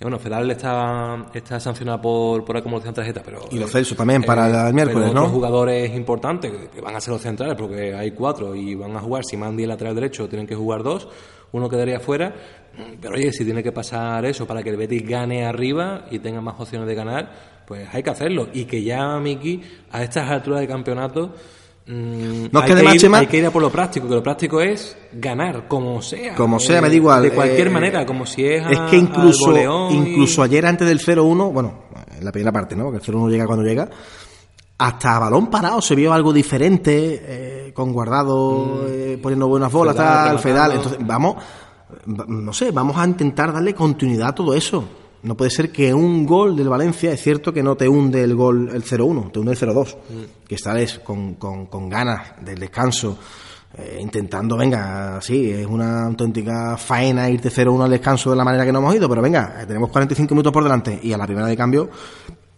bueno, 0.00 0.18
Federal 0.18 0.50
está, 0.50 1.26
está 1.34 1.60
sancionado 1.60 2.00
por, 2.00 2.44
por 2.44 2.56
acumulación 2.56 2.94
de 2.94 2.96
tarjeta, 2.96 3.22
pero... 3.24 3.40
Y 3.50 3.58
los 3.58 3.70
Celso 3.70 3.94
también 3.94 4.22
para 4.22 4.48
eh, 4.48 4.68
el 4.68 4.74
miércoles, 4.74 5.12
¿no? 5.12 5.28
jugadores 5.28 5.94
importantes, 5.94 6.52
que 6.72 6.80
van 6.80 6.96
a 6.96 7.00
ser 7.00 7.12
los 7.12 7.22
centrales, 7.22 7.54
porque 7.56 7.94
hay 7.94 8.12
cuatro 8.12 8.54
y 8.54 8.74
van 8.74 8.96
a 8.96 9.00
jugar, 9.00 9.24
si 9.24 9.36
Mandy 9.36 9.64
el 9.64 9.68
lateral 9.68 9.94
derecho, 9.94 10.28
tienen 10.28 10.46
que 10.46 10.54
jugar 10.54 10.82
dos, 10.82 11.06
uno 11.52 11.68
quedaría 11.68 12.00
fuera, 12.00 12.34
pero 13.00 13.14
oye, 13.14 13.32
si 13.32 13.44
tiene 13.44 13.62
que 13.62 13.72
pasar 13.72 14.24
eso 14.24 14.46
para 14.46 14.62
que 14.62 14.70
el 14.70 14.76
Betis 14.76 15.06
gane 15.06 15.44
arriba 15.44 16.06
y 16.10 16.18
tenga 16.20 16.40
más 16.40 16.58
opciones 16.58 16.88
de 16.88 16.94
ganar, 16.94 17.30
pues 17.66 17.88
hay 17.92 18.02
que 18.02 18.10
hacerlo. 18.10 18.48
Y 18.52 18.64
que 18.64 18.82
ya, 18.82 19.18
Miki, 19.18 19.62
a 19.92 20.02
estas 20.02 20.30
alturas 20.30 20.60
de 20.60 20.68
campeonato 20.68 21.34
Mm, 21.86 22.46
no 22.52 22.60
hay, 22.60 22.66
que 22.66 23.06
ir, 23.06 23.14
hay 23.14 23.26
que 23.26 23.36
ir 23.38 23.46
a 23.46 23.50
por 23.50 23.62
lo 23.62 23.70
práctico, 23.70 24.06
que 24.06 24.14
lo 24.14 24.22
práctico 24.22 24.60
es 24.60 24.96
ganar, 25.12 25.66
como 25.66 26.00
sea. 26.02 26.34
Como 26.34 26.60
sea, 26.60 26.80
me 26.80 26.88
da 26.88 26.94
igual. 26.94 27.22
De 27.22 27.32
cualquier 27.32 27.66
eh, 27.66 27.70
manera, 27.70 28.06
como 28.06 28.26
si 28.26 28.44
es. 28.44 28.64
es 28.70 28.78
que 28.90 28.96
incluso, 28.96 29.90
incluso 29.90 30.42
ayer 30.42 30.66
antes 30.66 30.86
del 30.86 31.00
0-1, 31.00 31.52
bueno, 31.52 31.84
en 32.16 32.24
la 32.24 32.30
primera 32.30 32.52
parte, 32.52 32.76
¿no? 32.76 32.84
Porque 32.84 32.98
el 32.98 33.16
0-1 33.16 33.30
llega 33.30 33.46
cuando 33.46 33.64
llega. 33.64 33.88
Hasta 34.78 35.18
balón 35.18 35.48
parado 35.48 35.82
se 35.82 35.94
vio 35.94 36.12
algo 36.12 36.32
diferente, 36.32 37.22
eh, 37.22 37.72
con 37.74 37.92
guardado, 37.92 38.64
mm. 38.64 38.86
eh, 38.88 39.18
poniendo 39.20 39.48
buenas 39.48 39.72
bolas, 39.72 39.96
tal, 39.96 40.38
Fedal. 40.38 40.72
Entonces, 40.72 40.98
vamos, 41.02 41.36
no 42.06 42.52
sé, 42.52 42.70
vamos 42.70 42.96
a 42.96 43.06
intentar 43.06 43.52
darle 43.52 43.74
continuidad 43.74 44.28
a 44.28 44.34
todo 44.34 44.54
eso. 44.54 44.99
No 45.22 45.36
puede 45.36 45.50
ser 45.50 45.70
que 45.70 45.92
un 45.92 46.24
gol 46.24 46.56
del 46.56 46.68
Valencia, 46.68 47.12
es 47.12 47.22
cierto 47.22 47.52
que 47.52 47.62
no 47.62 47.76
te 47.76 47.88
hunde 47.88 48.22
el 48.22 48.34
gol 48.34 48.70
el 48.72 48.82
0-1, 48.82 49.32
te 49.32 49.38
hunde 49.38 49.52
el 49.52 49.58
0-2, 49.58 49.96
mm. 49.96 50.46
que 50.48 50.56
vez 50.72 50.98
con, 51.00 51.34
con, 51.34 51.66
con 51.66 51.88
ganas 51.90 52.42
del 52.42 52.58
descanso, 52.58 53.18
eh, 53.76 53.98
intentando, 54.00 54.56
venga, 54.56 55.20
sí, 55.20 55.50
es 55.50 55.66
una 55.66 56.06
auténtica 56.06 56.76
faena 56.76 57.28
irte 57.28 57.50
0-1 57.50 57.84
al 57.84 57.90
descanso 57.90 58.30
de 58.30 58.36
la 58.36 58.44
manera 58.44 58.64
que 58.64 58.72
no 58.72 58.78
hemos 58.78 58.94
ido, 58.94 59.08
pero 59.08 59.20
venga, 59.20 59.58
eh, 59.60 59.66
tenemos 59.66 59.90
45 59.90 60.34
minutos 60.34 60.52
por 60.52 60.64
delante 60.64 60.98
y 61.02 61.12
a 61.12 61.18
la 61.18 61.26
primera 61.26 61.46
de 61.46 61.56
cambio, 61.56 61.90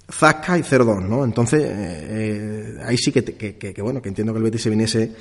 zasca 0.08 0.56
y 0.56 0.62
0-2, 0.62 1.02
¿no? 1.06 1.24
Entonces, 1.24 1.64
eh, 1.66 2.78
ahí 2.84 2.96
sí 2.96 3.10
que, 3.10 3.24
que, 3.24 3.56
que, 3.56 3.82
bueno, 3.82 4.00
que 4.00 4.08
entiendo 4.08 4.32
que 4.32 4.38
el 4.38 4.44
Betis 4.44 4.62
se 4.62 4.70
viniese, 4.70 5.12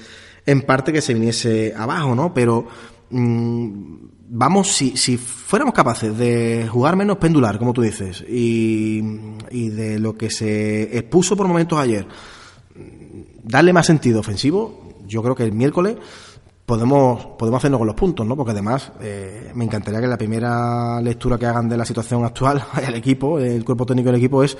en 0.45 0.61
parte 0.61 0.93
que 0.93 1.01
se 1.01 1.13
viniese 1.15 1.73
abajo, 1.75 2.13
¿no? 2.13 2.33
Pero... 2.33 2.67
Mm, 3.11 3.95
vamos, 4.29 4.71
si, 4.71 4.95
si 4.97 5.17
fuéramos 5.17 5.73
capaces 5.73 6.17
de 6.17 6.67
jugar 6.71 6.95
menos 6.95 7.17
pendular, 7.17 7.59
como 7.59 7.73
tú 7.73 7.81
dices, 7.81 8.23
y, 8.27 9.01
y 9.51 9.69
de 9.69 9.99
lo 9.99 10.15
que 10.17 10.29
se 10.29 10.97
expuso 10.97 11.35
por 11.35 11.47
momentos 11.47 11.77
ayer, 11.77 12.07
darle 13.43 13.73
más 13.73 13.85
sentido 13.85 14.19
ofensivo, 14.19 14.93
yo 15.05 15.21
creo 15.21 15.35
que 15.35 15.43
el 15.43 15.51
miércoles 15.51 15.97
podemos, 16.65 17.25
podemos 17.37 17.57
hacernos 17.59 17.79
con 17.79 17.87
los 17.87 17.95
puntos, 17.95 18.25
¿no? 18.25 18.37
Porque 18.37 18.51
además 18.51 18.93
eh, 19.01 19.51
me 19.53 19.65
encantaría 19.65 19.99
que 19.99 20.07
la 20.07 20.17
primera 20.17 21.01
lectura 21.01 21.37
que 21.37 21.45
hagan 21.45 21.67
de 21.67 21.75
la 21.75 21.85
situación 21.85 22.23
actual 22.23 22.63
el 22.87 22.95
equipo, 22.95 23.39
el 23.39 23.65
cuerpo 23.65 23.85
técnico 23.85 24.07
del 24.07 24.19
equipo 24.19 24.43
es 24.43 24.55
mm, 24.55 24.57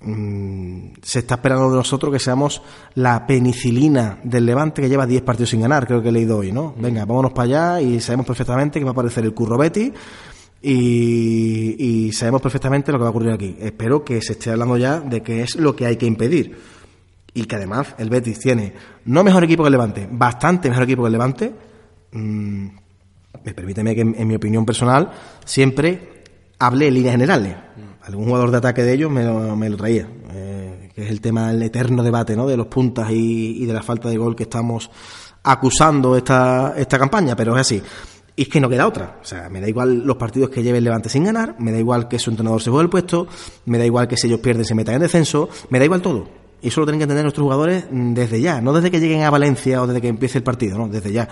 se 0.00 1.18
está 1.18 1.34
esperando 1.34 1.70
de 1.70 1.76
nosotros 1.76 2.12
que 2.12 2.20
seamos 2.20 2.62
la 2.94 3.26
penicilina 3.26 4.20
del 4.22 4.46
Levante 4.46 4.80
que 4.80 4.88
lleva 4.88 5.06
10 5.06 5.22
partidos 5.22 5.50
sin 5.50 5.60
ganar, 5.60 5.86
creo 5.86 6.00
que 6.00 6.10
he 6.10 6.12
leído 6.12 6.38
hoy, 6.38 6.52
¿no? 6.52 6.74
Venga, 6.78 7.04
vámonos 7.04 7.32
para 7.32 7.76
allá 7.76 7.80
y 7.80 8.00
sabemos 8.00 8.26
perfectamente 8.26 8.78
que 8.78 8.84
va 8.84 8.90
a 8.90 8.92
aparecer 8.92 9.24
el 9.24 9.34
Curro 9.34 9.58
Betty 9.58 9.92
y, 10.62 12.10
sabemos 12.12 12.42
perfectamente 12.42 12.92
lo 12.92 12.98
que 12.98 13.02
va 13.02 13.08
a 13.08 13.10
ocurrir 13.10 13.32
aquí. 13.32 13.56
Espero 13.60 14.04
que 14.04 14.22
se 14.22 14.32
esté 14.32 14.50
hablando 14.50 14.76
ya 14.76 15.00
de 15.00 15.22
qué 15.22 15.42
es 15.42 15.56
lo 15.56 15.74
que 15.74 15.86
hay 15.86 15.96
que 15.96 16.06
impedir 16.06 16.56
y 17.34 17.44
que 17.44 17.56
además 17.56 17.94
el 17.98 18.08
Betis 18.08 18.38
tiene 18.38 18.74
no 19.04 19.22
mejor 19.24 19.44
equipo 19.44 19.62
que 19.62 19.68
el 19.68 19.72
Levante, 19.72 20.08
bastante 20.10 20.68
mejor 20.68 20.84
equipo 20.84 21.02
que 21.02 21.06
el 21.06 21.12
Levante, 21.12 21.52
mm, 22.12 22.66
me 23.44 23.54
permíteme 23.54 23.94
que 23.94 24.00
en, 24.00 24.26
mi 24.26 24.34
opinión 24.34 24.64
personal 24.64 25.10
siempre 25.44 26.22
hable 26.58 26.88
en 26.88 26.94
líneas 26.94 27.12
generales. 27.12 27.56
Algún 28.08 28.24
jugador 28.24 28.50
de 28.50 28.56
ataque 28.56 28.82
de 28.82 28.94
ellos 28.94 29.10
me 29.10 29.22
lo, 29.22 29.54
me 29.54 29.68
lo 29.68 29.76
traía, 29.76 30.08
eh, 30.30 30.90
que 30.94 31.04
es 31.04 31.10
el 31.10 31.20
tema 31.20 31.52
del 31.52 31.62
eterno 31.62 32.02
debate 32.02 32.34
¿no? 32.34 32.46
de 32.46 32.56
los 32.56 32.66
puntas 32.66 33.10
y, 33.10 33.66
de 33.66 33.72
la 33.74 33.82
falta 33.82 34.08
de 34.08 34.16
gol 34.16 34.34
que 34.34 34.44
estamos 34.44 34.90
acusando 35.42 36.16
esta, 36.16 36.72
esta 36.74 36.98
campaña, 36.98 37.36
pero 37.36 37.54
es 37.54 37.60
así. 37.60 37.82
Y 38.34 38.42
es 38.42 38.48
que 38.48 38.60
no 38.60 38.68
queda 38.70 38.86
otra. 38.86 39.18
O 39.20 39.24
sea, 39.26 39.50
me 39.50 39.60
da 39.60 39.68
igual 39.68 40.06
los 40.06 40.16
partidos 40.16 40.48
que 40.48 40.62
lleve 40.62 40.78
el 40.78 40.84
Levante 40.84 41.10
sin 41.10 41.24
ganar, 41.24 41.56
me 41.58 41.70
da 41.70 41.78
igual 41.78 42.08
que 42.08 42.18
su 42.18 42.30
entrenador 42.30 42.62
se 42.62 42.70
juegue 42.70 42.84
el 42.84 42.90
puesto, 42.90 43.26
me 43.66 43.76
da 43.76 43.84
igual 43.84 44.08
que 44.08 44.16
si 44.16 44.26
ellos 44.26 44.40
pierden 44.40 44.64
se 44.64 44.74
metan 44.74 44.94
en 44.94 45.02
descenso, 45.02 45.50
me 45.68 45.78
da 45.78 45.84
igual 45.84 46.00
todo. 46.00 46.30
Y 46.62 46.68
eso 46.68 46.80
lo 46.80 46.86
tienen 46.86 47.00
que 47.00 47.04
entender 47.04 47.24
nuestros 47.24 47.44
jugadores 47.44 47.84
desde 47.90 48.40
ya, 48.40 48.62
no 48.62 48.72
desde 48.72 48.90
que 48.90 49.00
lleguen 49.00 49.22
a 49.22 49.30
Valencia 49.30 49.82
o 49.82 49.86
desde 49.86 50.00
que 50.00 50.08
empiece 50.08 50.38
el 50.38 50.44
partido, 50.44 50.78
no, 50.78 50.88
desde 50.88 51.12
ya. 51.12 51.28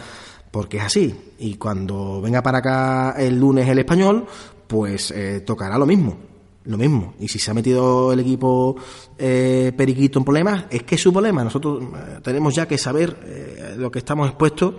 Porque 0.50 0.76
es 0.76 0.84
así. 0.84 1.32
Y 1.38 1.54
cuando 1.54 2.20
venga 2.20 2.42
para 2.42 2.58
acá 2.58 3.14
el 3.16 3.38
lunes 3.38 3.66
el 3.66 3.78
español, 3.78 4.26
pues 4.66 5.10
eh, 5.10 5.40
tocará 5.40 5.78
lo 5.78 5.86
mismo. 5.86 6.35
Lo 6.66 6.76
mismo. 6.76 7.14
Y 7.20 7.28
si 7.28 7.38
se 7.38 7.50
ha 7.50 7.54
metido 7.54 8.12
el 8.12 8.20
equipo 8.20 8.76
eh, 9.16 9.72
Periquito 9.76 10.18
en 10.18 10.24
problemas, 10.24 10.64
es 10.70 10.82
que 10.82 10.96
es 10.96 11.00
su 11.00 11.12
problema. 11.12 11.44
Nosotros 11.44 11.82
eh, 11.82 12.18
tenemos 12.22 12.54
ya 12.54 12.66
que 12.66 12.76
saber 12.76 13.16
eh, 13.24 13.74
lo 13.76 13.90
que 13.90 14.00
estamos 14.00 14.28
expuestos. 14.28 14.74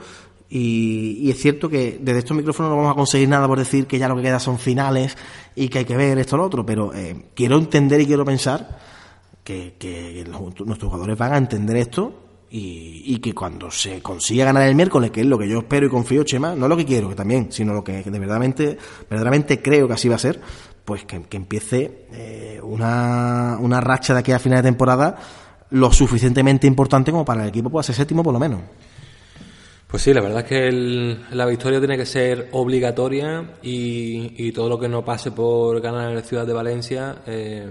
Y, 0.49 1.17
y, 1.21 1.31
es 1.31 1.41
cierto 1.41 1.67
que 1.67 1.97
desde 2.01 2.19
estos 2.19 2.35
micrófonos 2.35 2.71
no 2.71 2.77
vamos 2.77 2.91
a 2.91 2.95
conseguir 2.95 3.27
nada 3.27 3.47
por 3.47 3.59
decir 3.59 3.85
que 3.85 3.99
ya 3.99 4.07
lo 4.07 4.15
que 4.15 4.21
queda 4.21 4.39
son 4.39 4.57
finales 4.57 5.17
y 5.55 5.67
que 5.67 5.79
hay 5.79 5.85
que 5.85 5.97
ver 5.97 6.17
esto 6.19 6.35
o 6.35 6.39
lo 6.39 6.45
otro. 6.45 6.65
Pero 6.65 6.93
eh, 6.93 7.29
quiero 7.33 7.57
entender 7.57 8.01
y 8.01 8.05
quiero 8.05 8.23
pensar 8.25 8.79
que, 9.43 10.25
nuestros 10.27 10.91
jugadores 10.91 11.17
van 11.17 11.33
a 11.33 11.37
entender 11.37 11.77
esto 11.77 12.27
y, 12.49 13.17
que 13.19 13.33
cuando 13.33 13.71
se 13.71 14.01
consiga 14.01 14.45
ganar 14.45 14.67
el 14.67 14.75
miércoles, 14.75 15.11
que 15.11 15.21
es 15.21 15.27
lo 15.27 15.37
que 15.37 15.47
yo 15.47 15.59
espero 15.59 15.87
y 15.87 15.89
confío, 15.89 16.23
Chema, 16.23 16.55
no 16.55 16.67
lo 16.67 16.77
que 16.77 16.85
quiero, 16.85 17.09
que 17.09 17.15
también, 17.15 17.51
sino 17.51 17.73
lo 17.73 17.83
que, 17.83 18.03
de 18.03 18.19
verdaderamente, 18.19 18.77
verdaderamente 19.09 19.61
creo 19.61 19.87
que 19.87 19.93
así 19.93 20.07
va 20.07 20.15
a 20.15 20.19
ser, 20.19 20.39
pues 20.87 21.03
que, 21.03 21.21
empiece 21.31 22.05
eh, 22.13 22.61
una, 22.63 23.57
una 23.59 23.81
racha 23.81 24.13
de 24.13 24.21
aquí 24.21 24.31
a 24.31 24.39
final 24.39 24.59
de 24.63 24.69
temporada 24.69 25.17
lo 25.71 25.91
suficientemente 25.91 26.65
importante 26.65 27.11
como 27.11 27.25
para 27.25 27.43
el 27.43 27.49
equipo 27.49 27.69
pueda 27.69 27.83
ser 27.83 27.93
séptimo 27.93 28.23
por 28.23 28.31
lo 28.31 28.39
menos. 28.39 28.61
Pues 29.85 30.01
sí, 30.01 30.13
la 30.13 30.21
verdad 30.21 30.39
es 30.39 30.45
que 30.45 31.17
la 31.35 31.45
victoria 31.45 31.79
tiene 31.79 31.97
que 31.97 32.05
ser 32.05 32.47
obligatoria 32.53 33.55
y, 33.61 34.49
todo 34.53 34.69
lo 34.69 34.79
que 34.79 34.87
no 34.87 35.03
pase 35.03 35.31
por 35.31 35.81
ganar 35.81 36.07
en 36.07 36.15
la 36.15 36.21
ciudad 36.21 36.47
de 36.47 36.53
Valencia 36.53 37.17
eh, 37.25 37.67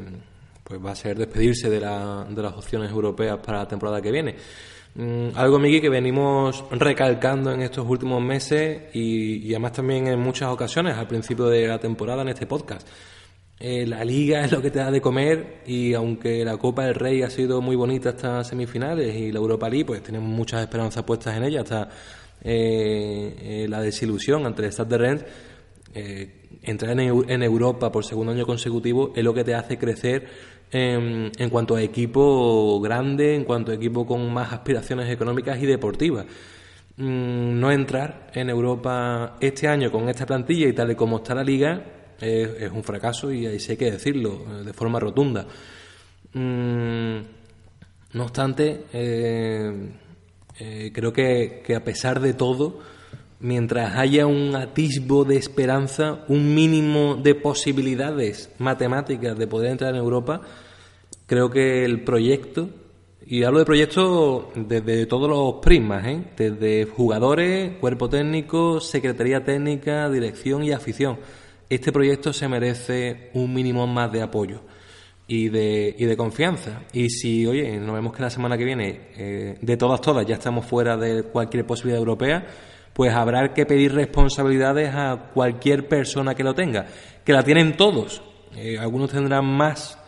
pues 0.62 0.78
va 0.84 0.90
a 0.90 0.94
ser 0.94 1.16
despedirse 1.16 1.70
de, 1.70 1.80
la, 1.80 2.26
de 2.28 2.42
las 2.42 2.52
opciones 2.52 2.90
europeas 2.90 3.38
para 3.38 3.60
la 3.60 3.68
temporada 3.68 4.02
que 4.02 4.12
viene. 4.12 4.36
Mm, 4.96 5.36
algo, 5.36 5.58
Miki, 5.58 5.82
que 5.82 5.90
venimos 5.90 6.64
recalcando 6.70 7.52
en 7.52 7.60
estos 7.60 7.86
últimos 7.86 8.22
meses 8.22 8.94
y, 8.94 9.50
además 9.50 9.72
también 9.72 10.06
en 10.06 10.18
muchas 10.18 10.48
ocasiones 10.48 10.96
al 10.96 11.06
principio 11.06 11.46
de 11.48 11.68
la 11.68 11.78
temporada 11.78 12.22
en 12.22 12.28
este 12.28 12.46
podcast. 12.46 12.88
Eh, 13.60 13.86
la 13.86 14.02
liga 14.04 14.40
es 14.44 14.52
lo 14.52 14.62
que 14.62 14.70
te 14.70 14.78
da 14.78 14.90
de 14.90 15.02
comer 15.02 15.62
y 15.66 15.92
aunque 15.92 16.44
la 16.46 16.56
Copa 16.56 16.86
del 16.86 16.94
Rey 16.94 17.22
ha 17.22 17.28
sido 17.28 17.60
muy 17.60 17.76
bonita 17.76 18.10
hasta 18.10 18.42
semifinales 18.42 19.14
y 19.14 19.32
la 19.32 19.38
Europa 19.38 19.68
League, 19.68 19.84
pues 19.84 20.02
tenemos 20.02 20.30
muchas 20.30 20.62
esperanzas 20.62 21.04
puestas 21.04 21.36
en 21.36 21.44
ella 21.44 21.60
hasta 21.60 21.90
eh, 22.42 23.36
eh, 23.38 23.66
la 23.68 23.82
desilusión 23.82 24.46
ante 24.46 24.64
el 24.64 24.72
Stade 24.72 24.88
de 24.88 24.98
Rennes. 24.98 25.24
entrar 26.62 26.98
en, 26.98 27.30
en 27.30 27.42
Europa 27.42 27.92
por 27.92 28.04
segundo 28.04 28.32
año 28.32 28.46
consecutivo 28.46 29.12
es 29.14 29.22
lo 29.22 29.34
que 29.34 29.44
te 29.44 29.54
hace 29.54 29.76
crecer 29.76 30.55
en, 30.70 31.32
en, 31.38 31.50
cuanto 31.50 31.76
a 31.76 31.82
equipo 31.82 32.80
grande, 32.80 33.34
en 33.34 33.44
cuanto 33.44 33.72
a 33.72 33.74
equipo 33.74 34.06
con 34.06 34.32
más 34.32 34.52
aspiraciones 34.52 35.10
económicas 35.10 35.58
y 35.62 35.66
deportivas. 35.66 36.26
Mm, 36.98 37.60
no 37.60 37.70
entrar 37.70 38.30
en 38.34 38.48
Europa 38.48 39.36
este 39.40 39.68
año 39.68 39.92
con 39.92 40.08
esta 40.08 40.24
plantilla 40.24 40.66
y 40.66 40.72
tal 40.72 40.90
y 40.92 40.94
como 40.94 41.18
está 41.18 41.34
la 41.34 41.44
liga 41.44 41.84
es, 42.18 42.70
un 42.72 42.82
fracaso 42.82 43.30
y 43.30 43.46
ahí 43.46 43.60
sí 43.60 43.72
hay 43.72 43.76
que 43.76 43.90
decirlo 43.90 44.46
eh, 44.48 44.64
de 44.64 44.72
forma 44.72 44.98
rotunda. 44.98 45.46
Mm, 46.32 47.18
no 48.14 48.24
obstante, 48.24 48.84
eh, 48.92 49.90
eh, 50.58 50.90
creo 50.92 51.12
que 51.12 51.74
a 51.76 51.84
pesar 51.84 52.20
de 52.20 52.32
todo, 52.32 52.80
mientras 53.40 53.96
haya 53.96 54.26
un 54.26 54.54
atisbo 54.56 55.24
de 55.24 55.36
esperanza, 55.36 56.24
un 56.28 56.54
mínimo 56.54 57.16
de 57.16 57.34
posibilidades 57.34 58.50
matemáticas 58.58 59.36
de 59.36 59.46
poder 59.46 59.72
entrar 59.72 59.94
en 59.94 60.00
Europa, 60.00 60.40
creo 61.26 61.50
que 61.50 61.84
el 61.84 62.02
proyecto, 62.04 62.68
y 63.26 63.42
hablo 63.42 63.58
de 63.58 63.64
proyecto 63.64 64.52
desde 64.54 65.06
todos 65.06 65.28
los 65.28 65.54
prismas, 65.62 66.06
¿eh? 66.06 66.22
desde 66.36 66.84
jugadores, 66.84 67.76
cuerpo 67.78 68.08
técnico, 68.08 68.80
secretaría 68.80 69.44
técnica, 69.44 70.08
dirección 70.08 70.62
y 70.62 70.72
afición, 70.72 71.18
este 71.68 71.90
proyecto 71.90 72.32
se 72.32 72.48
merece 72.48 73.30
un 73.34 73.52
mínimo 73.52 73.86
más 73.86 74.12
de 74.12 74.22
apoyo 74.22 74.60
y 75.26 75.48
de, 75.48 75.94
y 75.98 76.04
de 76.04 76.16
confianza. 76.16 76.82
Y 76.92 77.10
si, 77.10 77.44
oye, 77.46 77.76
nos 77.78 77.94
vemos 77.94 78.14
que 78.14 78.22
la 78.22 78.30
semana 78.30 78.56
que 78.56 78.64
viene, 78.64 79.08
eh, 79.16 79.58
de 79.60 79.76
todas, 79.76 80.00
todas, 80.00 80.24
ya 80.24 80.36
estamos 80.36 80.64
fuera 80.64 80.96
de 80.96 81.24
cualquier 81.24 81.66
posibilidad 81.66 81.98
europea, 81.98 82.46
pues 82.96 83.12
habrá 83.12 83.52
que 83.52 83.66
pedir 83.66 83.94
responsabilidades 83.94 84.94
a 84.94 85.28
cualquier 85.34 85.86
persona 85.86 86.34
que 86.34 86.42
lo 86.42 86.54
tenga, 86.54 86.86
que 87.22 87.34
la 87.34 87.42
tienen 87.42 87.76
todos. 87.76 88.22
Eh, 88.56 88.78
algunos 88.78 89.10
tendrán 89.10 89.44
más 89.44 89.98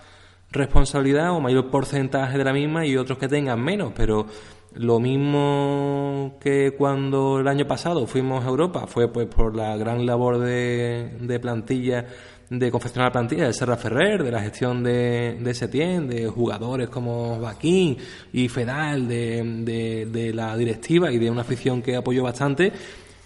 responsabilidad 0.50 1.32
o 1.32 1.40
mayor 1.40 1.70
porcentaje 1.70 2.38
de 2.38 2.44
la 2.44 2.54
misma 2.54 2.86
y 2.86 2.96
otros 2.96 3.18
que 3.18 3.28
tengan 3.28 3.62
menos, 3.62 3.92
pero 3.94 4.24
lo 4.72 5.00
mismo 5.00 6.38
que 6.40 6.74
cuando 6.78 7.40
el 7.40 7.48
año 7.48 7.66
pasado 7.66 8.06
fuimos 8.06 8.46
a 8.46 8.48
Europa 8.48 8.86
fue 8.86 9.12
pues 9.12 9.26
por 9.26 9.54
la 9.54 9.76
gran 9.76 10.06
labor 10.06 10.38
de, 10.38 11.10
de 11.20 11.40
plantilla 11.40 12.06
de 12.50 12.70
confeccionar 12.70 13.12
plantilla 13.12 13.46
de 13.46 13.52
Serra 13.52 13.76
Ferrer, 13.76 14.22
de 14.22 14.30
la 14.30 14.40
gestión 14.40 14.82
de, 14.82 15.36
de 15.38 15.54
Setién, 15.54 16.08
de 16.08 16.28
jugadores 16.28 16.88
como 16.88 17.38
Baquín 17.38 17.96
y 18.32 18.48
Fedal, 18.48 19.06
de, 19.06 20.06
de, 20.06 20.32
la 20.32 20.56
directiva 20.56 21.12
y 21.12 21.18
de 21.18 21.30
una 21.30 21.42
afición 21.42 21.82
que 21.82 21.96
apoyó 21.96 22.22
bastante, 22.22 22.72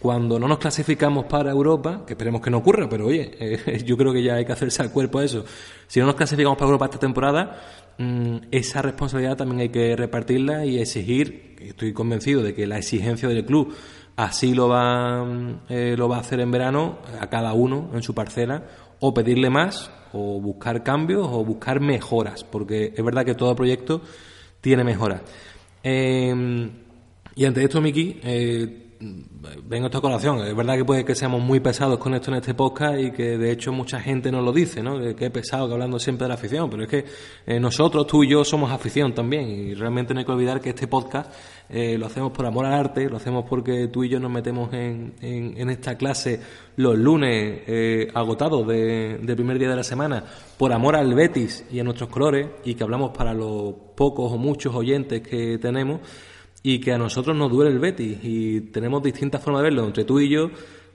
cuando 0.01 0.41
no 0.41 0.49
nos 0.49 0.59
clasificamos 0.59 1.27
para 1.27 1.53
Europa, 1.53 2.03
que 2.05 2.15
esperemos 2.15 2.41
que 2.41 2.51
no 2.51 2.59
ocurra, 2.59 2.89
pero 2.89 3.07
oye, 3.07 3.31
eh, 3.39 3.83
yo 3.87 3.97
creo 3.97 4.13
que 4.13 4.23
ya 4.23 4.35
hay 4.35 4.45
que 4.45 4.53
hacerse 4.53 4.83
al 4.83 4.91
cuerpo 4.91 5.21
eso. 5.21 5.45
Si 5.87 6.01
no 6.01 6.07
nos 6.07 6.17
clasificamos 6.17 6.59
para 6.59 6.67
Europa 6.67 6.87
esta 6.87 6.99
temporada, 6.99 7.63
mm, 7.99 8.37
esa 8.51 8.83
responsabilidad 8.83 9.37
también 9.37 9.61
hay 9.61 9.69
que 9.69 9.95
repartirla 9.95 10.67
y 10.67 10.81
exigir, 10.81 11.57
estoy 11.61 11.93
convencido 11.93 12.43
de 12.43 12.55
que 12.55 12.67
la 12.67 12.79
exigencia 12.79 13.29
del 13.29 13.45
club 13.45 13.73
así 14.17 14.55
lo 14.55 14.69
va, 14.69 15.25
mm, 15.25 15.61
eh, 15.69 15.95
lo 15.97 16.09
va 16.09 16.17
a 16.17 16.21
hacer 16.21 16.41
en 16.41 16.51
verano, 16.51 16.99
a 17.21 17.29
cada 17.29 17.53
uno 17.53 17.91
en 17.95 18.03
su 18.03 18.15
parcela, 18.15 18.65
o 19.05 19.13
pedirle 19.13 19.51
más, 19.51 19.91
o 20.13 20.41
buscar 20.41 20.85
cambios, 20.85 21.27
o 21.29 21.45
buscar 21.45 21.81
mejoras, 21.81 22.45
porque 22.45 22.95
es 22.97 23.05
verdad 23.05 23.25
que 23.25 23.35
todo 23.35 23.57
proyecto 23.57 24.01
tiene 24.61 24.85
mejoras. 24.85 25.23
Em, 25.83 26.71
y 27.35 27.45
ante 27.45 27.65
esto, 27.65 27.81
Miki, 27.81 28.21
eh, 28.23 28.92
vengo 29.65 29.87
a 29.87 29.89
esta 29.89 30.01
colación. 30.01 30.39
Es 30.47 30.55
verdad 30.55 30.77
que 30.77 30.85
puede 30.85 31.05
que 31.05 31.15
seamos 31.15 31.43
muy 31.43 31.61
pesados 31.61 31.99
con 31.99 32.15
esto 32.15 32.31
en 32.31 32.37
este 32.37 32.55
podcast 32.55 32.99
y 32.99 33.11
que 33.11 33.37
de 33.37 33.51
hecho 33.51 33.73
mucha 33.73 34.01
gente 34.01 34.31
nos 34.31 34.45
lo 34.45 34.53
dice, 34.53 34.83
¿no? 34.83 34.99
Que, 35.15 35.27
es 35.27 35.31
pesado, 35.31 35.67
que 35.67 35.73
hablando 35.75 35.99
siempre 35.99 36.25
de 36.25 36.29
la 36.29 36.35
afición, 36.35 36.71
pero 36.71 36.85
es 36.85 36.89
que 36.89 37.05
eh, 37.47 37.59
nosotros, 37.59 38.07
tú 38.07 38.23
y 38.23 38.29
yo, 38.29 38.45
somos 38.45 38.71
afición 38.71 39.15
también 39.15 39.49
y 39.49 39.75
realmente 39.75 40.15
no 40.15 40.21
hay 40.21 40.27
que 40.27 40.33
olvidar 40.33 40.61
que 40.61 40.71
este 40.71 40.87
podcast 40.87 41.33
eh, 41.69 41.97
lo 41.99 42.07
hacemos 42.07 42.33
por 42.33 42.47
amor 42.47 42.67
al 42.67 42.75
arte, 42.75 43.09
lo 43.09 43.17
hacemos 43.17 43.45
porque 43.49 43.89
tú 43.89 44.05
y 44.05 44.09
yo 44.09 44.21
nos 44.21 44.31
metemos 44.31 44.73
en, 44.73 45.15
en, 45.21 45.71
esta 45.71 45.97
clase 45.97 46.41
los 46.77 46.97
lunes 46.97 47.63
eh, 47.67 48.09
agotados 48.15 48.67
de, 48.67 49.19
del 49.23 49.37
primer 49.37 49.59
día 49.59 49.71
de 49.71 49.77
la 49.77 49.85
semana 49.85 50.25
por 50.59 50.73
amor 50.73 50.97
al 50.97 51.15
Betis 51.15 51.65
y 51.73 51.81
a 51.81 51.85
nuestros 51.85 52.11
colores 52.11 52.47
y 52.65 52.75
que 52.75 52.85
hablamos 52.85 53.17
para 53.17 53.33
los 53.33 53.75
pocos 53.97 54.33
o 54.33 54.37
muchos 54.37 54.75
oyentes 54.75 55.23
que 55.23 55.59
tenemos 55.59 56.01
y 56.63 56.79
que 56.81 56.93
a 56.93 56.99
nosotros 56.99 57.37
nos 57.37 57.51
duele 57.51 57.71
el 57.71 57.79
Betis 57.79 58.19
y 58.23 58.61
tenemos 58.61 59.03
distintas 59.03 59.43
formas 59.43 59.63
de 59.63 59.71
verlo 59.71 59.87
entre 59.87 60.05
tú 60.05 60.21
y 60.21 60.29
yo 60.29 60.51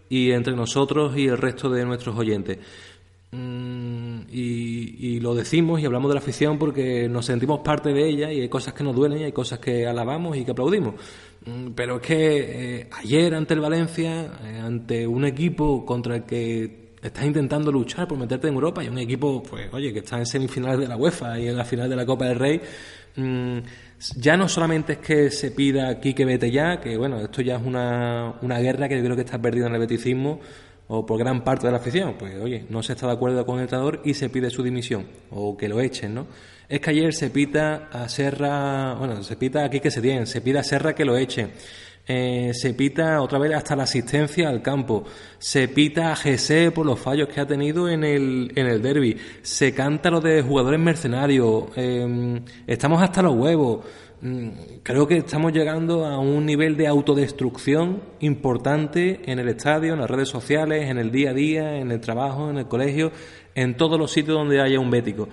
y 0.09 0.31
entre 0.31 0.55
nosotros 0.55 1.17
y 1.17 1.27
el 1.27 1.37
resto 1.37 1.69
de 1.69 1.85
nuestros 1.85 2.17
oyentes. 2.17 2.59
Mm, 3.31 4.21
y, 4.31 5.19
lo 5.19 5.35
decimos 5.35 5.81
y 5.81 5.85
hablamos 5.85 6.09
de 6.09 6.15
la 6.15 6.21
afición 6.21 6.57
porque 6.57 7.09
nos 7.09 7.25
sentimos 7.25 7.59
parte 7.59 7.91
de 7.91 8.07
ella 8.07 8.31
y 8.31 8.39
hay 8.39 8.49
cosas 8.49 8.73
que 8.73 8.83
nos 8.83 8.95
duelen 8.95 9.19
y 9.19 9.23
hay 9.25 9.31
cosas 9.33 9.59
que 9.59 9.85
alabamos 9.85 10.37
y 10.37 10.45
que 10.45 10.51
aplaudimos. 10.51 10.95
Mm, 11.45 11.71
pero 11.75 11.97
es 11.97 12.01
que 12.01 12.79
eh, 12.79 12.89
ayer 12.91 13.35
ante 13.35 13.53
el 13.53 13.59
Valencia, 13.59 14.31
eh, 14.43 14.59
ante 14.63 15.05
un 15.05 15.25
equipo 15.25 15.85
contra 15.85 16.15
el 16.15 16.23
que 16.23 16.87
estás 17.01 17.25
intentando 17.25 17.71
luchar 17.71 18.07
por 18.07 18.17
meterte 18.17 18.47
en 18.47 18.53
Europa 18.53 18.83
y 18.83 18.87
un 18.87 18.97
equipo, 18.99 19.43
pues 19.43 19.73
oye, 19.73 19.91
que 19.91 19.99
está 19.99 20.17
en 20.19 20.25
semifinales 20.25 20.79
de 20.79 20.87
la 20.87 20.95
UEFA 20.95 21.39
y 21.39 21.47
en 21.47 21.57
la 21.57 21.65
final 21.65 21.89
de 21.89 21.95
la 21.95 22.05
Copa 22.05 22.25
del 22.25 22.39
Rey, 22.39 22.61
mm, 23.15 23.57
ya 24.15 24.37
no 24.37 24.47
solamente 24.47 24.93
es 24.93 24.99
que 24.99 25.31
se 25.31 25.51
pida 25.51 25.89
aquí 25.89 26.13
que 26.13 26.25
vete 26.25 26.51
ya, 26.51 26.79
que 26.79 26.97
bueno, 26.97 27.19
esto 27.19 27.41
ya 27.41 27.55
es 27.55 27.63
una, 27.63 28.35
una 28.41 28.59
guerra 28.59 28.87
que 28.87 28.97
yo 28.97 29.03
creo 29.03 29.15
que 29.15 29.23
está 29.23 29.41
perdida 29.41 29.67
en 29.67 29.73
el 29.73 29.79
beticismo 29.79 30.39
o 30.87 31.05
por 31.05 31.19
gran 31.19 31.43
parte 31.43 31.67
de 31.67 31.71
la 31.71 31.79
afición, 31.79 32.15
pues 32.17 32.35
oye, 32.39 32.65
no 32.69 32.81
se 32.81 32.93
está 32.93 33.07
de 33.07 33.13
acuerdo 33.13 33.45
con 33.45 33.57
el 33.57 33.63
entrenador 33.63 34.01
y 34.05 34.13
se 34.13 34.29
pide 34.29 34.49
su 34.49 34.63
dimisión 34.63 35.05
o 35.31 35.57
que 35.57 35.67
lo 35.67 35.81
echen, 35.81 36.13
¿no? 36.13 36.27
Es 36.69 36.79
que 36.81 36.89
ayer 36.89 37.13
se 37.13 37.29
pita 37.29 37.89
a 37.91 38.07
Serra, 38.09 38.93
bueno, 38.95 39.23
se 39.23 39.35
pita 39.35 39.63
aquí 39.63 39.79
que 39.79 39.91
se 39.91 40.01
tiene, 40.01 40.25
se 40.25 40.41
pide 40.41 40.59
a 40.59 40.63
Serra 40.63 40.93
que 40.93 41.05
lo 41.05 41.17
eche. 41.17 41.49
Eh, 42.09 42.51
se 42.53 42.73
pita 42.73 43.21
otra 43.21 43.37
vez 43.37 43.53
hasta 43.53 43.75
la 43.75 43.83
asistencia 43.83 44.47
al 44.47 44.61
campo, 44.61 45.03
se 45.37 45.67
pita 45.67 46.13
a 46.13 46.15
GC 46.15 46.71
por 46.71 46.85
los 46.85 46.97
fallos 46.97 47.27
que 47.27 47.41
ha 47.41 47.45
tenido 47.45 47.89
en 47.89 48.05
el, 48.05 48.53
en 48.55 48.65
el 48.65 48.81
derby, 48.81 49.17
se 49.41 49.73
canta 49.73 50.09
lo 50.09 50.21
de 50.21 50.41
jugadores 50.41 50.79
mercenarios, 50.79 51.65
em, 51.75 52.41
estamos 52.65 53.01
hasta 53.01 53.21
los 53.21 53.35
huevos. 53.35 53.85
Mm, 54.21 54.49
creo 54.83 55.05
que 55.05 55.17
estamos 55.17 55.51
llegando 55.51 56.05
a 56.05 56.17
un 56.17 56.45
nivel 56.45 56.77
de 56.77 56.87
autodestrucción 56.87 58.01
importante 58.21 59.21
en 59.25 59.39
el 59.39 59.49
estadio, 59.49 59.93
en 59.93 59.99
las 59.99 60.09
redes 60.09 60.29
sociales, 60.29 60.89
en 60.89 60.97
el 60.97 61.11
día 61.11 61.31
a 61.31 61.33
día, 61.33 61.77
en 61.77 61.91
el 61.91 61.99
trabajo, 61.99 62.49
en 62.49 62.57
el 62.57 62.67
colegio, 62.67 63.11
en 63.53 63.75
todos 63.75 63.99
los 63.99 64.11
sitios 64.11 64.37
donde 64.37 64.61
haya 64.61 64.79
un 64.79 64.89
bético. 64.89 65.27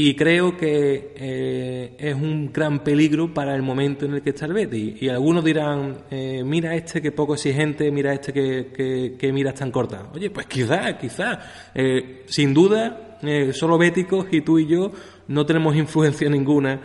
Y 0.00 0.14
creo 0.14 0.56
que 0.56 1.12
eh, 1.16 1.96
es 1.98 2.14
un 2.14 2.52
gran 2.52 2.84
peligro 2.84 3.34
para 3.34 3.56
el 3.56 3.62
momento 3.62 4.06
en 4.06 4.14
el 4.14 4.22
que 4.22 4.30
está 4.30 4.46
el 4.46 4.52
Betis. 4.52 5.02
Y 5.02 5.08
algunos 5.08 5.44
dirán, 5.44 6.04
eh, 6.08 6.44
mira 6.44 6.76
este 6.76 7.02
que 7.02 7.10
poco 7.10 7.34
exigente, 7.34 7.90
mira 7.90 8.12
este 8.12 8.32
que, 8.32 9.16
que, 9.18 9.32
miras 9.32 9.54
tan 9.54 9.72
corta. 9.72 10.08
Oye, 10.14 10.30
pues 10.30 10.46
quizá, 10.46 10.96
quizá. 10.96 11.40
Eh, 11.74 12.22
sin 12.26 12.54
duda, 12.54 13.18
solo 13.52 13.76
béticos 13.76 14.26
y 14.30 14.42
tú 14.42 14.60
y 14.60 14.68
yo 14.68 14.92
no 15.26 15.44
tenemos 15.44 15.74
influencia 15.74 16.28
ninguna 16.30 16.80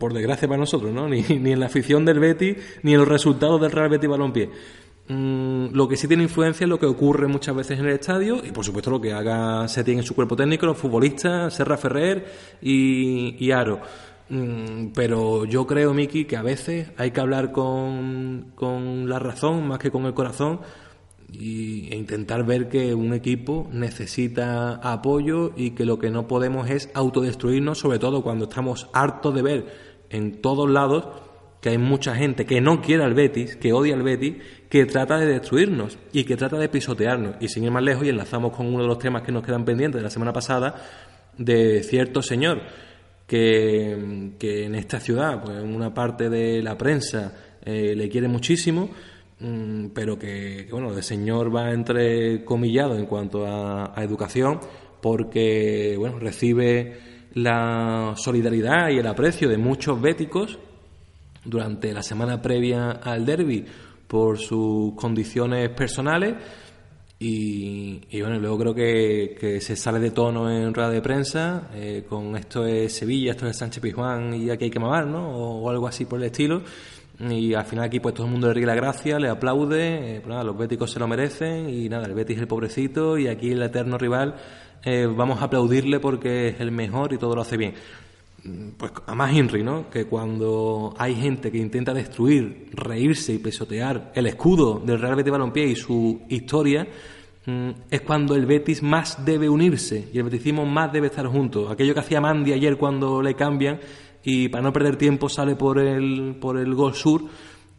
por 0.00 0.14
desgracia 0.14 0.48
para 0.48 0.58
nosotros, 0.58 0.92
¿no? 0.92 1.08
Ni, 1.08 1.22
ni, 1.22 1.52
en 1.52 1.60
la 1.60 1.66
afición 1.66 2.04
del 2.04 2.18
Betis, 2.18 2.56
ni 2.82 2.94
en 2.94 2.98
los 2.98 3.08
resultados 3.08 3.60
del 3.60 3.70
Real 3.70 3.88
Betis 3.88 4.10
Balompié. 4.10 4.50
Mm, 5.08 5.68
lo 5.72 5.86
que 5.86 5.96
sí 5.96 6.08
tiene 6.08 6.24
influencia 6.24 6.64
es 6.64 6.68
lo 6.68 6.80
que 6.80 6.86
ocurre 6.86 7.28
muchas 7.28 7.54
veces 7.54 7.78
en 7.78 7.86
el 7.86 7.92
estadio 7.92 8.42
y 8.44 8.50
por 8.50 8.64
supuesto 8.64 8.90
lo 8.90 9.00
que 9.00 9.12
haga 9.12 9.68
Setién 9.68 9.98
en 9.98 10.04
su 10.04 10.16
cuerpo 10.16 10.34
técnico, 10.34 10.66
los 10.66 10.78
futbolistas, 10.78 11.54
Serra 11.54 11.76
Ferrer 11.76 12.26
y, 12.60 13.50
Aro. 13.52 13.80
Mm, 14.28 14.88
pero 14.94 15.44
yo 15.44 15.66
creo, 15.66 15.94
Miki, 15.94 16.24
que 16.24 16.36
a 16.36 16.42
veces 16.42 16.90
hay 16.96 17.12
que 17.12 17.20
hablar 17.20 17.52
con, 17.52 18.52
con 18.56 19.08
la 19.08 19.20
razón 19.20 19.68
más 19.68 19.78
que 19.78 19.92
con 19.92 20.06
el 20.06 20.14
corazón 20.14 20.60
y, 21.32 21.92
e 21.92 21.96
intentar 21.96 22.44
ver 22.44 22.68
que 22.68 22.94
un 22.94 23.12
equipo 23.14 23.68
necesita 23.72 24.74
apoyo 24.76 25.52
y 25.56 25.70
que 25.70 25.84
lo 25.84 25.98
que 25.98 26.10
no 26.10 26.26
podemos 26.26 26.68
es 26.68 26.90
autodestruirnos, 26.94 27.78
sobre 27.78 28.00
todo 28.00 28.22
cuando 28.22 28.46
estamos 28.46 28.88
hartos 28.92 29.34
de 29.34 29.42
ver 29.42 29.66
en 30.10 30.40
todos 30.40 30.68
lados 30.68 31.06
que 31.60 31.70
hay 31.70 31.78
mucha 31.78 32.14
gente 32.14 32.46
que 32.46 32.60
no 32.60 32.80
quiere 32.80 33.02
al 33.02 33.14
Betis, 33.14 33.56
que 33.56 33.72
odia 33.72 33.94
al 33.94 34.02
Betis, 34.02 34.36
que 34.76 34.84
trata 34.84 35.16
de 35.16 35.26
destruirnos 35.26 35.96
y 36.12 36.24
que 36.24 36.36
trata 36.36 36.58
de 36.58 36.68
pisotearnos. 36.68 37.36
Y 37.40 37.48
sin 37.48 37.64
ir 37.64 37.70
más 37.70 37.82
lejos, 37.82 38.04
y 38.04 38.10
enlazamos 38.10 38.54
con 38.54 38.66
uno 38.66 38.82
de 38.82 38.88
los 38.88 38.98
temas 38.98 39.22
que 39.22 39.32
nos 39.32 39.42
quedan 39.42 39.64
pendientes 39.64 40.00
de 40.00 40.02
la 40.02 40.10
semana 40.10 40.34
pasada, 40.34 40.74
de 41.38 41.82
cierto 41.82 42.20
señor 42.20 42.60
que, 43.26 43.92
en 44.38 44.74
esta 44.74 45.00
ciudad, 45.00 45.42
pues 45.42 45.62
una 45.62 45.94
parte 45.94 46.28
de 46.28 46.62
la 46.62 46.76
prensa 46.76 47.32
eh, 47.64 47.94
le 47.96 48.08
quiere 48.10 48.28
muchísimo, 48.28 48.90
mm, 49.40 49.86
pero 49.94 50.18
que, 50.18 50.68
bueno, 50.70 50.94
el 50.94 51.02
señor 51.02 51.54
va 51.54 51.72
entre 51.72 52.44
comillado 52.44 52.96
en 52.96 53.06
cuanto 53.06 53.46
a, 53.46 53.98
a 53.98 54.04
educación, 54.04 54.60
porque, 55.00 55.96
bueno, 55.98 56.18
recibe 56.18 56.98
la 57.32 58.12
solidaridad 58.16 58.90
y 58.90 58.98
el 58.98 59.06
aprecio 59.06 59.48
de 59.48 59.56
muchos 59.56 60.00
béticos 60.00 60.58
durante 61.44 61.94
la 61.94 62.02
semana 62.02 62.42
previa 62.42 62.90
al 62.90 63.24
derby 63.24 63.64
por 64.06 64.38
sus 64.38 64.94
condiciones 64.94 65.68
personales 65.70 66.34
y, 67.18 68.20
bueno, 68.20 68.38
luego 68.38 68.58
creo 68.58 68.74
que, 68.74 69.58
se 69.60 69.74
sale 69.74 69.98
de 69.98 70.10
tono 70.10 70.50
en 70.50 70.74
rueda 70.74 70.90
de 70.90 71.00
prensa 71.00 71.70
eh, 71.74 72.04
con 72.06 72.36
esto 72.36 72.66
es 72.66 72.92
Sevilla, 72.92 73.30
esto 73.30 73.46
es 73.46 73.56
Sánchez 73.56 73.82
Pizjuán 73.82 74.34
y 74.34 74.50
aquí 74.50 74.64
hay 74.64 74.70
que 74.70 74.78
mamar, 74.78 75.06
¿no? 75.06 75.30
O, 75.30 75.70
algo 75.70 75.86
así 75.88 76.04
por 76.04 76.18
el 76.18 76.26
estilo. 76.26 76.62
Y 77.18 77.54
al 77.54 77.64
final 77.64 77.86
aquí 77.86 77.98
pues 78.00 78.14
todo 78.14 78.26
el 78.26 78.32
mundo 78.32 78.48
le 78.48 78.54
ríe 78.54 78.66
la 78.66 78.74
gracia, 78.74 79.18
le 79.18 79.30
aplaude, 79.30 80.16
eh, 80.16 80.20
pues 80.20 80.44
los 80.44 80.58
béticos 80.58 80.90
se 80.90 80.98
lo 80.98 81.08
merecen 81.08 81.70
y 81.70 81.88
nada, 81.88 82.04
el 82.04 82.12
Betis 82.12 82.36
es 82.36 82.42
el 82.42 82.48
pobrecito 82.48 83.16
y 83.16 83.28
aquí 83.28 83.52
el 83.52 83.62
eterno 83.62 83.96
rival 83.96 84.34
eh, 84.84 85.06
vamos 85.06 85.40
a 85.40 85.46
aplaudirle 85.46 85.98
porque 85.98 86.48
es 86.48 86.60
el 86.60 86.72
mejor 86.72 87.14
y 87.14 87.18
todo 87.18 87.34
lo 87.34 87.40
hace 87.40 87.56
bien 87.56 87.72
pues 88.76 88.92
a 89.06 89.14
más 89.14 89.34
Henry, 89.34 89.62
¿no? 89.62 89.90
Que 89.90 90.04
cuando 90.04 90.94
hay 90.98 91.14
gente 91.14 91.50
que 91.50 91.58
intenta 91.58 91.92
destruir, 91.92 92.68
reírse 92.72 93.32
y 93.32 93.38
pesotear 93.38 94.12
el 94.14 94.26
escudo 94.26 94.80
del 94.84 95.00
Real 95.00 95.16
Betis 95.16 95.32
Balompié 95.32 95.66
y 95.66 95.76
su 95.76 96.22
historia, 96.28 96.86
mm, 97.46 97.70
es 97.90 98.00
cuando 98.02 98.34
el 98.34 98.46
Betis 98.46 98.82
más 98.82 99.24
debe 99.24 99.48
unirse 99.48 100.08
y 100.12 100.18
el 100.18 100.24
betisismo 100.24 100.64
más 100.64 100.92
debe 100.92 101.08
estar 101.08 101.26
junto. 101.26 101.68
Aquello 101.68 101.94
que 101.94 102.00
hacía 102.00 102.20
Mandy 102.20 102.52
ayer 102.52 102.76
cuando 102.76 103.22
le 103.22 103.34
cambian 103.34 103.80
y 104.22 104.48
para 104.48 104.62
no 104.62 104.72
perder 104.72 104.96
tiempo 104.96 105.28
sale 105.28 105.56
por 105.56 105.78
el, 105.78 106.36
por 106.40 106.58
el 106.58 106.74
gol 106.74 106.94
sur 106.94 107.22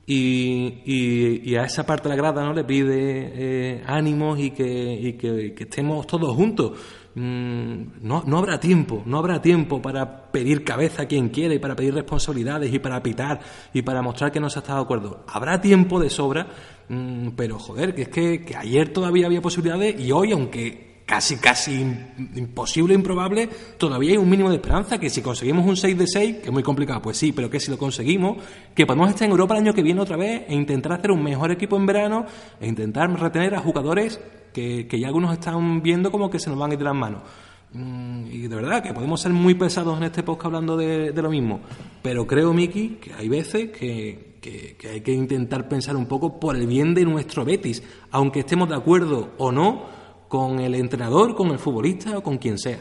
y, 0.06 1.56
a 1.56 1.66
esa 1.66 1.86
parte 1.86 2.04
de 2.04 2.16
la 2.16 2.22
grada 2.22 2.44
no 2.44 2.54
le 2.54 2.64
pide 2.64 2.94
eh, 2.96 3.84
ánimos 3.86 4.40
y 4.40 4.52
que, 4.52 4.94
y 4.94 5.14
que 5.14 5.64
estemos 5.64 6.08
todos 6.08 6.34
juntos. 6.36 6.72
Mm, 7.20 7.98
no, 8.04 8.24
no 8.28 8.38
habrá 8.38 8.60
tiempo, 8.60 9.02
no 9.08 9.18
habrá 9.18 9.42
tiempo 9.42 9.82
para 9.82 10.32
pedir 10.32 10.64
cabeza 10.64 11.02
a 11.02 11.06
quien 11.08 11.30
quiere, 11.30 11.60
para 11.60 11.76
pedir 11.76 11.96
responsabilidades 11.96 12.72
y 12.72 12.78
para 12.78 13.02
pitar 13.02 13.40
y 13.74 13.82
para 13.82 14.04
mostrar 14.04 14.32
que 14.32 14.40
no 14.40 14.52
se 14.52 14.60
ha 14.60 14.62
estado 14.62 14.78
de 14.78 14.84
acuerdo. 14.84 15.24
Habrá 15.28 15.60
tiempo 15.60 16.00
de 16.00 16.12
sobra, 16.12 16.46
mm, 16.88 17.30
pero 17.30 17.58
joder, 17.58 17.96
que 17.96 18.04
es 18.04 18.10
que, 18.10 18.56
ayer 18.56 18.94
todavía 18.94 19.26
había 19.26 19.42
posibilidades 19.42 20.00
y 20.00 20.12
hoy, 20.12 20.32
aunque 20.32 20.87
casi, 21.08 21.38
casi 21.38 21.86
imposible, 22.36 22.94
improbable, 22.94 23.50
todavía 23.78 24.12
hay 24.12 24.18
un 24.18 24.30
mínimo 24.30 24.50
de 24.50 24.58
esperanza, 24.58 25.00
que 25.00 25.10
si 25.10 25.22
conseguimos 25.22 25.66
un 25.66 25.78
6 25.78 25.98
de 25.98 26.06
6, 26.06 26.36
que 26.40 26.48
es 26.48 26.52
muy 26.52 26.64
complicado, 26.64 27.02
pues 27.02 27.18
sí, 27.18 27.32
pero 27.32 27.50
que 27.50 27.62
si 27.62 27.72
lo 27.72 27.78
conseguimos, 27.78 28.44
que 28.76 28.86
podemos 28.86 29.10
estar 29.10 29.26
en 29.26 29.32
Europa 29.32 29.56
el 29.56 29.62
año 29.62 29.74
que 29.74 29.82
viene 29.82 30.02
otra 30.02 30.18
vez 30.18 30.44
e 30.50 30.54
intentar 30.54 30.92
hacer 30.92 31.12
un 31.12 31.24
mejor 31.24 31.50
equipo 31.50 31.78
en 31.78 31.86
verano 31.86 32.26
e 32.60 32.68
intentar 32.68 33.10
retener 33.18 33.56
a 33.56 33.62
jugadores 33.62 34.20
que, 34.54 34.86
ya 35.00 35.08
algunos 35.08 35.32
están 35.32 35.82
viendo 35.82 36.12
como 36.12 36.30
que 36.30 36.40
se 36.40 36.50
nos 36.50 36.60
van 36.60 36.72
a 36.72 36.74
ir 36.74 36.80
de 36.80 36.86
las 36.86 36.96
manos. 36.96 37.22
Mm, 37.72 38.28
y 38.30 38.48
de 38.48 38.56
verdad 38.56 38.84
que 38.84 38.94
podemos 38.94 39.22
ser 39.22 39.32
muy 39.32 39.56
pesados 39.56 39.98
en 39.98 40.04
este 40.04 40.24
podcast 40.24 40.48
hablando 40.48 40.76
de, 40.76 41.14
lo 41.14 41.30
mismo, 41.30 41.62
pero 42.02 42.28
creo, 42.28 42.54
Miki, 42.54 42.98
que 43.02 43.14
hay 43.14 43.30
veces 43.30 43.70
que, 43.72 44.36
que, 44.42 44.90
hay 44.90 45.00
que 45.00 45.14
intentar 45.14 45.70
pensar 45.70 45.96
un 45.96 46.06
poco 46.06 46.38
por 46.38 46.58
el 46.58 46.68
bien 46.68 46.94
de 46.94 47.06
nuestro 47.06 47.46
Betis, 47.46 47.82
aunque 48.12 48.42
estemos 48.42 48.68
de 48.68 48.76
acuerdo 48.76 49.30
o 49.38 49.54
no 49.54 49.96
con 50.28 50.60
el 50.60 50.76
entrenador, 50.76 51.36
con 51.36 51.50
el 51.50 51.60
futbolista 51.60 52.18
o 52.18 52.24
con 52.24 52.38
quien 52.38 52.58
sea. 52.58 52.80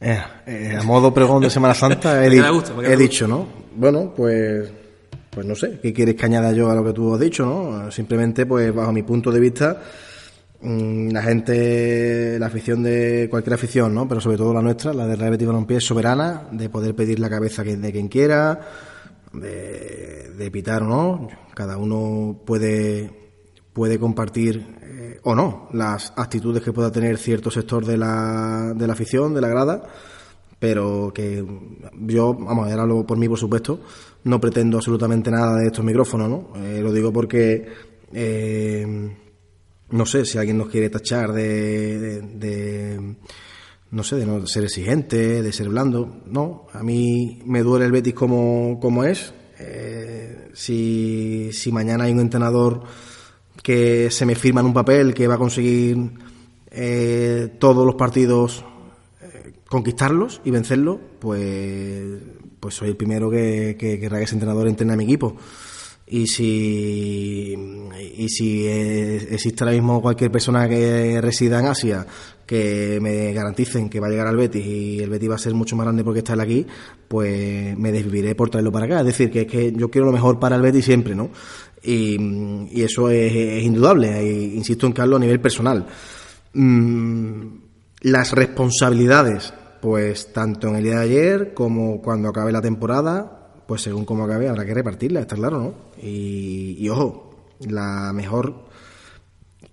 Eh, 0.00 0.22
eh, 0.46 0.76
a 0.78 0.82
modo 0.82 1.14
pregón 1.14 1.42
de 1.42 1.50
Semana 1.50 1.74
Santa 1.74 2.24
he, 2.26 2.28
he 2.28 2.96
dicho, 2.96 3.26
¿no? 3.26 3.46
Bueno, 3.74 4.12
pues 4.14 4.70
pues 5.34 5.46
no 5.46 5.54
sé, 5.56 5.80
¿qué 5.82 5.92
quieres 5.92 6.14
que 6.14 6.26
añada 6.26 6.52
yo 6.52 6.70
a 6.70 6.74
lo 6.74 6.84
que 6.84 6.92
tú 6.92 7.12
has 7.12 7.20
dicho, 7.20 7.44
no? 7.44 7.90
Simplemente, 7.90 8.46
pues 8.46 8.72
bajo 8.72 8.92
mi 8.92 9.02
punto 9.02 9.32
de 9.32 9.40
vista, 9.40 9.82
mm, 10.60 11.10
la 11.10 11.22
gente, 11.22 12.38
la 12.38 12.46
afición 12.46 12.84
de 12.84 13.26
cualquier 13.28 13.54
afición, 13.54 13.92
¿no? 13.92 14.06
Pero 14.06 14.20
sobre 14.20 14.36
todo 14.36 14.54
la 14.54 14.62
nuestra, 14.62 14.94
la 14.94 15.06
de 15.08 15.16
Real 15.16 15.32
Betis 15.32 15.48
Balompié, 15.48 15.78
es 15.78 15.84
soberana 15.84 16.46
de 16.52 16.68
poder 16.68 16.94
pedir 16.94 17.18
la 17.18 17.28
cabeza 17.28 17.64
de 17.64 17.92
quien 17.92 18.06
quiera, 18.06 18.60
de, 19.32 20.30
de 20.38 20.50
pitar 20.52 20.84
o 20.84 20.86
no. 20.86 21.28
Cada 21.52 21.78
uno 21.78 22.40
puede, 22.44 23.23
puede 23.74 23.98
compartir 23.98 24.66
eh, 24.82 25.20
o 25.24 25.34
no 25.34 25.68
las 25.74 26.14
actitudes 26.16 26.62
que 26.62 26.72
pueda 26.72 26.90
tener 26.90 27.18
cierto 27.18 27.50
sector 27.50 27.84
de 27.84 27.98
la, 27.98 28.72
de 28.74 28.86
la 28.86 28.94
afición, 28.94 29.34
de 29.34 29.40
la 29.42 29.48
grada 29.48 29.82
pero 30.64 31.12
que 31.14 31.44
yo, 32.06 32.32
vamos, 32.32 32.70
ahora 32.70 32.84
hablo 32.84 33.06
por 33.06 33.18
mí, 33.18 33.28
por 33.28 33.38
supuesto, 33.38 33.80
no 34.24 34.40
pretendo 34.40 34.78
absolutamente 34.78 35.30
nada 35.30 35.58
de 35.58 35.66
estos 35.66 35.84
micrófonos, 35.84 36.30
¿no? 36.30 36.56
Eh, 36.56 36.80
lo 36.80 36.90
digo 36.90 37.12
porque, 37.12 37.66
eh, 38.14 39.14
no 39.90 40.06
sé, 40.06 40.24
si 40.24 40.38
alguien 40.38 40.56
nos 40.56 40.68
quiere 40.68 40.88
tachar 40.88 41.34
de, 41.34 42.22
de, 42.22 43.14
no 43.90 44.02
sé, 44.02 44.16
de 44.16 44.24
no 44.24 44.46
ser 44.46 44.64
exigente, 44.64 45.42
de 45.42 45.52
ser 45.52 45.68
blando, 45.68 46.22
no, 46.24 46.66
a 46.72 46.82
mí 46.82 47.42
me 47.44 47.62
duele 47.62 47.84
el 47.84 47.92
Betis 47.92 48.14
como, 48.14 48.78
como 48.80 49.04
es. 49.04 49.34
Eh, 49.58 50.48
si, 50.54 51.50
si 51.52 51.72
mañana 51.72 52.04
hay 52.04 52.12
un 52.12 52.20
entrenador 52.20 52.84
que 53.64 54.10
se 54.10 54.26
me 54.26 54.36
firma 54.36 54.60
en 54.60 54.66
un 54.66 54.74
papel 54.74 55.14
que 55.14 55.26
va 55.26 55.34
a 55.34 55.38
conseguir 55.38 55.96
todos 57.58 57.86
los 57.86 57.94
partidos 57.94 58.64
conquistarlos 59.68 60.40
y 60.44 60.50
vencerlos, 60.50 60.98
pues 61.18 62.20
pues 62.60 62.76
soy 62.76 62.88
el 62.88 62.96
primero 62.96 63.28
que, 63.28 63.76
que 63.78 64.00
querrá 64.00 64.16
que 64.16 64.24
ese 64.24 64.36
entrenador 64.36 64.66
entrene 64.68 64.94
a 64.94 64.96
mi 64.96 65.04
equipo. 65.04 65.36
Y 66.06 66.26
si, 66.26 67.54
y 68.16 68.28
si 68.28 68.66
existe 68.66 69.64
ahora 69.64 69.74
mismo 69.74 70.02
cualquier 70.02 70.30
persona 70.30 70.68
que 70.68 71.18
resida 71.20 71.60
en 71.60 71.66
Asia 71.66 72.06
que 72.46 72.98
me 73.00 73.32
garanticen 73.32 73.88
que 73.88 74.00
va 74.00 74.08
a 74.08 74.10
llegar 74.10 74.26
al 74.26 74.36
Betis 74.36 74.64
y 74.64 75.00
el 75.00 75.10
Betis 75.10 75.30
va 75.30 75.34
a 75.36 75.38
ser 75.38 75.54
mucho 75.54 75.76
más 75.76 75.86
grande 75.86 76.04
porque 76.04 76.18
está 76.18 76.40
aquí, 76.40 76.66
pues 77.08 77.76
me 77.78 77.90
desviviré 77.90 78.34
por 78.34 78.50
traerlo 78.50 78.70
para 78.70 78.86
acá. 78.86 79.00
Es 79.00 79.06
decir, 79.06 79.30
que 79.30 79.42
es 79.42 79.46
que 79.46 79.72
yo 79.72 79.90
quiero 79.90 80.06
lo 80.06 80.12
mejor 80.12 80.38
para 80.38 80.56
el 80.56 80.62
Betis 80.62 80.84
siempre, 80.84 81.14
¿no? 81.14 81.30
Y, 81.82 82.82
eso 82.82 83.10
es, 83.10 83.62
indudable, 83.62 84.22
insisto 84.54 84.86
en 84.86 84.92
Carlos 84.92 85.18
a 85.18 85.20
nivel 85.20 85.40
personal. 85.40 85.86
Mm, 86.54 87.46
las 88.02 88.32
responsabilidades, 88.32 89.52
pues 89.80 90.32
tanto 90.32 90.68
en 90.68 90.76
el 90.76 90.84
día 90.84 90.96
de 90.96 91.04
ayer 91.04 91.54
como 91.54 92.00
cuando 92.00 92.28
acabe 92.28 92.52
la 92.52 92.62
temporada, 92.62 93.43
pues 93.66 93.82
según 93.82 94.04
cómo 94.04 94.24
acabe 94.24 94.48
habrá 94.48 94.64
que 94.64 94.74
repartirla, 94.74 95.20
está 95.20 95.36
claro, 95.36 95.58
¿no? 95.58 95.74
Y, 96.02 96.88
ojo, 96.88 97.54
la 97.60 98.12
mejor 98.12 98.66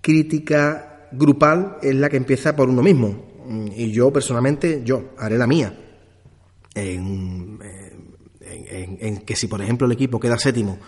crítica 0.00 1.08
grupal 1.12 1.78
es 1.82 1.94
la 1.94 2.08
que 2.08 2.16
empieza 2.16 2.56
por 2.56 2.68
uno 2.68 2.82
mismo. 2.82 3.32
Y 3.74 3.90
yo 3.90 4.12
personalmente, 4.12 4.82
yo 4.84 5.10
haré 5.18 5.36
la 5.36 5.46
mía. 5.46 5.78
En, 6.74 7.58
en, 8.40 9.18
que 9.18 9.36
si, 9.36 9.46
por 9.46 9.60
ejemplo, 9.60 9.86
el 9.86 9.92
equipo 9.92 10.18
queda 10.18 10.38
séptimo 10.38 10.78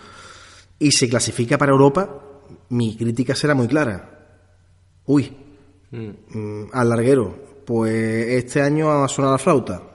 y 0.79 0.91
se 0.91 1.07
clasifica 1.07 1.57
para 1.57 1.71
Europa, 1.71 2.41
mi 2.69 2.97
crítica 2.97 3.35
será 3.35 3.53
muy 3.53 3.67
clara. 3.67 4.39
Uy, 5.05 5.31
mm. 5.91 6.09
mm 6.29 6.69
al 6.73 6.89
larguero, 6.89 7.63
pues 7.65 7.93
este 8.29 8.61
año 8.61 8.91
ha 8.91 9.07
sonado 9.07 9.33
la 9.33 9.39
flauta 9.39 9.94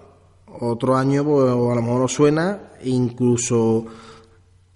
otro 0.61 0.97
año 0.97 1.25
pues, 1.25 1.51
a 1.51 1.55
lo 1.55 1.83
mejor 1.83 2.01
no 2.01 2.09
suena, 2.09 2.71
incluso 2.85 3.87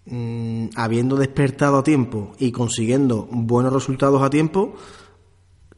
mm, 0.07 0.69
habiendo 0.77 1.17
despertado 1.17 1.79
a 1.79 1.85
tiempo 1.85 2.33
y 2.39 2.51
consiguiendo 2.51 3.29
buenos 3.31 3.73
resultados 3.73 4.23
a 4.23 4.31
tiempo, 4.31 4.75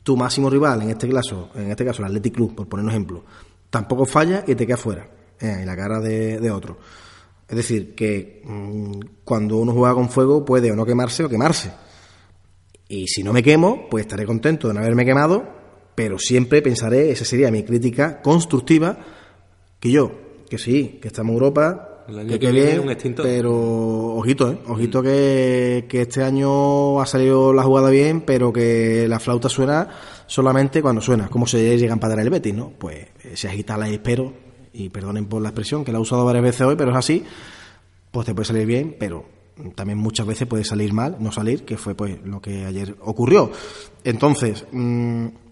tu 0.03 0.16
máximo 0.16 0.49
rival, 0.49 0.83
en 0.83 0.90
este 0.90 1.09
caso, 1.09 1.51
en 1.55 1.71
este 1.71 1.85
caso 1.85 2.03
el 2.03 2.07
Athletic 2.07 2.35
Club, 2.35 2.55
por 2.55 2.69
poner 2.69 2.85
un 2.85 2.90
ejemplo, 2.90 3.25
tampoco 3.71 4.07
falla 4.07 4.45
y 4.47 4.55
te 4.55 4.66
queda 4.66 4.77
fuera, 4.77 5.11
eh, 5.40 5.59
en 5.61 5.66
la 5.66 5.77
cara 5.77 6.01
de, 6.01 6.51
otro. 6.51 6.79
Es 7.49 7.57
decir, 7.57 7.95
que 7.95 8.42
mm, 8.45 9.01
cuando 9.25 9.57
uno 9.57 9.73
juega 9.73 9.95
con 9.95 10.09
fuego 10.09 10.45
puede 10.45 10.71
o 10.71 10.77
no 10.77 10.87
quemarse 10.87 11.25
o 11.25 11.29
quemarse. 11.29 11.73
Y 12.88 13.09
si 13.09 13.25
no 13.25 13.33
me 13.33 13.42
quemo, 13.42 13.88
pues 13.90 14.03
estaré 14.03 14.25
contento 14.25 14.69
de 14.69 14.75
no 14.75 14.81
haberme 14.81 15.05
quemado, 15.05 15.45
pero 15.97 16.21
siempre 16.21 16.62
pensaré, 16.62 17.11
esa 17.11 17.25
sería 17.25 17.51
mi 17.51 17.64
crítica 17.64 18.23
constructiva, 18.23 18.99
que 19.81 19.91
yo, 19.91 20.12
que 20.49 20.59
sí, 20.59 20.99
que 21.01 21.09
estamos 21.09 21.31
en 21.31 21.35
Europa, 21.35 21.97
que, 22.07 22.53
bien, 22.53 22.85
pero 23.17 24.15
ojito, 24.15 24.53
¿eh? 24.53 24.59
ojito 24.69 25.03
que, 25.03 25.87
que, 25.89 26.03
este 26.03 26.23
año 26.23 27.01
ha 27.01 27.07
salido 27.07 27.53
la 27.53 27.65
jugada 27.65 27.91
bien, 27.91 28.21
pero 28.21 28.53
que 28.53 29.07
la 29.09 29.19
flauta 29.19 29.49
suena 29.49 29.89
solamente 30.27 30.83
cuando 30.83 31.01
suena, 31.01 31.29
como 31.29 31.47
se 31.47 31.77
llegan 31.77 31.99
para 31.99 32.15
dar 32.15 32.25
el 32.25 32.31
Betis, 32.31 32.55
¿no? 32.55 32.73
Pues 32.79 33.09
eh, 33.25 33.33
se 33.35 33.49
agita 33.49 33.77
la 33.77 33.89
espero, 33.89 34.33
y 34.73 34.89
perdonen 34.89 35.27
por 35.27 35.43
la 35.43 35.49
expresión, 35.49 35.85
que 35.85 35.91
la 35.91 35.99
he 35.99 36.01
usado 36.01 36.25
varias 36.25 36.45
veces 36.45 36.61
hoy, 36.62 36.77
pero 36.77 36.93
es 36.93 36.97
así, 36.97 37.25
pues 38.12 38.27
te 38.27 38.35
puede 38.35 38.47
salir 38.47 38.67
bien, 38.67 38.97
pero 38.99 39.25
también 39.75 39.99
muchas 39.99 40.27
veces 40.27 40.47
puede 40.47 40.65
salir 40.65 40.93
mal, 40.93 41.17
no 41.19 41.33
salir, 41.33 41.65
que 41.65 41.77
fue 41.77 41.95
pues 41.95 42.19
lo 42.25 42.41
que 42.41 42.67
ayer 42.67 42.95
ocurrió. 43.01 43.51
Entonces, 44.05 44.65
mmm, 44.71 45.27
Mm, 45.27 45.46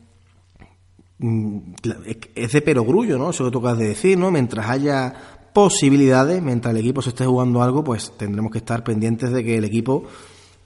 es 1.19 2.53
de 2.53 2.63
perogrullo, 2.63 3.19
¿no? 3.19 3.31
Eso 3.31 3.45
que 3.45 3.51
tocas 3.51 3.79
de 3.79 3.89
decir, 3.89 4.19
¿no? 4.19 4.31
Mientras 4.31 4.69
haya 4.69 5.15
posibilidades, 5.53 6.43
mientras 6.43 6.75
el 6.75 6.81
equipo 6.81 7.01
se 7.01 7.11
esté 7.11 7.25
jugando 7.25 7.63
algo, 7.63 7.85
pues 7.85 8.13
tendremos 8.17 8.51
que 8.51 8.59
estar 8.59 8.83
pendientes 8.83 9.31
de 9.31 9.45
que 9.45 9.57
el 9.57 9.65
equipo 9.65 10.05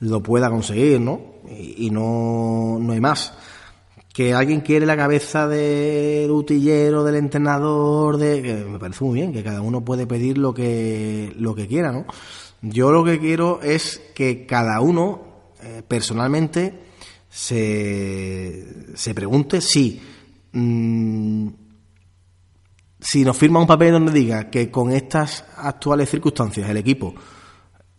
lo 0.00 0.22
pueda 0.22 0.48
conseguir, 0.48 1.00
¿no? 1.00 1.20
Y, 1.50 1.90
no, 1.90 2.78
no 2.80 2.92
hay 2.92 3.00
más. 3.00 3.34
Que 4.12 4.32
alguien 4.32 4.62
quiere 4.62 4.86
la 4.86 4.96
cabeza 4.96 5.46
del 5.46 6.30
utillero, 6.30 7.04
del 7.04 7.16
entrenador, 7.16 8.16
de, 8.16 8.64
me 8.68 8.78
parece 8.78 9.04
muy 9.04 9.14
bien, 9.14 9.32
que 9.32 9.44
cada 9.44 9.60
uno 9.60 9.84
puede 9.84 10.06
pedir 10.06 10.38
lo 10.38 10.54
que, 10.54 11.34
lo 11.36 11.54
que 11.54 11.68
quiera, 11.68 11.92
¿no? 11.92 12.06
Yo 12.62 12.90
lo 12.90 13.04
que 13.04 13.20
quiero 13.20 13.60
es 13.62 14.00
que 14.14 14.46
cada 14.46 14.80
uno, 14.80 15.20
eh, 15.62 15.82
personalmente, 15.86 16.80
se, 17.28 18.94
se 18.94 19.14
pregunte 19.14 19.60
si 19.60 20.00
Mm, 20.52 21.48
si 23.00 23.24
nos 23.24 23.36
firma 23.36 23.60
un 23.60 23.66
papel 23.66 23.92
donde 23.92 24.12
diga 24.12 24.50
que 24.50 24.70
con 24.70 24.90
estas 24.90 25.44
actuales 25.56 26.10
circunstancias 26.10 26.68
el 26.68 26.76
equipo 26.76 27.14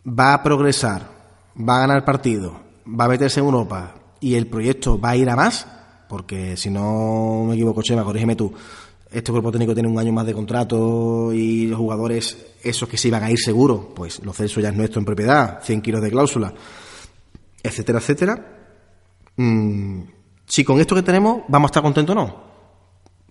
va 0.05 0.33
a 0.33 0.43
progresar, 0.43 1.09
va 1.57 1.77
a 1.77 1.79
ganar 1.81 2.05
partido, 2.05 2.59
va 2.87 3.05
a 3.05 3.09
meterse 3.09 3.39
en 3.39 3.45
Europa 3.45 3.95
y 4.19 4.35
el 4.35 4.47
proyecto 4.47 4.99
va 4.99 5.11
a 5.11 5.17
ir 5.17 5.29
a 5.29 5.35
más, 5.35 5.65
porque 6.07 6.57
si 6.57 6.69
no 6.69 7.45
me 7.47 7.53
equivoco, 7.55 7.81
Chema, 7.81 8.03
corrígeme 8.03 8.35
tú, 8.35 8.51
este 9.11 9.31
cuerpo 9.31 9.51
técnico 9.51 9.73
tiene 9.73 9.89
un 9.89 9.97
año 9.97 10.11
más 10.11 10.25
de 10.25 10.33
contrato 10.33 11.33
y 11.33 11.67
los 11.67 11.79
jugadores, 11.79 12.53
esos 12.61 12.87
que 12.89 12.97
se 12.97 13.07
iban 13.07 13.23
a 13.23 13.31
ir 13.31 13.39
seguros, 13.39 13.87
pues 13.95 14.23
los 14.23 14.35
Celso 14.35 14.59
ya 14.59 14.69
es 14.69 14.75
nuestro 14.75 14.99
en 14.99 15.05
propiedad, 15.05 15.63
100 15.63 15.81
kilos 15.81 16.01
de 16.01 16.11
cláusula, 16.11 16.53
etcétera, 17.63 17.99
etcétera. 17.99 18.45
Mm, 19.37 20.01
si 20.49 20.63
con 20.63 20.79
esto 20.81 20.95
que 20.95 21.03
tenemos 21.03 21.43
vamos 21.47 21.67
a 21.67 21.71
estar 21.71 21.83
contentos 21.83 22.15
o 22.15 22.19
no. 22.19 22.49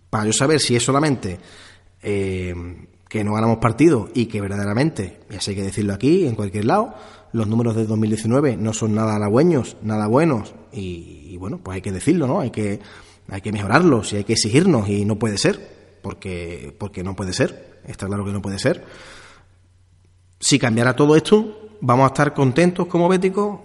Para 0.09 0.25
yo 0.25 0.33
saber 0.33 0.61
si 0.61 0.77
es 0.77 0.83
solamente 0.83 1.39
eh, 2.01 2.55
que 3.09 3.25
no 3.25 3.35
ganamos 3.35 3.59
partido 3.59 4.09
y 4.15 4.27
que 4.27 4.41
verdaderamente, 4.41 5.21
y 5.29 5.35
así 5.35 5.51
hay 5.51 5.57
que 5.57 5.63
decirlo 5.65 5.93
aquí, 5.93 6.27
en 6.27 6.37
cualquier 6.37 6.65
lado, 6.65 6.95
los 7.33 7.49
números 7.49 7.75
de 7.75 7.87
2019 7.87 8.57
no 8.57 8.73
son 8.73 8.95
nada 8.95 9.17
halagüeños, 9.17 9.77
nada 9.83 10.07
buenos, 10.07 10.55
y, 10.73 11.37
bueno, 11.39 11.59
pues 11.59 11.77
hay 11.77 11.83
que 11.83 11.93
decirlo, 11.93 12.27
¿no? 12.27 12.41
Hay 12.41 12.51
que, 12.51 12.81
hay 13.29 13.41
que 13.41 13.53
mejorarlos 13.53 14.13
y 14.13 14.17
hay 14.17 14.25
que 14.25 14.35
exigirnos, 14.35 14.89
y 14.89 15.05
no 15.05 15.19
puede 15.19 15.39
ser, 15.39 15.99
porque, 16.03 16.75
porque 16.79 17.03
no 17.03 17.17
puede 17.17 17.33
ser, 17.33 17.81
está 17.87 18.07
claro 18.07 18.25
que 18.25 18.33
no 18.33 18.41
puede 18.41 18.59
ser. 18.59 18.85
Si 20.39 20.59
cambiara 20.59 20.95
todo 20.95 21.17
esto, 21.17 21.71
¿vamos 21.81 22.05
a 22.05 22.09
estar 22.09 22.33
contentos 22.33 22.87
como 22.87 23.09
béticos 23.09 23.59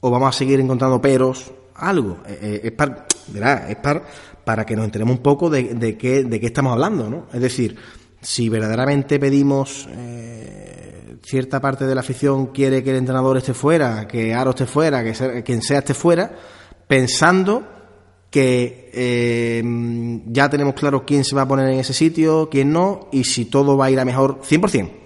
o 0.00 0.10
vamos 0.10 0.28
a 0.30 0.38
seguir 0.38 0.60
encontrando 0.60 1.00
peros, 1.00 1.52
algo. 1.78 2.18
Eh, 2.26 2.38
eh, 2.40 2.60
es, 2.64 2.72
para, 2.72 3.06
es 3.68 3.76
para, 3.76 4.02
para 4.44 4.64
que 4.64 4.76
nos 4.76 4.84
enteremos 4.84 5.16
un 5.16 5.22
poco 5.22 5.50
de, 5.50 5.74
de, 5.74 5.96
qué, 5.96 6.24
de 6.24 6.40
qué 6.40 6.46
estamos 6.46 6.72
hablando, 6.72 7.08
¿no? 7.08 7.26
Es 7.32 7.40
decir, 7.40 7.76
si 8.20 8.48
verdaderamente 8.48 9.18
pedimos 9.18 9.88
eh, 9.90 11.16
cierta 11.22 11.60
parte 11.60 11.86
de 11.86 11.94
la 11.94 12.00
afición 12.00 12.46
quiere 12.46 12.82
que 12.82 12.90
el 12.90 12.96
entrenador 12.96 13.36
esté 13.36 13.54
fuera, 13.54 14.06
que 14.06 14.34
Aro 14.34 14.50
esté 14.50 14.66
fuera, 14.66 15.04
que 15.04 15.42
quien 15.42 15.62
sea 15.62 15.78
esté 15.78 15.94
fuera, 15.94 16.32
pensando 16.86 17.74
que 18.30 18.90
ya 20.26 20.50
tenemos 20.50 20.74
claro 20.74 21.06
quién 21.06 21.24
se 21.24 21.34
va 21.34 21.42
a 21.42 21.48
poner 21.48 21.70
en 21.70 21.78
ese 21.78 21.94
sitio, 21.94 22.48
quién 22.50 22.70
no, 22.70 23.08
y 23.10 23.24
si 23.24 23.46
todo 23.46 23.76
va 23.76 23.86
a 23.86 23.90
ir 23.90 23.98
a 23.98 24.04
mejor 24.04 24.40
100%. 24.42 25.05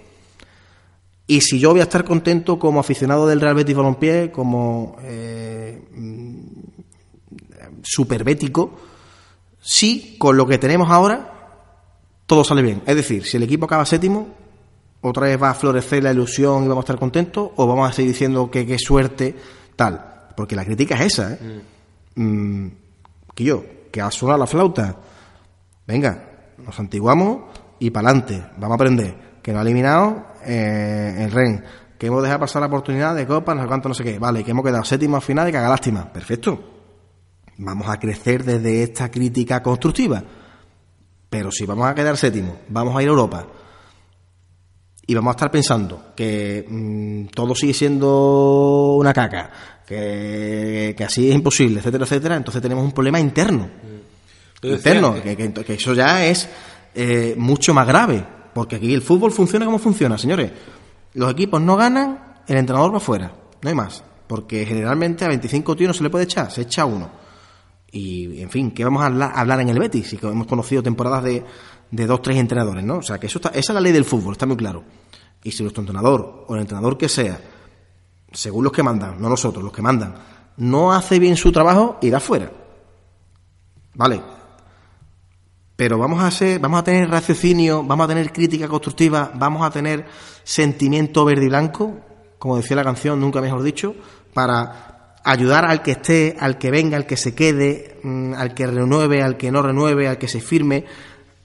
Y 1.30 1.42
si 1.42 1.60
yo 1.60 1.70
voy 1.70 1.78
a 1.78 1.84
estar 1.84 2.04
contento 2.04 2.58
como 2.58 2.80
aficionado 2.80 3.24
del 3.24 3.40
Real 3.40 3.54
Betis 3.54 3.76
Balompié, 3.76 4.32
como 4.32 4.96
eh, 5.04 5.80
superbético, 7.84 8.72
si 9.60 10.16
con 10.18 10.36
lo 10.36 10.44
que 10.44 10.58
tenemos 10.58 10.90
ahora 10.90 11.62
todo 12.26 12.42
sale 12.42 12.62
bien. 12.62 12.82
Es 12.84 12.96
decir, 12.96 13.24
si 13.24 13.36
el 13.36 13.44
equipo 13.44 13.66
acaba 13.66 13.86
séptimo, 13.86 14.26
otra 15.02 15.28
vez 15.28 15.40
va 15.40 15.50
a 15.50 15.54
florecer 15.54 16.02
la 16.02 16.10
ilusión 16.10 16.64
y 16.64 16.66
vamos 16.66 16.82
a 16.82 16.86
estar 16.86 16.98
contentos, 16.98 17.50
o 17.54 17.64
vamos 17.64 17.88
a 17.88 17.92
seguir 17.92 18.10
diciendo 18.10 18.50
que 18.50 18.66
qué 18.66 18.76
suerte, 18.76 19.36
tal. 19.76 20.30
Porque 20.36 20.56
la 20.56 20.64
crítica 20.64 20.96
es 20.96 21.12
esa, 21.12 21.34
¿eh? 21.34 21.62
Mm. 22.16 22.66
que 23.36 23.44
yo, 23.44 23.64
que 23.92 24.00
ha 24.00 24.10
sonado 24.10 24.40
la 24.40 24.48
flauta, 24.48 24.96
venga, 25.86 26.24
nos 26.58 26.76
antiguamos 26.80 27.56
y 27.78 27.90
para 27.90 28.08
adelante, 28.08 28.44
vamos 28.56 28.72
a 28.72 28.74
aprender 28.74 29.29
que 29.50 29.54
no 29.54 29.58
ha 29.58 29.62
eliminado 29.62 30.26
eh, 30.46 31.24
el 31.24 31.30
REN, 31.32 31.64
que 31.98 32.06
hemos 32.06 32.22
dejado 32.22 32.40
pasar 32.40 32.60
la 32.60 32.68
oportunidad 32.68 33.16
de 33.16 33.26
Copa, 33.26 33.52
no 33.52 33.62
sé 33.62 33.66
cuánto, 33.66 33.88
no 33.88 33.94
sé 33.94 34.04
qué, 34.04 34.18
vale, 34.18 34.44
que 34.44 34.52
hemos 34.52 34.64
quedado 34.64 34.84
séptimo 34.84 35.16
al 35.16 35.22
final 35.22 35.48
y 35.48 35.50
que 35.50 35.58
haga 35.58 35.68
lástima, 35.68 36.12
perfecto. 36.12 36.58
Vamos 37.58 37.88
a 37.88 37.98
crecer 37.98 38.44
desde 38.44 38.84
esta 38.84 39.10
crítica 39.10 39.60
constructiva. 39.60 40.22
Pero 41.28 41.51
si 41.51 41.66
vamos 41.66 41.86
a 41.86 41.94
quedar 41.94 42.16
séptimo, 42.16 42.61
vamos 42.68 42.96
a 42.96 43.03
ir 43.03 43.09
a 43.09 43.11
Europa. 43.11 43.46
Y 45.07 45.14
vamos 45.14 45.30
a 45.30 45.36
estar 45.36 45.51
pensando 45.51 46.12
que 46.14 46.64
mm, 46.68 47.26
todo 47.34 47.55
sigue 47.55 47.74
siendo 47.74 48.94
una 48.94 49.12
caca, 49.12 49.51
que, 49.84 50.94
así 51.05 51.28
es 51.28 51.34
imposible, 51.34 51.80
etcétera, 51.80 52.05
etcétera, 52.05 52.36
entonces 52.36 52.62
tenemos 52.62 52.84
un 52.84 52.92
problema 52.92 53.18
interno. 53.18 53.68
Interno, 54.62 55.20
que, 55.20 55.74
eso 55.74 55.92
ya 55.92 56.24
es 56.24 56.48
eh, 56.94 57.34
mucho 57.36 57.74
más 57.74 57.86
grave 57.86 58.39
porque 58.55 58.76
aquí 58.76 58.92
el 58.92 59.03
fútbol 59.03 59.32
funciona 59.32 59.64
como 59.64 59.78
funciona, 59.78 60.18
señores. 60.18 60.53
Los 61.14 61.32
equipos 61.32 61.61
no 61.61 61.76
ganan, 61.76 62.42
el 62.46 62.57
entrenador 62.57 62.94
va 62.94 63.01
fuera. 63.01 63.32
No 63.62 63.68
hay 63.68 63.74
más. 63.74 64.05
Porque 64.26 64.64
generalmente 64.64 65.24
a 65.24 65.28
25 65.28 65.76
tíos 65.76 65.88
no 65.88 65.94
se 65.94 66.03
le 66.03 66.11
puede 66.11 66.24
echar, 66.24 66.51
se 66.51 66.62
echa 66.62 66.84
uno. 66.84 67.11
Y, 67.92 68.40
en 68.40 68.51
fin, 68.51 68.70
¿qué 68.70 68.84
vamos 68.84 69.03
a 69.03 69.07
hablar, 69.07 69.61
en 69.61 69.68
el 69.68 69.78
Betis? 69.78 70.09
Si 70.09 70.18
hemos 70.22 70.46
conocido 70.46 70.82
temporadas 70.82 71.24
de, 71.24 71.44
de 71.90 72.07
dos, 72.07 72.22
tres 72.22 72.36
entrenadores, 72.36 72.84
¿no? 72.84 72.98
O 72.98 73.03
sea, 73.03 73.18
que 73.18 73.26
eso 73.26 73.38
está, 73.38 73.48
esa 73.48 73.72
es 73.72 73.74
la 73.74 73.80
ley 73.80 73.92
del 73.92 74.05
fútbol, 74.05 74.32
está 74.32 74.46
muy 74.46 74.57
claro. 74.57 74.84
Y 75.42 75.51
si 75.51 75.62
nuestro 75.62 75.80
entrenador 75.82 76.44
o 76.46 76.55
el 76.55 76.61
entrenador 76.61 76.96
que 76.96 77.09
sea, 77.09 77.40
según 78.32 78.62
los 78.62 78.72
que 78.72 78.82
mandan, 78.82 79.20
no 79.20 79.28
nosotros, 79.28 79.64
los 79.64 79.72
que 79.72 79.82
mandan, 79.82 80.14
no 80.59 80.92
hace 80.92 81.18
bien 81.18 81.36
su 81.36 81.51
trabajo, 81.51 81.98
irá 82.03 82.20
fuera. 82.20 82.53
¿Vale? 83.94 84.22
Pero 85.81 85.97
vamos 85.97 86.20
a 86.20 86.26
hacer, 86.26 86.61
vamos 86.61 86.78
a 86.78 86.85
tener 86.85 87.09
raciocinio, 87.09 87.83
vamos 87.83 88.05
a 88.05 88.09
tener 88.09 88.35
crítica 88.35 88.68
constructiva, 88.68 89.33
vamos 89.35 89.66
a 89.66 89.70
tener 89.70 90.05
sentimiento 90.45 91.24
verde 91.24 91.47
y 91.47 91.49
blanco, 91.49 92.01
como 92.39 92.59
decía 92.59 92.76
la 92.76 92.85
canción, 92.85 93.18
nunca 93.18 93.41
mejor 93.41 93.62
dicho, 93.62 93.95
para 94.35 95.16
ayudar 95.24 95.64
al 95.64 95.81
que 95.81 95.93
esté, 95.93 96.37
al 96.39 96.59
que 96.59 96.70
venga, 96.70 96.99
al 96.99 97.07
que 97.07 97.16
se 97.16 97.35
quede, 97.35 97.99
mm, 98.03 98.35
al 98.35 98.53
que 98.53 98.66
renueve, 98.66 99.22
al 99.22 99.39
que 99.39 99.51
no 99.51 99.62
renueve, 99.62 100.07
al 100.07 100.18
que 100.18 100.28
se 100.28 100.43
firme, 100.43 100.85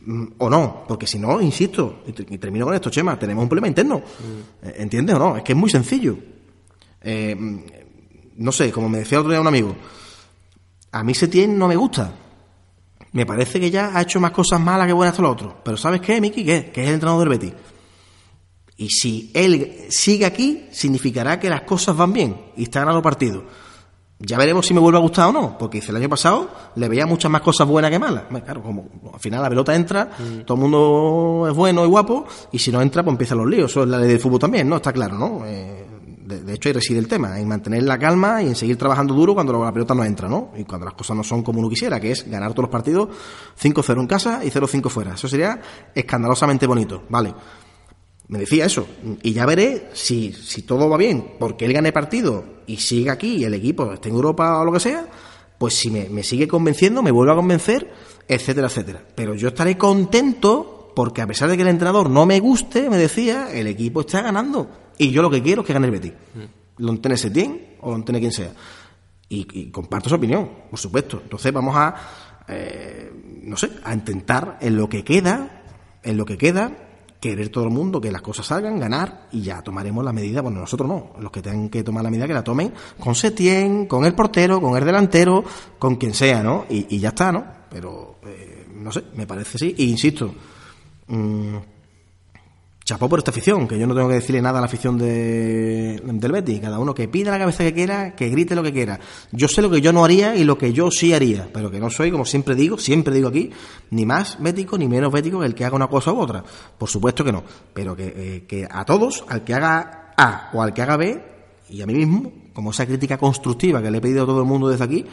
mm, 0.01 0.25
o 0.39 0.49
no, 0.49 0.83
porque 0.85 1.07
si 1.07 1.17
no, 1.17 1.39
insisto, 1.39 2.03
y 2.05 2.37
termino 2.37 2.65
con 2.65 2.75
esto, 2.75 2.89
Chema, 2.89 3.17
tenemos 3.17 3.41
un 3.41 3.47
problema 3.47 3.69
interno. 3.69 3.99
Mm. 3.99 4.67
¿Entiendes 4.81 5.15
o 5.15 5.19
no? 5.19 5.37
Es 5.37 5.43
que 5.43 5.53
es 5.53 5.57
muy 5.57 5.69
sencillo. 5.69 6.17
Eh, 6.99 7.37
no 8.35 8.51
sé, 8.51 8.69
como 8.69 8.89
me 8.89 8.97
decía 8.97 9.17
otro 9.17 9.31
día 9.31 9.39
un 9.39 9.47
amigo, 9.47 9.73
a 10.91 11.03
mí 11.05 11.13
Setién 11.13 11.57
no 11.57 11.69
me 11.69 11.77
gusta. 11.77 12.24
Me 13.15 13.25
parece 13.25 13.61
que 13.61 13.71
ya 13.71 13.97
ha 13.97 14.01
hecho 14.01 14.19
más 14.19 14.31
cosas 14.31 14.59
malas 14.59 14.87
que 14.87 14.91
buenas 14.91 15.13
hasta 15.13 15.23
lo 15.23 15.31
otro. 15.31 15.61
Pero 15.63 15.77
¿sabes 15.77 16.01
qué, 16.01 16.19
Miki? 16.19 16.43
¿Qué? 16.43 16.69
Que 16.69 16.81
es 16.81 16.87
el 16.89 16.95
entrenador 16.95 17.21
del 17.21 17.29
Betis. 17.29 17.53
Y 18.75 18.89
si 18.89 19.31
él 19.33 19.85
sigue 19.87 20.25
aquí, 20.25 20.67
significará 20.69 21.39
que 21.39 21.49
las 21.49 21.61
cosas 21.61 21.95
van 21.95 22.11
bien 22.11 22.35
y 22.57 22.63
está 22.63 22.81
ganando 22.81 23.01
partido. 23.01 23.45
Ya 24.19 24.37
veremos 24.37 24.65
si 24.65 24.73
me 24.73 24.81
vuelve 24.81 24.97
a 24.97 25.01
gustar 25.01 25.29
o 25.29 25.31
no, 25.31 25.57
porque 25.57 25.79
el 25.79 25.95
año 25.95 26.09
pasado 26.09 26.49
le 26.75 26.89
veía 26.89 27.05
muchas 27.05 27.31
más 27.31 27.39
cosas 27.39 27.65
buenas 27.65 27.89
que 27.89 27.99
malas. 27.99 28.23
Claro, 28.43 28.61
como 28.61 28.89
al 29.13 29.19
final 29.21 29.41
la 29.41 29.47
pelota 29.47 29.73
entra, 29.73 30.09
mm. 30.19 30.41
todo 30.41 30.55
el 30.55 30.61
mundo 30.61 31.47
es 31.49 31.55
bueno 31.55 31.85
y 31.85 31.87
guapo, 31.87 32.25
y 32.51 32.59
si 32.59 32.69
no 32.69 32.81
entra, 32.81 33.01
pues 33.01 33.13
empiezan 33.13 33.37
los 33.37 33.47
líos. 33.47 33.71
Eso 33.71 33.83
es 33.83 33.87
la 33.87 33.97
ley 33.97 34.09
del 34.09 34.19
fútbol 34.19 34.39
también, 34.39 34.67
¿no? 34.67 34.75
Está 34.75 34.91
claro, 34.91 35.17
¿no? 35.17 35.45
Eh, 35.45 35.84
de, 36.25 36.53
hecho, 36.53 36.69
ahí 36.69 36.73
reside 36.73 36.97
el 36.97 37.07
tema, 37.07 37.39
en 37.39 37.47
mantener 37.47 37.83
la 37.83 37.99
calma 37.99 38.41
y 38.41 38.47
en 38.47 38.55
seguir 38.55 38.77
trabajando 38.77 39.13
duro 39.13 39.35
cuando 39.35 39.63
la 39.63 39.71
pelota 39.71 39.93
no 39.93 40.03
entra, 40.03 40.27
¿no? 40.27 40.51
Y 40.57 40.63
cuando 40.63 40.85
las 40.85 40.95
cosas 40.95 41.15
no 41.15 41.23
son 41.23 41.43
como 41.43 41.59
uno 41.59 41.69
quisiera, 41.69 41.99
que 41.99 42.11
es 42.11 42.29
ganar 42.29 42.51
todos 42.51 42.63
los 42.63 42.71
partidos 42.71 43.09
5-0 43.61 43.99
en 43.99 44.07
casa 44.07 44.43
y 44.43 44.49
0-5 44.49 44.89
fuera. 44.89 45.13
Eso 45.13 45.27
sería 45.27 45.61
escandalosamente 45.93 46.65
bonito, 46.65 47.03
¿vale? 47.09 47.33
Me 48.27 48.39
decía 48.39 48.65
eso. 48.65 48.87
Y 49.21 49.33
ya 49.33 49.45
veré 49.45 49.89
si, 49.93 50.33
si 50.33 50.63
todo 50.63 50.89
va 50.89 50.97
bien, 50.97 51.35
porque 51.39 51.65
él 51.65 51.73
gane 51.73 51.91
partido 51.91 52.43
y 52.65 52.77
sigue 52.77 53.11
aquí 53.11 53.35
y 53.35 53.43
el 53.43 53.53
equipo 53.53 53.93
esté 53.93 54.09
en 54.09 54.15
Europa 54.15 54.59
o 54.59 54.65
lo 54.65 54.71
que 54.71 54.79
sea, 54.79 55.07
pues 55.59 55.75
si 55.75 55.91
me, 55.91 56.09
me 56.09 56.23
sigue 56.23 56.47
convenciendo, 56.47 57.03
me 57.03 57.11
vuelve 57.11 57.33
a 57.33 57.35
convencer, 57.35 57.91
etcétera, 58.27 58.65
etcétera. 58.67 59.05
Pero 59.13 59.35
yo 59.35 59.49
estaré 59.49 59.77
contento 59.77 60.91
porque 60.95 61.21
a 61.21 61.27
pesar 61.27 61.49
de 61.49 61.55
que 61.55 61.61
el 61.61 61.67
entrenador 61.67 62.09
no 62.09 62.25
me 62.25 62.39
guste, 62.39 62.89
me 62.89 62.97
decía, 62.97 63.51
el 63.53 63.67
equipo 63.67 64.01
está 64.01 64.21
ganando. 64.21 64.84
Y 64.97 65.11
yo 65.11 65.21
lo 65.21 65.29
que 65.29 65.41
quiero 65.41 65.61
es 65.61 65.67
que 65.67 65.73
gane 65.73 65.87
el 65.87 65.91
Betis. 65.91 66.13
Mm. 66.33 66.83
Lo 66.83 66.91
entiende 66.91 67.17
Setién 67.17 67.75
o 67.81 67.91
lo 67.91 67.95
entiende 67.95 68.19
quien 68.19 68.31
sea. 68.31 68.51
Y, 69.27 69.69
comparto 69.71 70.09
su 70.09 70.15
opinión, 70.15 70.49
por 70.69 70.79
supuesto. 70.79 71.19
Entonces 71.23 71.51
vamos 71.51 71.75
a, 71.75 71.95
eh, 72.47 73.11
no 73.43 73.57
sé, 73.57 73.71
a 73.83 73.93
intentar 73.93 74.57
en 74.61 74.77
lo 74.77 74.87
que 74.87 75.03
queda, 75.03 75.63
en 76.03 76.15
lo 76.15 76.25
que 76.25 76.37
queda, 76.37 76.71
querer 77.19 77.49
todo 77.49 77.63
el 77.63 77.71
mundo 77.71 77.99
que 77.99 78.11
las 78.11 78.21
cosas 78.21 78.45
salgan, 78.45 78.79
ganar 78.79 79.27
y 79.31 79.41
ya 79.41 79.61
tomaremos 79.61 80.05
la 80.05 80.13
medida. 80.13 80.41
Bueno, 80.41 80.59
nosotros 80.59 80.87
no, 80.87 81.13
los 81.19 81.31
que 81.31 81.41
tengan 81.41 81.69
que 81.69 81.83
tomar 81.83 82.03
la 82.03 82.11
medida 82.11 82.27
que 82.27 82.33
la 82.33 82.43
tomen 82.43 82.71
con 82.99 83.15
Setién, 83.15 83.87
con 83.87 84.05
el 84.05 84.13
portero, 84.13 84.61
con 84.61 84.77
el 84.77 84.85
delantero, 84.85 85.43
con 85.79 85.95
quien 85.95 86.13
sea, 86.13 86.43
¿no? 86.43 86.65
Y, 86.69 86.99
ya 86.99 87.09
está, 87.09 87.31
¿no? 87.31 87.43
Pero, 87.69 88.19
eh, 88.27 88.67
no 88.75 88.91
sé, 88.91 89.05
me 89.15 89.25
parece 89.25 89.57
así. 89.57 89.75
Y 89.75 89.89
insisto, 89.89 90.33
mmm, 91.07 91.57
chapó 92.85 93.09
por 93.09 93.17
esta 93.17 93.31
afición, 93.31 93.67
que 93.67 93.79
yo 93.79 93.87
no 93.87 93.95
tengo 93.95 94.07
que 94.07 94.13
decirle 94.13 94.43
nada 94.43 94.59
a 94.59 94.61
la 94.61 94.67
afición 94.67 94.95
de, 94.95 95.99
del 96.03 96.31
Betis, 96.31 96.59
cada 96.61 96.77
uno 96.77 96.93
que 96.93 97.07
pida 97.07 97.31
la 97.31 97.39
cabeza 97.39 97.63
que 97.63 97.73
quiera, 97.73 98.15
que 98.15 98.29
grite 98.29 98.53
lo 98.53 98.61
que 98.61 98.71
quiera. 98.71 98.99
Yo 99.31 99.47
sé 99.47 99.63
lo 99.63 99.71
que 99.71 99.81
yo 99.81 99.91
no 99.91 100.05
haría 100.05 100.35
y 100.35 100.43
lo 100.43 100.55
que 100.55 100.71
yo 100.71 100.91
sí 100.91 101.11
haría, 101.11 101.49
pero 101.51 101.71
que 101.71 101.79
no 101.79 101.89
soy, 101.89 102.11
como 102.11 102.25
siempre 102.25 102.53
digo, 102.53 102.77
siempre 102.77 103.15
digo 103.15 103.29
aquí, 103.29 103.49
ni 103.89 104.05
más 104.05 104.37
bético 104.39 104.77
ni 104.77 104.87
menos 104.87 105.11
bético 105.11 105.39
que 105.39 105.47
el 105.47 105.55
que 105.55 105.65
haga 105.65 105.75
una 105.75 105.87
cosa 105.87 106.13
u 106.13 106.19
otra. 106.19 106.43
Por 106.77 106.87
supuesto 106.87 107.23
que 107.23 107.31
no, 107.31 107.43
pero 107.73 107.95
que, 107.95 108.13
eh, 108.15 108.45
que 108.47 108.67
a 108.69 108.85
todos, 108.85 109.25
al 109.29 109.43
que 109.43 109.55
haga 109.55 110.13
A 110.15 110.51
o 110.53 110.61
al 110.61 110.71
que 110.71 110.83
haga 110.83 110.95
B, 110.95 111.23
y 111.71 111.81
a 111.81 111.87
mí 111.87 111.95
mismo, 111.95 112.31
como 112.53 112.69
esa 112.69 112.85
crítica 112.85 113.17
constructiva 113.17 113.81
que 113.81 113.89
le 113.89 113.97
he 113.97 114.01
pedido 114.01 114.23
a 114.23 114.27
todo 114.27 114.41
el 114.41 114.47
mundo 114.47 114.69
desde 114.69 114.83
aquí, 114.83 115.05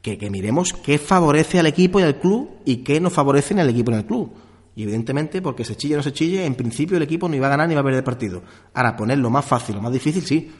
que, 0.00 0.16
que 0.16 0.30
miremos 0.30 0.72
qué 0.72 0.98
favorece 0.98 1.58
al 1.58 1.66
equipo 1.66 1.98
y 1.98 2.04
al 2.04 2.20
club 2.20 2.48
y 2.64 2.76
qué 2.78 3.00
no 3.00 3.10
favorece 3.10 3.54
ni 3.54 3.60
al 3.60 3.70
equipo 3.70 3.90
ni 3.90 3.96
al 3.96 4.06
club 4.06 4.30
y 4.78 4.84
evidentemente, 4.84 5.42
porque 5.42 5.64
se 5.64 5.76
chille 5.76 5.94
o 5.94 5.96
no 5.96 6.04
se 6.04 6.12
chille, 6.12 6.46
en 6.46 6.54
principio 6.54 6.98
el 6.98 7.02
equipo 7.02 7.28
ni 7.28 7.40
va 7.40 7.48
a 7.48 7.50
ganar 7.50 7.68
ni 7.68 7.74
va 7.74 7.80
a 7.80 7.84
perder 7.84 8.04
partido. 8.04 8.44
Ahora, 8.74 8.94
ponerlo 8.96 9.28
más 9.28 9.44
fácil 9.44 9.76
o 9.76 9.80
más 9.80 9.92
difícil, 9.92 10.24
sí. 10.24 10.52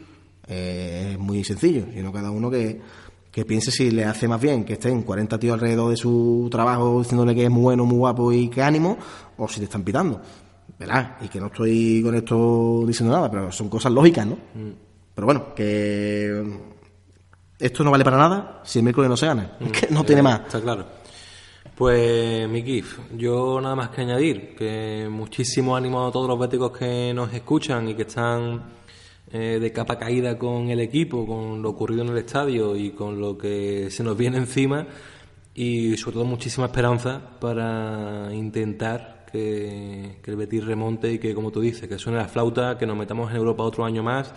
Eh, 0.48 1.10
es 1.12 1.18
muy 1.20 1.44
sencillo. 1.44 1.84
Sino 1.94 2.12
cada 2.12 2.32
uno 2.32 2.50
que, 2.50 2.80
que 3.30 3.44
piense 3.44 3.70
si 3.70 3.92
le 3.92 4.04
hace 4.04 4.26
más 4.26 4.40
bien 4.40 4.64
que 4.64 4.72
estén 4.72 5.02
40 5.02 5.38
tíos 5.38 5.54
alrededor 5.54 5.90
de 5.90 5.96
su 5.96 6.48
trabajo 6.50 6.98
diciéndole 6.98 7.32
que 7.32 7.44
es 7.44 7.50
muy 7.50 7.62
bueno, 7.62 7.84
muy 7.84 7.98
guapo 7.98 8.32
y 8.32 8.48
que 8.48 8.60
ánimo, 8.60 8.98
o 9.36 9.46
si 9.46 9.60
te 9.60 9.66
están 9.66 9.84
pitando. 9.84 10.20
¿Verdad? 10.76 11.18
Y 11.20 11.28
que 11.28 11.38
no 11.38 11.46
estoy 11.46 12.02
con 12.02 12.16
esto 12.16 12.82
diciendo 12.88 13.14
nada, 13.14 13.30
pero 13.30 13.52
son 13.52 13.68
cosas 13.68 13.92
lógicas, 13.92 14.26
¿no? 14.26 14.34
Mm. 14.34 14.72
Pero 15.14 15.26
bueno, 15.26 15.54
que 15.54 16.44
esto 17.56 17.84
no 17.84 17.92
vale 17.92 18.02
para 18.02 18.16
nada 18.16 18.62
si 18.64 18.80
el 18.80 18.82
miércoles 18.82 19.10
no 19.10 19.16
se 19.16 19.26
gana. 19.26 19.52
Mm. 19.60 19.66
que 19.66 19.86
no 19.90 20.02
tiene 20.02 20.22
más. 20.22 20.40
Está 20.40 20.60
claro. 20.60 20.97
Pues, 21.78 22.48
Miki, 22.48 22.82
yo 23.16 23.60
nada 23.60 23.76
más 23.76 23.90
que 23.90 24.00
añadir 24.00 24.56
que 24.56 25.06
muchísimo 25.08 25.76
ánimo 25.76 26.08
a 26.08 26.10
todos 26.10 26.26
los 26.26 26.36
béticos 26.36 26.76
que 26.76 27.14
nos 27.14 27.32
escuchan 27.32 27.88
y 27.88 27.94
que 27.94 28.02
están 28.02 28.64
eh, 29.30 29.60
de 29.60 29.72
capa 29.72 29.96
caída 29.96 30.36
con 30.36 30.70
el 30.70 30.80
equipo, 30.80 31.24
con 31.24 31.62
lo 31.62 31.70
ocurrido 31.70 32.02
en 32.02 32.08
el 32.08 32.18
estadio 32.18 32.74
y 32.74 32.90
con 32.90 33.20
lo 33.20 33.38
que 33.38 33.92
se 33.92 34.02
nos 34.02 34.16
viene 34.16 34.38
encima. 34.38 34.88
Y 35.54 35.96
sobre 35.96 36.14
todo 36.14 36.24
muchísima 36.24 36.66
esperanza 36.66 37.38
para 37.38 38.34
intentar 38.34 39.26
que, 39.30 40.18
que 40.20 40.30
el 40.32 40.36
Betis 40.36 40.64
remonte 40.64 41.12
y 41.12 41.20
que, 41.20 41.32
como 41.32 41.52
tú 41.52 41.60
dices, 41.60 41.88
que 41.88 41.96
suene 41.96 42.18
la 42.18 42.26
flauta, 42.26 42.76
que 42.76 42.86
nos 42.86 42.96
metamos 42.96 43.30
en 43.30 43.36
Europa 43.36 43.62
otro 43.62 43.84
año 43.84 44.02
más 44.02 44.34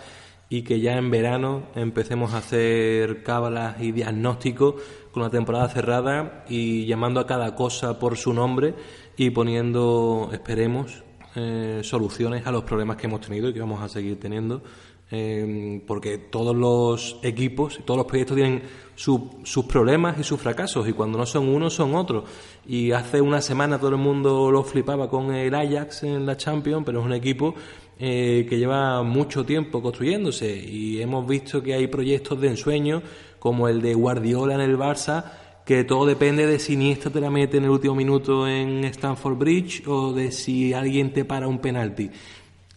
y 0.52 0.60
que 0.60 0.80
ya 0.80 0.98
en 0.98 1.10
verano 1.10 1.62
empecemos 1.74 2.34
a 2.34 2.38
hacer 2.38 3.22
cábalas 3.22 3.80
y 3.80 3.90
diagnósticos 3.90 4.74
con 5.10 5.22
la 5.22 5.30
temporada 5.30 5.66
cerrada 5.70 6.44
y 6.46 6.84
llamando 6.84 7.20
a 7.20 7.26
cada 7.26 7.54
cosa 7.54 7.98
por 7.98 8.18
su 8.18 8.34
nombre 8.34 8.74
y 9.16 9.30
poniendo, 9.30 10.28
esperemos, 10.30 11.04
eh, 11.36 11.80
soluciones 11.82 12.46
a 12.46 12.52
los 12.52 12.64
problemas 12.64 12.98
que 12.98 13.06
hemos 13.06 13.22
tenido 13.22 13.48
y 13.48 13.54
que 13.54 13.60
vamos 13.60 13.80
a 13.80 13.88
seguir 13.88 14.20
teniendo. 14.20 14.62
Eh, 15.10 15.82
porque 15.86 16.18
todos 16.18 16.54
los 16.54 17.18
equipos, 17.22 17.80
todos 17.86 17.98
los 17.98 18.06
proyectos 18.06 18.34
tienen 18.34 18.62
sus 18.94 19.64
problemas 19.66 20.18
y 20.18 20.22
sus 20.22 20.40
fracasos, 20.40 20.88
y 20.88 20.92
cuando 20.92 21.18
no 21.18 21.26
son 21.26 21.48
unos, 21.48 21.74
son 21.74 21.94
otros. 21.94 22.24
Y 22.66 22.92
hace 22.92 23.20
una 23.20 23.40
semana 23.40 23.78
todo 23.78 23.90
el 23.90 23.96
mundo 23.96 24.50
lo 24.50 24.62
flipaba 24.62 25.08
con 25.08 25.34
el 25.34 25.54
Ajax 25.54 26.04
en 26.04 26.24
la 26.24 26.36
Champions, 26.36 26.84
pero 26.84 27.00
es 27.00 27.06
un 27.06 27.12
equipo 27.12 27.54
eh, 27.98 28.46
que 28.48 28.58
lleva 28.58 29.02
mucho 29.02 29.44
tiempo 29.44 29.82
construyéndose, 29.82 30.54
y 30.56 31.00
hemos 31.00 31.26
visto 31.26 31.62
que 31.62 31.74
hay 31.74 31.86
proyectos 31.86 32.40
de 32.40 32.48
ensueño 32.48 33.02
como 33.38 33.68
el 33.68 33.82
de 33.82 33.94
Guardiola 33.94 34.54
en 34.54 34.60
el 34.60 34.78
Barça, 34.78 35.32
que 35.64 35.84
todo 35.84 36.06
depende 36.06 36.46
de 36.46 36.58
si 36.58 36.74
Iniesta 36.74 37.10
te 37.10 37.20
la 37.20 37.30
mete 37.30 37.58
en 37.58 37.64
el 37.64 37.70
último 37.70 37.94
minuto 37.94 38.48
en 38.48 38.84
Stamford 38.84 39.36
Bridge 39.36 39.86
o 39.86 40.12
de 40.12 40.32
si 40.32 40.72
alguien 40.72 41.12
te 41.12 41.24
para 41.24 41.46
un 41.46 41.58
penalti. 41.58 42.10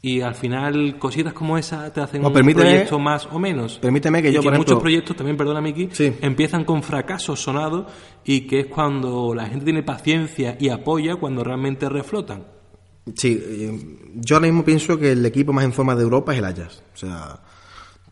Y 0.02 0.22
al 0.22 0.36
final, 0.36 1.00
cositas 1.00 1.34
como 1.34 1.58
esa 1.58 1.92
te 1.92 2.00
hacen 2.00 2.24
un 2.24 2.32
proyecto 2.32 3.00
más 3.00 3.28
o 3.32 3.40
menos. 3.40 3.80
Permíteme 3.80 4.22
que 4.22 4.32
yo, 4.32 4.44
por 4.44 4.56
muchos 4.56 4.80
proyectos, 4.80 5.16
también, 5.16 5.36
perdona, 5.36 5.62
Miki, 5.62 5.90
empiezan 6.22 6.64
con 6.64 6.84
fracasos 6.84 7.42
sonados 7.42 7.92
y 8.24 8.42
que 8.42 8.60
es 8.60 8.66
cuando 8.68 9.34
la 9.34 9.48
gente 9.48 9.66
tiene 9.66 9.82
paciencia 9.82 10.58
y 10.60 10.70
apoya 10.70 11.16
cuando 11.16 11.44
realmente 11.44 11.90
reflotan. 11.90 12.55
Sí, 13.14 13.40
eh, 13.40 14.12
yo 14.16 14.36
ahora 14.36 14.48
mismo 14.48 14.66
pienso 14.66 14.98
que 14.98 15.12
el 15.12 15.26
equipo 15.26 15.54
más 15.54 15.64
en 15.64 15.74
forma 15.74 15.96
de 15.96 16.04
Europa 16.04 16.34
es 16.34 16.40
el 16.40 16.46
Ajax. 16.46 16.84
O 16.94 16.98
sea, 16.98 17.40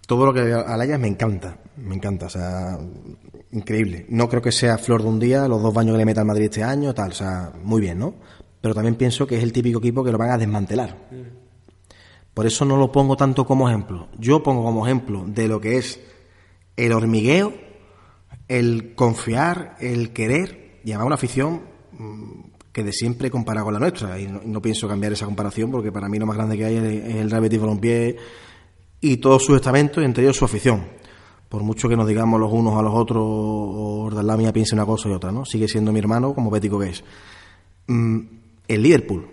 todo 0.05 0.25
lo 0.27 0.33
que 0.33 0.41
al 0.41 0.81
Ajax 0.81 0.99
me 0.99 1.07
encanta, 1.07 1.57
me 1.77 1.95
encanta, 1.95 2.27
o 2.27 2.29
sea, 2.29 2.77
increíble. 3.51 4.05
No 4.09 4.29
creo 4.29 4.41
que 4.41 4.51
sea 4.51 4.77
flor 4.77 5.01
de 5.01 5.09
un 5.09 5.19
día, 5.19 5.47
los 5.47 5.61
dos 5.61 5.73
baños 5.73 5.93
que 5.93 5.99
le 5.99 6.05
meta 6.05 6.21
al 6.21 6.27
Madrid 6.27 6.45
este 6.45 6.63
año, 6.63 6.93
tal, 6.93 7.11
o 7.11 7.15
sea, 7.15 7.51
muy 7.63 7.81
bien, 7.81 7.97
¿no? 7.99 8.15
Pero 8.61 8.75
también 8.75 8.95
pienso 8.95 9.25
que 9.25 9.37
es 9.37 9.43
el 9.43 9.51
típico 9.51 9.79
equipo 9.79 10.03
que 10.03 10.11
lo 10.11 10.17
van 10.17 10.31
a 10.31 10.37
desmantelar. 10.37 10.95
Por 12.33 12.45
eso 12.45 12.65
no 12.65 12.77
lo 12.77 12.91
pongo 12.91 13.15
tanto 13.17 13.45
como 13.45 13.67
ejemplo. 13.67 14.09
Yo 14.17 14.41
pongo 14.41 14.63
como 14.63 14.85
ejemplo 14.85 15.25
de 15.27 15.47
lo 15.47 15.59
que 15.59 15.77
es 15.77 15.99
el 16.75 16.91
hormigueo, 16.91 17.53
el 18.47 18.95
confiar, 18.95 19.75
el 19.79 20.13
querer, 20.13 20.79
y 20.83 20.91
además 20.91 21.07
una 21.07 21.15
afición 21.15 21.61
mm, 21.91 22.42
que 22.73 22.83
de 22.83 22.91
siempre 22.91 23.29
compara 23.29 23.63
con 23.63 23.73
la 23.73 23.79
nuestra. 23.79 24.19
Y 24.19 24.27
no, 24.27 24.61
pienso 24.61 24.87
cambiar 24.87 25.13
esa 25.13 25.25
comparación 25.25 25.71
porque 25.71 25.91
para 25.91 26.09
mí 26.09 26.17
lo 26.17 26.25
más 26.25 26.35
grande 26.35 26.57
que 26.57 26.65
hay 26.65 26.75
es 26.75 27.15
el 27.15 27.29
Real 27.29 27.41
Betis 27.41 28.19
y 28.99 29.17
todos 29.17 29.43
sus 29.43 29.57
estamentos, 29.57 30.01
y 30.01 30.05
entre 30.05 30.23
ellos 30.23 30.37
su 30.37 30.45
afición. 30.45 30.85
Por 31.49 31.61
mucho 31.61 31.87
que 31.87 31.95
nos 31.95 32.07
digamos 32.07 32.39
los 32.39 32.51
unos 32.51 32.79
a 32.79 32.81
los 32.81 32.93
otros, 32.95 33.21
o 33.21 34.09
la 34.09 34.37
mía 34.37 34.51
piense 34.51 34.75
una 34.75 34.85
cosa 34.85 35.09
y 35.09 35.11
otra, 35.11 35.31
¿no? 35.31 35.45
Sigue 35.45 35.67
siendo 35.67 35.91
mi 35.91 35.99
hermano 35.99 36.33
como 36.33 36.49
bético 36.49 36.79
que 36.79 36.89
es. 36.89 37.03
Mm, 37.87 38.19
el 38.67 38.81
Liverpool. 38.81 39.27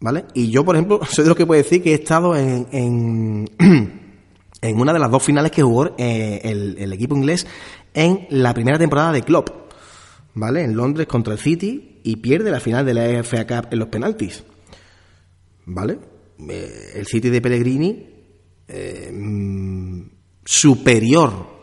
¿Vale? 0.00 0.26
Y 0.34 0.50
yo, 0.50 0.64
por 0.64 0.76
ejemplo, 0.76 1.00
soy 1.08 1.24
de 1.24 1.28
los 1.28 1.36
que 1.36 1.46
puede 1.46 1.62
decir 1.62 1.82
que 1.82 1.92
he 1.92 1.94
estado 1.94 2.36
en, 2.36 2.66
en, 2.72 3.48
en 4.60 4.80
una 4.80 4.92
de 4.92 4.98
las 4.98 5.10
dos 5.10 5.22
finales 5.22 5.52
que 5.52 5.62
jugó 5.62 5.94
eh, 5.96 6.40
el, 6.42 6.76
el, 6.78 6.92
equipo 6.92 7.16
inglés 7.16 7.46
en 7.94 8.26
la 8.30 8.52
primera 8.52 8.78
temporada 8.78 9.12
de 9.12 9.22
Klopp. 9.22 9.50
¿Vale? 10.34 10.64
En 10.64 10.76
Londres 10.76 11.06
contra 11.06 11.32
el 11.32 11.38
City 11.38 11.87
y 12.02 12.16
pierde 12.16 12.50
la 12.50 12.60
final 12.60 12.84
de 12.86 12.94
la 12.94 13.22
FA 13.24 13.46
Cup 13.46 13.68
en 13.72 13.78
los 13.78 13.88
penaltis. 13.88 14.44
¿Vale? 15.66 15.98
Eh, 16.48 16.92
el 16.94 17.06
City 17.06 17.30
de 17.30 17.40
Pellegrini 17.40 18.06
eh, 18.68 19.10
mm, 19.12 20.02
superior 20.44 21.58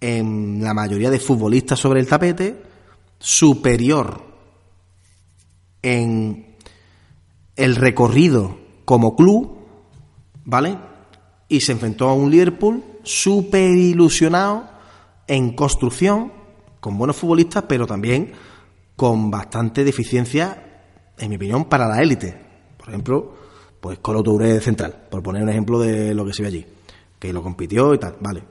en 0.00 0.62
la 0.62 0.74
mayoría 0.74 1.10
de 1.10 1.18
futbolistas 1.18 1.78
sobre 1.78 2.00
el 2.00 2.06
tapete, 2.06 2.62
superior 3.18 4.22
en 5.82 6.56
el 7.56 7.76
recorrido 7.76 8.56
como 8.84 9.16
club, 9.16 9.58
¿vale? 10.44 10.78
Y 11.48 11.60
se 11.60 11.72
enfrentó 11.72 12.08
a 12.08 12.14
un 12.14 12.30
Liverpool 12.30 12.82
súper 13.02 13.70
ilusionado 13.70 14.68
en 15.26 15.54
construcción, 15.54 16.32
con 16.80 16.96
buenos 16.96 17.16
futbolistas, 17.16 17.64
pero 17.68 17.86
también 17.86 18.32
con 18.98 19.30
bastante 19.30 19.84
deficiencia, 19.84 20.82
en 21.16 21.30
mi 21.30 21.36
opinión, 21.36 21.66
para 21.66 21.86
la 21.86 22.02
élite. 22.02 22.34
Por 22.76 22.88
ejemplo, 22.88 23.32
pues 23.80 24.00
Colo 24.00 24.24
Touré 24.24 24.58
central, 24.58 25.06
por 25.08 25.22
poner 25.22 25.44
un 25.44 25.50
ejemplo 25.50 25.78
de 25.78 26.12
lo 26.16 26.26
que 26.26 26.32
se 26.32 26.42
ve 26.42 26.48
allí, 26.48 26.66
que 27.16 27.32
lo 27.32 27.40
compitió 27.40 27.94
y 27.94 27.98
tal, 27.98 28.16
vale. 28.18 28.42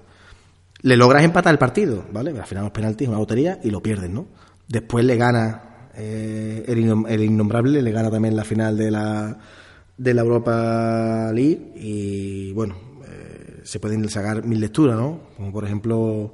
Le 0.83 0.95
logras 0.95 1.25
empatar 1.25 1.51
el 1.51 1.59
partido, 1.59 2.05
¿vale? 2.13 2.31
Al 2.31 2.45
final 2.45 2.63
los 2.63 2.71
penaltis, 2.71 3.09
una 3.09 3.17
lotería 3.17 3.59
y 3.61 3.71
lo 3.71 3.81
pierdes, 3.81 4.09
¿no? 4.09 4.25
Después 4.69 5.03
le 5.03 5.17
gana 5.17 5.89
eh, 5.95 6.63
el, 6.65 7.23
innombrable, 7.23 7.81
le 7.81 7.91
gana 7.91 8.09
también 8.09 8.37
la 8.37 8.45
final 8.45 8.77
de 8.77 8.89
la, 8.89 9.37
de 9.97 10.13
la 10.13 10.21
Europa 10.21 11.29
League 11.33 11.73
y 11.75 12.53
bueno, 12.53 12.77
eh, 13.05 13.63
se 13.65 13.81
pueden 13.81 14.07
sacar 14.07 14.45
mil 14.45 14.61
lecturas, 14.61 14.95
¿no? 14.95 15.23
Como 15.35 15.51
por 15.51 15.65
ejemplo 15.65 16.31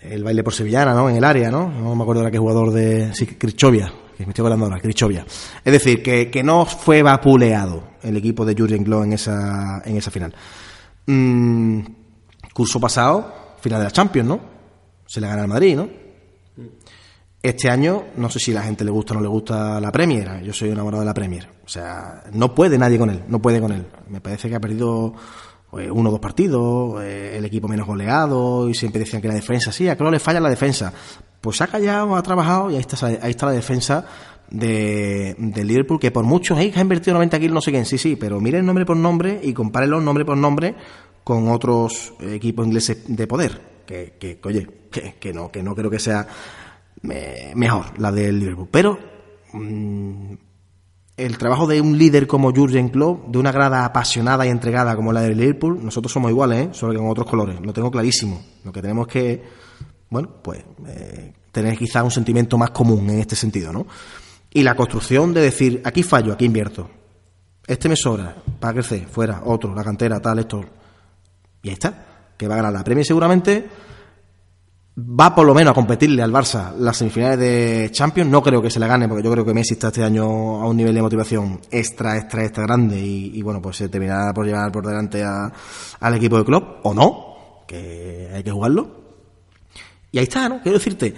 el 0.00 0.22
baile 0.24 0.42
por 0.42 0.54
sevillana, 0.54 0.94
¿no? 0.94 1.08
En 1.08 1.16
el 1.16 1.24
área, 1.24 1.50
¿no? 1.50 1.68
No 1.68 1.94
me 1.94 2.02
acuerdo 2.02 2.22
de 2.22 2.30
qué 2.30 2.38
jugador 2.38 2.72
de... 2.72 3.12
Sí, 3.14 3.26
Crichovia, 3.26 3.92
que 4.16 4.24
me 4.24 4.30
estoy 4.30 4.44
hablando 4.44 4.66
ahora, 4.66 4.80
Crichovia. 4.80 5.24
Es 5.64 5.72
decir, 5.72 6.02
que, 6.02 6.30
que 6.30 6.42
no 6.42 6.64
fue 6.64 7.02
vapuleado 7.02 7.82
el 8.02 8.16
equipo 8.16 8.44
de 8.44 8.54
Jurgen 8.54 8.84
Klopp 8.84 9.04
en 9.04 9.12
esa, 9.14 9.82
en 9.84 9.96
esa 9.96 10.10
final. 10.10 10.34
Mm, 11.06 11.80
curso 12.52 12.80
pasado, 12.80 13.54
final 13.60 13.80
de 13.80 13.84
la 13.84 13.90
Champions, 13.90 14.28
¿no? 14.28 14.40
Se 15.06 15.20
le 15.20 15.28
gana 15.28 15.42
al 15.42 15.48
Madrid, 15.48 15.76
¿no? 15.76 15.88
Este 17.42 17.70
año, 17.70 18.06
no 18.16 18.28
sé 18.28 18.40
si 18.40 18.50
a 18.50 18.56
la 18.56 18.62
gente 18.62 18.84
le 18.84 18.90
gusta 18.90 19.12
o 19.12 19.16
no 19.16 19.22
le 19.22 19.28
gusta 19.28 19.80
la 19.80 19.92
Premier. 19.92 20.42
Yo 20.42 20.52
soy 20.52 20.70
enamorado 20.70 21.02
de 21.02 21.06
la 21.06 21.14
Premier. 21.14 21.48
O 21.64 21.68
sea, 21.68 22.24
no 22.32 22.54
puede 22.54 22.76
nadie 22.76 22.98
con 22.98 23.08
él, 23.08 23.22
no 23.28 23.40
puede 23.40 23.60
con 23.60 23.70
él. 23.70 23.86
Me 24.08 24.20
parece 24.20 24.48
que 24.48 24.56
ha 24.56 24.60
perdido 24.60 25.14
uno 25.72 26.08
o 26.08 26.12
dos 26.12 26.20
partidos, 26.20 27.02
eh, 27.02 27.36
el 27.36 27.44
equipo 27.44 27.68
menos 27.68 27.86
goleado, 27.86 28.68
y 28.68 28.74
siempre 28.74 29.00
decían 29.00 29.20
que 29.20 29.28
la 29.28 29.34
defensa, 29.34 29.72
sí, 29.72 29.88
a 29.88 29.96
Klopp 29.96 30.12
le 30.12 30.18
falla 30.18 30.40
la 30.40 30.48
defensa. 30.48 30.92
Pues 31.40 31.60
ha 31.60 31.66
callado, 31.66 32.16
ha 32.16 32.22
trabajado, 32.22 32.70
y 32.70 32.74
ahí 32.74 32.80
está, 32.80 33.06
ahí 33.06 33.30
está 33.30 33.46
la 33.46 33.52
defensa 33.52 34.06
de, 34.50 35.36
Liverpool, 35.64 36.00
que 36.00 36.10
por 36.10 36.24
muchos, 36.24 36.58
ha 36.58 36.64
invertido 36.64 37.14
90 37.14 37.38
kilos, 37.38 37.54
no 37.54 37.60
sé 37.60 37.70
quién, 37.70 37.84
sí, 37.84 37.98
sí, 37.98 38.16
pero 38.16 38.40
miren 38.40 38.64
nombre 38.64 38.86
por 38.86 38.96
nombre 38.96 39.40
y 39.42 39.52
compárenlo 39.52 40.00
nombre 40.00 40.24
por 40.24 40.36
nombre 40.36 40.74
con 41.24 41.48
otros 41.48 42.14
equipos 42.20 42.66
ingleses 42.66 43.04
de 43.08 43.26
poder. 43.26 43.76
Que, 43.86 44.14
que 44.18 44.40
oye, 44.42 44.66
que, 45.20 45.32
no, 45.32 45.50
que 45.50 45.62
no 45.62 45.74
creo 45.74 45.90
que 45.90 45.98
sea 46.00 46.26
mejor 47.02 47.98
la 47.98 48.10
del 48.10 48.38
Liverpool. 48.38 48.68
Pero 48.70 48.98
mm, 49.52 50.34
el 51.16 51.38
trabajo 51.38 51.66
de 51.66 51.80
un 51.80 51.96
líder 51.96 52.26
como 52.26 52.52
Jurgen 52.52 52.90
Klopp, 52.90 53.28
de 53.28 53.38
una 53.38 53.52
grada 53.52 53.84
apasionada 53.84 54.46
y 54.46 54.50
entregada 54.50 54.94
como 54.96 55.12
la 55.12 55.22
del 55.22 55.38
Liverpool, 55.38 55.82
nosotros 55.82 56.12
somos 56.12 56.30
iguales, 56.30 56.66
¿eh? 56.66 56.68
solo 56.72 56.92
que 56.92 56.98
con 56.98 57.08
otros 57.08 57.26
colores. 57.26 57.58
Lo 57.60 57.72
tengo 57.72 57.90
clarísimo. 57.90 58.42
Lo 58.64 58.72
que 58.72 58.82
tenemos 58.82 59.06
que, 59.06 59.42
bueno, 60.10 60.30
pues 60.42 60.62
eh, 60.86 61.32
tener 61.50 61.76
quizás 61.78 62.04
un 62.04 62.10
sentimiento 62.10 62.58
más 62.58 62.70
común 62.70 63.08
en 63.10 63.20
este 63.20 63.34
sentido, 63.34 63.72
¿no? 63.72 63.86
Y 64.52 64.62
la 64.62 64.74
construcción 64.74 65.32
de 65.32 65.40
decir, 65.40 65.80
aquí 65.84 66.02
fallo, 66.02 66.32
aquí 66.32 66.44
invierto. 66.44 66.88
Este 67.66 67.88
me 67.88 67.96
sobra, 67.96 68.36
para 68.60 68.74
crecer, 68.74 69.06
fuera, 69.06 69.42
otro, 69.44 69.74
la 69.74 69.82
cantera, 69.82 70.20
tal, 70.20 70.38
esto 70.38 70.64
y 71.66 71.70
ahí 71.70 71.72
está, 71.72 72.06
que 72.36 72.46
va 72.46 72.54
a 72.54 72.56
ganar 72.58 72.72
la 72.72 72.84
Premier 72.84 73.04
seguramente. 73.04 73.66
Va 74.98 75.34
por 75.34 75.46
lo 75.46 75.52
menos 75.52 75.72
a 75.72 75.74
competirle 75.74 76.22
al 76.22 76.32
Barça 76.32 76.74
las 76.78 76.96
semifinales 76.96 77.38
de 77.38 77.90
Champions. 77.92 78.30
No 78.30 78.42
creo 78.42 78.62
que 78.62 78.70
se 78.70 78.80
le 78.80 78.86
gane, 78.86 79.06
porque 79.06 79.22
yo 79.22 79.30
creo 79.30 79.44
que 79.44 79.52
Messi 79.52 79.74
está 79.74 79.88
este 79.88 80.02
año 80.02 80.24
a 80.24 80.66
un 80.66 80.74
nivel 80.74 80.94
de 80.94 81.02
motivación 81.02 81.60
extra, 81.70 82.16
extra, 82.16 82.44
extra 82.44 82.62
grande. 82.62 82.98
Y, 82.98 83.42
bueno, 83.42 83.60
pues 83.60 83.76
se 83.76 83.90
terminará 83.90 84.32
por 84.32 84.46
llevar 84.46 84.72
por 84.72 84.86
delante 84.86 85.22
al 85.22 86.14
equipo 86.14 86.38
de 86.38 86.44
club, 86.46 86.78
o 86.82 86.94
no, 86.94 87.64
que 87.66 88.30
hay 88.34 88.42
que 88.42 88.50
jugarlo. 88.50 88.88
Y 90.12 90.18
ahí 90.18 90.24
está, 90.24 90.48
¿no? 90.48 90.62
Quiero 90.62 90.78
decirte, 90.78 91.14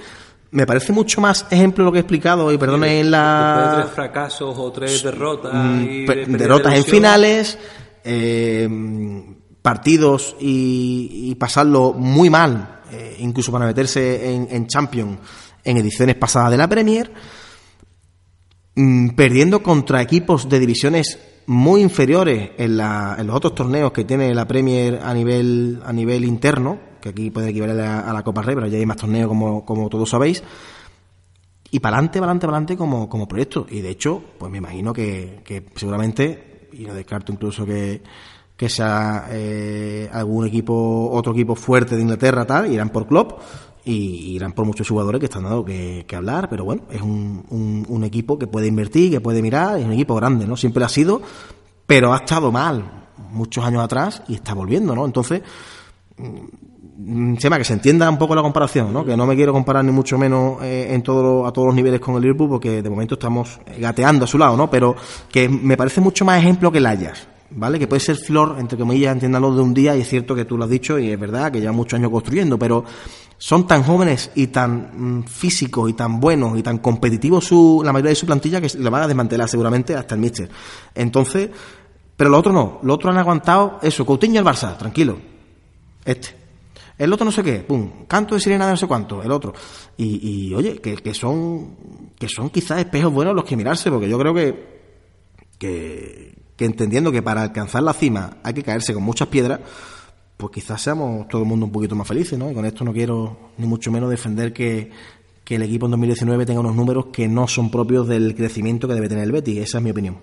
me 0.51 0.66
parece 0.66 0.93
mucho 0.93 1.20
más 1.20 1.47
ejemplo 1.49 1.85
lo 1.85 1.93
que 1.93 1.99
he 1.99 2.01
explicado, 2.01 2.51
y 2.53 2.59
perdone 2.59 2.99
en 2.99 3.12
la. 3.12 3.74
tres 3.83 3.95
fracasos 3.95 4.59
o 4.59 4.72
tres 4.72 5.05
derrotas. 5.05 5.55
Y 5.83 6.05
derrotas 6.05 6.74
en 6.74 6.85
finales. 6.85 7.57
Eh, 8.03 8.68
partidos 9.62 10.35
y, 10.41 11.35
pasarlo 11.35 11.93
muy 11.93 12.31
mal, 12.31 12.78
eh, 12.91 13.16
incluso 13.20 13.53
para 13.53 13.66
meterse 13.66 14.34
en, 14.34 14.49
en, 14.51 14.66
Champions 14.66 15.18
en 15.64 15.76
ediciones 15.76 16.16
pasadas 16.16 16.51
de 16.51 16.57
la 16.57 16.68
Premier, 16.68 17.12
mm, 18.74 19.11
perdiendo 19.11 19.62
contra 19.62 20.03
equipos 20.03 20.49
de 20.49 20.59
divisiones 20.59 21.18
muy 21.47 21.80
inferiores 21.80 22.51
en, 22.59 22.76
los 22.76 23.34
otros 23.36 23.55
torneos 23.55 23.91
que 23.93 24.05
tiene 24.05 24.34
la 24.34 24.47
Premier 24.47 25.01
a 25.03 25.14
nivel, 25.14 25.80
a 25.84 25.93
nivel 25.93 26.24
interno, 26.24 26.78
que 27.01 27.09
aquí 27.09 27.30
puede 27.30 27.49
equivaler 27.49 27.80
a, 27.80 28.12
la 28.12 28.22
Copa 28.22 28.43
Rey, 28.43 28.55
pero 28.55 28.66
ya 28.66 28.76
hay 28.76 28.84
más 28.84 28.99
torneos 28.99 29.28
como, 29.28 29.64
como 29.64 29.89
todos 29.89 30.11
sabéis, 30.11 30.43
y 31.70 31.80
para 31.80 31.97
adelante, 31.97 32.18
para 32.18 32.30
adelante, 32.30 32.47
para 32.47 32.57
adelante 32.57 32.76
como, 32.76 33.09
como 33.09 33.28
proyecto. 33.28 33.66
Y 33.70 33.80
de 33.80 33.91
hecho, 33.91 34.22
pues 34.39 34.51
me 34.51 34.59
imagino 34.59 34.93
que, 34.93 35.41
que 35.45 35.64
seguramente, 35.74 36.68
y 36.72 36.84
no 36.84 36.95
descarto 36.95 37.32
incluso 37.32 37.64
que 37.64 38.03
que 38.59 38.69
sea 38.69 39.29
eh, 39.31 40.11
algún 40.13 40.45
equipo, 40.45 41.11
otro 41.13 41.33
equipo 41.33 41.55
fuerte 41.55 41.95
de 41.95 42.03
Inglaterra, 42.03 42.45
tal, 42.45 42.71
irán 42.73 42.91
por 42.91 43.07
club 43.07 43.37
y 43.85 44.35
irán 44.35 44.51
por 44.51 44.67
muchos 44.67 44.89
jugadores 44.89 45.21
que 45.21 45.27
están 45.27 45.45
dando 45.45 45.65
que, 45.65 46.05
hablar, 46.13 46.49
pero 46.51 46.65
bueno, 46.65 46.83
es 46.91 47.01
un, 47.01 47.87
un, 47.89 48.05
equipo 48.05 48.37
que 48.37 48.49
puede 48.49 48.67
invertir, 48.67 49.13
que 49.13 49.21
puede 49.21 49.43
mirar, 49.43 49.79
es 49.79 49.85
un 49.85 49.93
equipo 49.93 50.17
grande, 50.17 50.45
¿no? 50.45 50.57
Siempre 50.57 50.85
ha 50.85 50.89
sido, 50.89 51.23
pero 51.87 52.13
ha 52.13 52.17
estado 52.17 52.51
mal 52.51 53.07
muchos 53.31 53.65
años 53.65 53.85
atrás 53.85 54.25
y 54.27 54.35
está 54.35 54.55
volviendo, 54.55 54.93
¿no? 54.93 55.07
Entonces, 55.07 55.41
mm, 56.17 57.37
se 57.37 57.49
que 57.49 57.65
se 57.65 57.75
entienda 57.75 58.11
un 58.11 58.19
poco 58.19 58.35
la 58.35 58.43
comparación, 58.43 58.93
¿no? 58.93 59.05
Que 59.05 59.17
no 59.17 59.25
me 59.25 59.37
quiero 59.37 59.53
comparar 59.53 59.85
ni 59.85 59.93
mucho 59.93 60.19
menos 60.19 60.61
eh, 60.65 60.89
en 60.91 61.03
todo, 61.05 61.47
a 61.47 61.53
todos 61.53 61.67
los 61.67 61.77
niveles 61.77 62.01
con 62.01 62.17
el 62.17 62.23
Liverpool 62.23 62.49
porque 62.49 62.83
de 62.83 62.91
momento 62.91 63.15
estamos 63.15 63.61
gateando 63.79 64.25
a 64.25 64.27
su 64.27 64.37
lado, 64.37 64.57
¿no? 64.57 64.69
Pero 64.69 64.97
que 65.31 65.49
me 65.49 65.77
parece 65.77 66.01
mucho 66.01 66.25
más 66.25 66.41
ejemplo 66.41 66.73
que 66.73 66.79
el 66.79 66.87
Ajax 66.87 67.38
¿vale? 67.51 67.79
Que 67.79 67.87
puede 67.87 68.01
ser 68.01 68.17
flor, 68.17 68.57
entre 68.59 68.79
comillas, 68.79 69.13
entiéndalo 69.13 69.55
de 69.55 69.63
un 69.63 69.75
día, 69.75 69.97
y 69.97 70.01
es 70.01 70.09
cierto 70.09 70.35
que 70.35 70.45
tú 70.45 70.57
lo 70.57 70.65
has 70.65 70.71
dicho, 70.71 70.99
y 70.99 71.11
es 71.11 71.19
verdad 71.19 71.53
que 71.53 71.61
lleva 71.61 71.73
muchos 71.73 71.99
años 71.99 72.11
construyendo, 72.11 72.59
pero 72.59 72.85
son 73.39 73.67
tan 73.67 73.83
jóvenes 73.83 74.31
y 74.35 74.49
tan 74.49 75.21
mm, 75.21 75.25
físicos 75.25 75.89
y 75.89 75.93
tan 75.95 76.21
buenos 76.21 76.59
y 76.59 76.63
tan 76.63 76.79
competitivos 76.79 77.45
su, 77.45 77.83
la 77.85 77.93
mayoría 77.93 78.11
de 78.11 78.17
su 78.17 78.27
plantilla 78.27 78.61
que 78.61 78.77
le 78.77 78.91
van 78.91 79.03
a 79.03 79.07
desmantelar 79.07 79.49
seguramente 79.49 79.95
hasta 79.95 80.15
el 80.15 80.21
míster. 80.21 80.51
Entonces, 80.95 81.51
pero 82.17 82.31
los 82.31 82.41
otros 82.41 82.55
no, 82.55 82.81
los 82.83 82.97
otros 82.97 83.13
han 83.13 83.19
aguantado 83.19 83.79
eso, 83.83 84.05
Coutinho 84.05 84.41
el 84.41 84.47
Barça, 84.47 84.77
tranquilo, 84.77 85.19
este. 86.05 86.37
El 86.99 87.13
otro 87.13 87.25
no 87.25 87.31
sé 87.31 87.45
qué, 87.45 87.61
pum, 87.61 88.07
canto 88.09 88.35
de 88.35 88.41
sirena 88.41 88.67
de 88.67 88.73
no 88.73 88.77
sé 88.77 88.89
cuánto, 88.89 89.23
el 89.23 89.31
otro. 89.31 89.55
Y, 89.97 90.49
y 90.49 90.55
oye, 90.55 90.81
que, 90.81 90.97
que 90.97 91.15
son 91.15 91.77
que 92.19 92.29
son 92.29 92.51
quizás 92.51 92.81
espejos 92.81 93.13
buenos 93.13 93.35
los 93.35 93.45
que 93.45 93.57
mirarse, 93.57 93.91
porque 93.91 94.09
yo 94.09 94.19
creo 94.19 94.35
que, 94.35 94.79
que, 95.59 96.38
que 96.59 96.65
entendiendo 96.65 97.13
que 97.13 97.23
para 97.23 97.43
alcanzar 97.43 97.85
la 97.85 97.93
cima 97.93 98.39
hay 98.43 98.53
que 98.53 98.65
caerse 98.65 98.93
con 98.93 99.05
muchas 99.05 99.29
piedras, 99.29 99.61
pues 100.37 100.53
quizás 100.53 100.83
seamos 100.83 101.29
todo 101.29 101.43
el 101.43 101.49
mundo 101.49 101.67
un 101.67 101.73
poquito 101.73 101.95
más 101.95 102.07
felices, 102.07 102.37
¿no? 102.37 102.51
Y 102.51 102.55
con 102.55 102.65
esto 102.65 102.85
no 102.85 102.93
quiero 102.93 103.53
ni 103.59 103.67
mucho 103.67 103.93
menos 103.93 104.11
defender 104.11 104.53
que, 104.53 104.91
el 105.49 105.63
equipo 105.63 105.87
en 105.87 105.93
2019 105.93 106.45
tenga 106.45 106.61
unos 106.61 106.77
números 106.77 107.07
que 107.11 107.27
no 107.27 107.49
son 107.49 107.71
propios 107.71 108.07
del 108.07 108.35
crecimiento 108.35 108.87
que 108.87 108.93
debe 108.93 109.09
tener 109.09 109.25
el 109.25 109.33
Betis. 109.33 109.61
Esa 109.61 109.79
es 109.79 109.85
mi 109.85 109.91
opinión. 109.91 110.19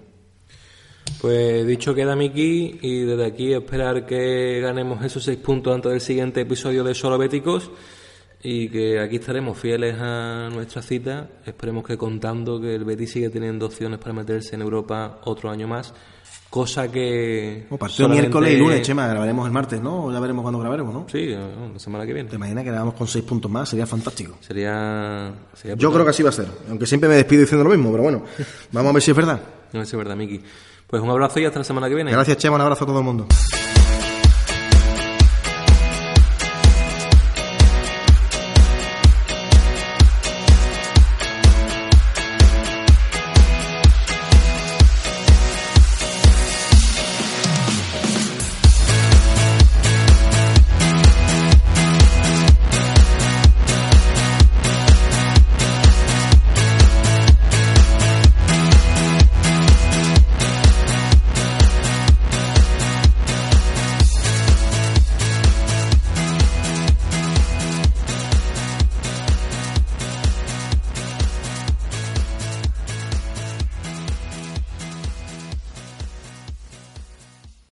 Pues 1.19 1.65
dicho 1.65 1.95
queda 1.95 2.15
Miki 2.15 2.77
y 2.79 3.05
desde 3.05 3.25
aquí 3.25 3.51
esperar 3.51 4.05
que 4.05 4.59
ganemos 4.61 5.03
esos 5.03 5.23
seis 5.23 5.39
puntos 5.39 5.73
antes 5.73 5.91
del 5.91 6.01
siguiente 6.01 6.41
episodio 6.41 6.83
de 6.83 6.93
Solo 6.93 7.17
Béticos 7.17 7.71
y 8.43 8.69
que 8.69 8.99
aquí 8.99 9.15
estaremos 9.15 9.57
fieles 9.57 9.95
a 9.99 10.49
nuestra 10.53 10.83
cita. 10.83 11.27
Esperemos 11.43 11.83
que 11.83 11.97
contando 11.97 12.61
que 12.61 12.75
el 12.75 12.85
Betis 12.85 13.13
sigue 13.13 13.29
teniendo 13.31 13.65
opciones 13.65 13.97
para 13.97 14.13
meterse 14.13 14.53
en 14.53 14.61
Europa 14.61 15.21
otro 15.23 15.49
año 15.49 15.67
más. 15.67 15.91
Cosa 16.55 16.89
que. 16.89 17.67
O 17.69 17.75
partido 17.75 18.07
miércoles 18.07 18.53
y 18.53 18.55
lunes, 18.55 18.81
Chema, 18.81 19.05
grabaremos 19.07 19.45
el 19.45 19.51
martes, 19.51 19.81
¿no? 19.81 20.09
Ya 20.09 20.21
veremos 20.21 20.41
cuándo 20.41 20.57
grabaremos, 20.57 20.93
¿no? 20.93 21.05
Sí, 21.11 21.35
la 21.35 21.77
semana 21.77 22.05
que 22.05 22.13
viene. 22.13 22.29
¿Te 22.29 22.37
imaginas 22.37 22.63
que 22.63 22.69
grabamos 22.69 22.93
con 22.93 23.09
seis 23.09 23.25
puntos 23.25 23.51
más? 23.51 23.67
Sería 23.67 23.85
fantástico. 23.85 24.37
Sería. 24.39 25.33
Yo 25.75 25.91
creo 25.91 26.05
que 26.05 26.11
así 26.11 26.23
va 26.23 26.29
a 26.29 26.31
ser. 26.31 26.47
Aunque 26.69 26.85
siempre 26.85 27.09
me 27.09 27.15
despido 27.15 27.41
diciendo 27.41 27.65
lo 27.65 27.71
mismo, 27.71 27.91
pero 27.91 28.03
bueno, 28.03 28.23
vamos 28.71 28.89
a 28.89 28.93
ver 28.93 29.01
si 29.01 29.11
es 29.11 29.17
verdad. 29.17 29.41
No, 29.73 29.81
es 29.81 29.91
verdad, 29.91 30.15
Miki. 30.15 30.39
Pues 30.87 31.01
un 31.03 31.09
abrazo 31.09 31.41
y 31.41 31.45
hasta 31.45 31.59
la 31.59 31.65
semana 31.65 31.89
que 31.89 31.95
viene. 31.95 32.09
Gracias, 32.09 32.37
Chema. 32.37 32.55
Un 32.55 32.61
abrazo 32.61 32.85
a 32.85 32.87
todo 32.87 32.99
el 32.99 33.03
mundo. 33.03 33.27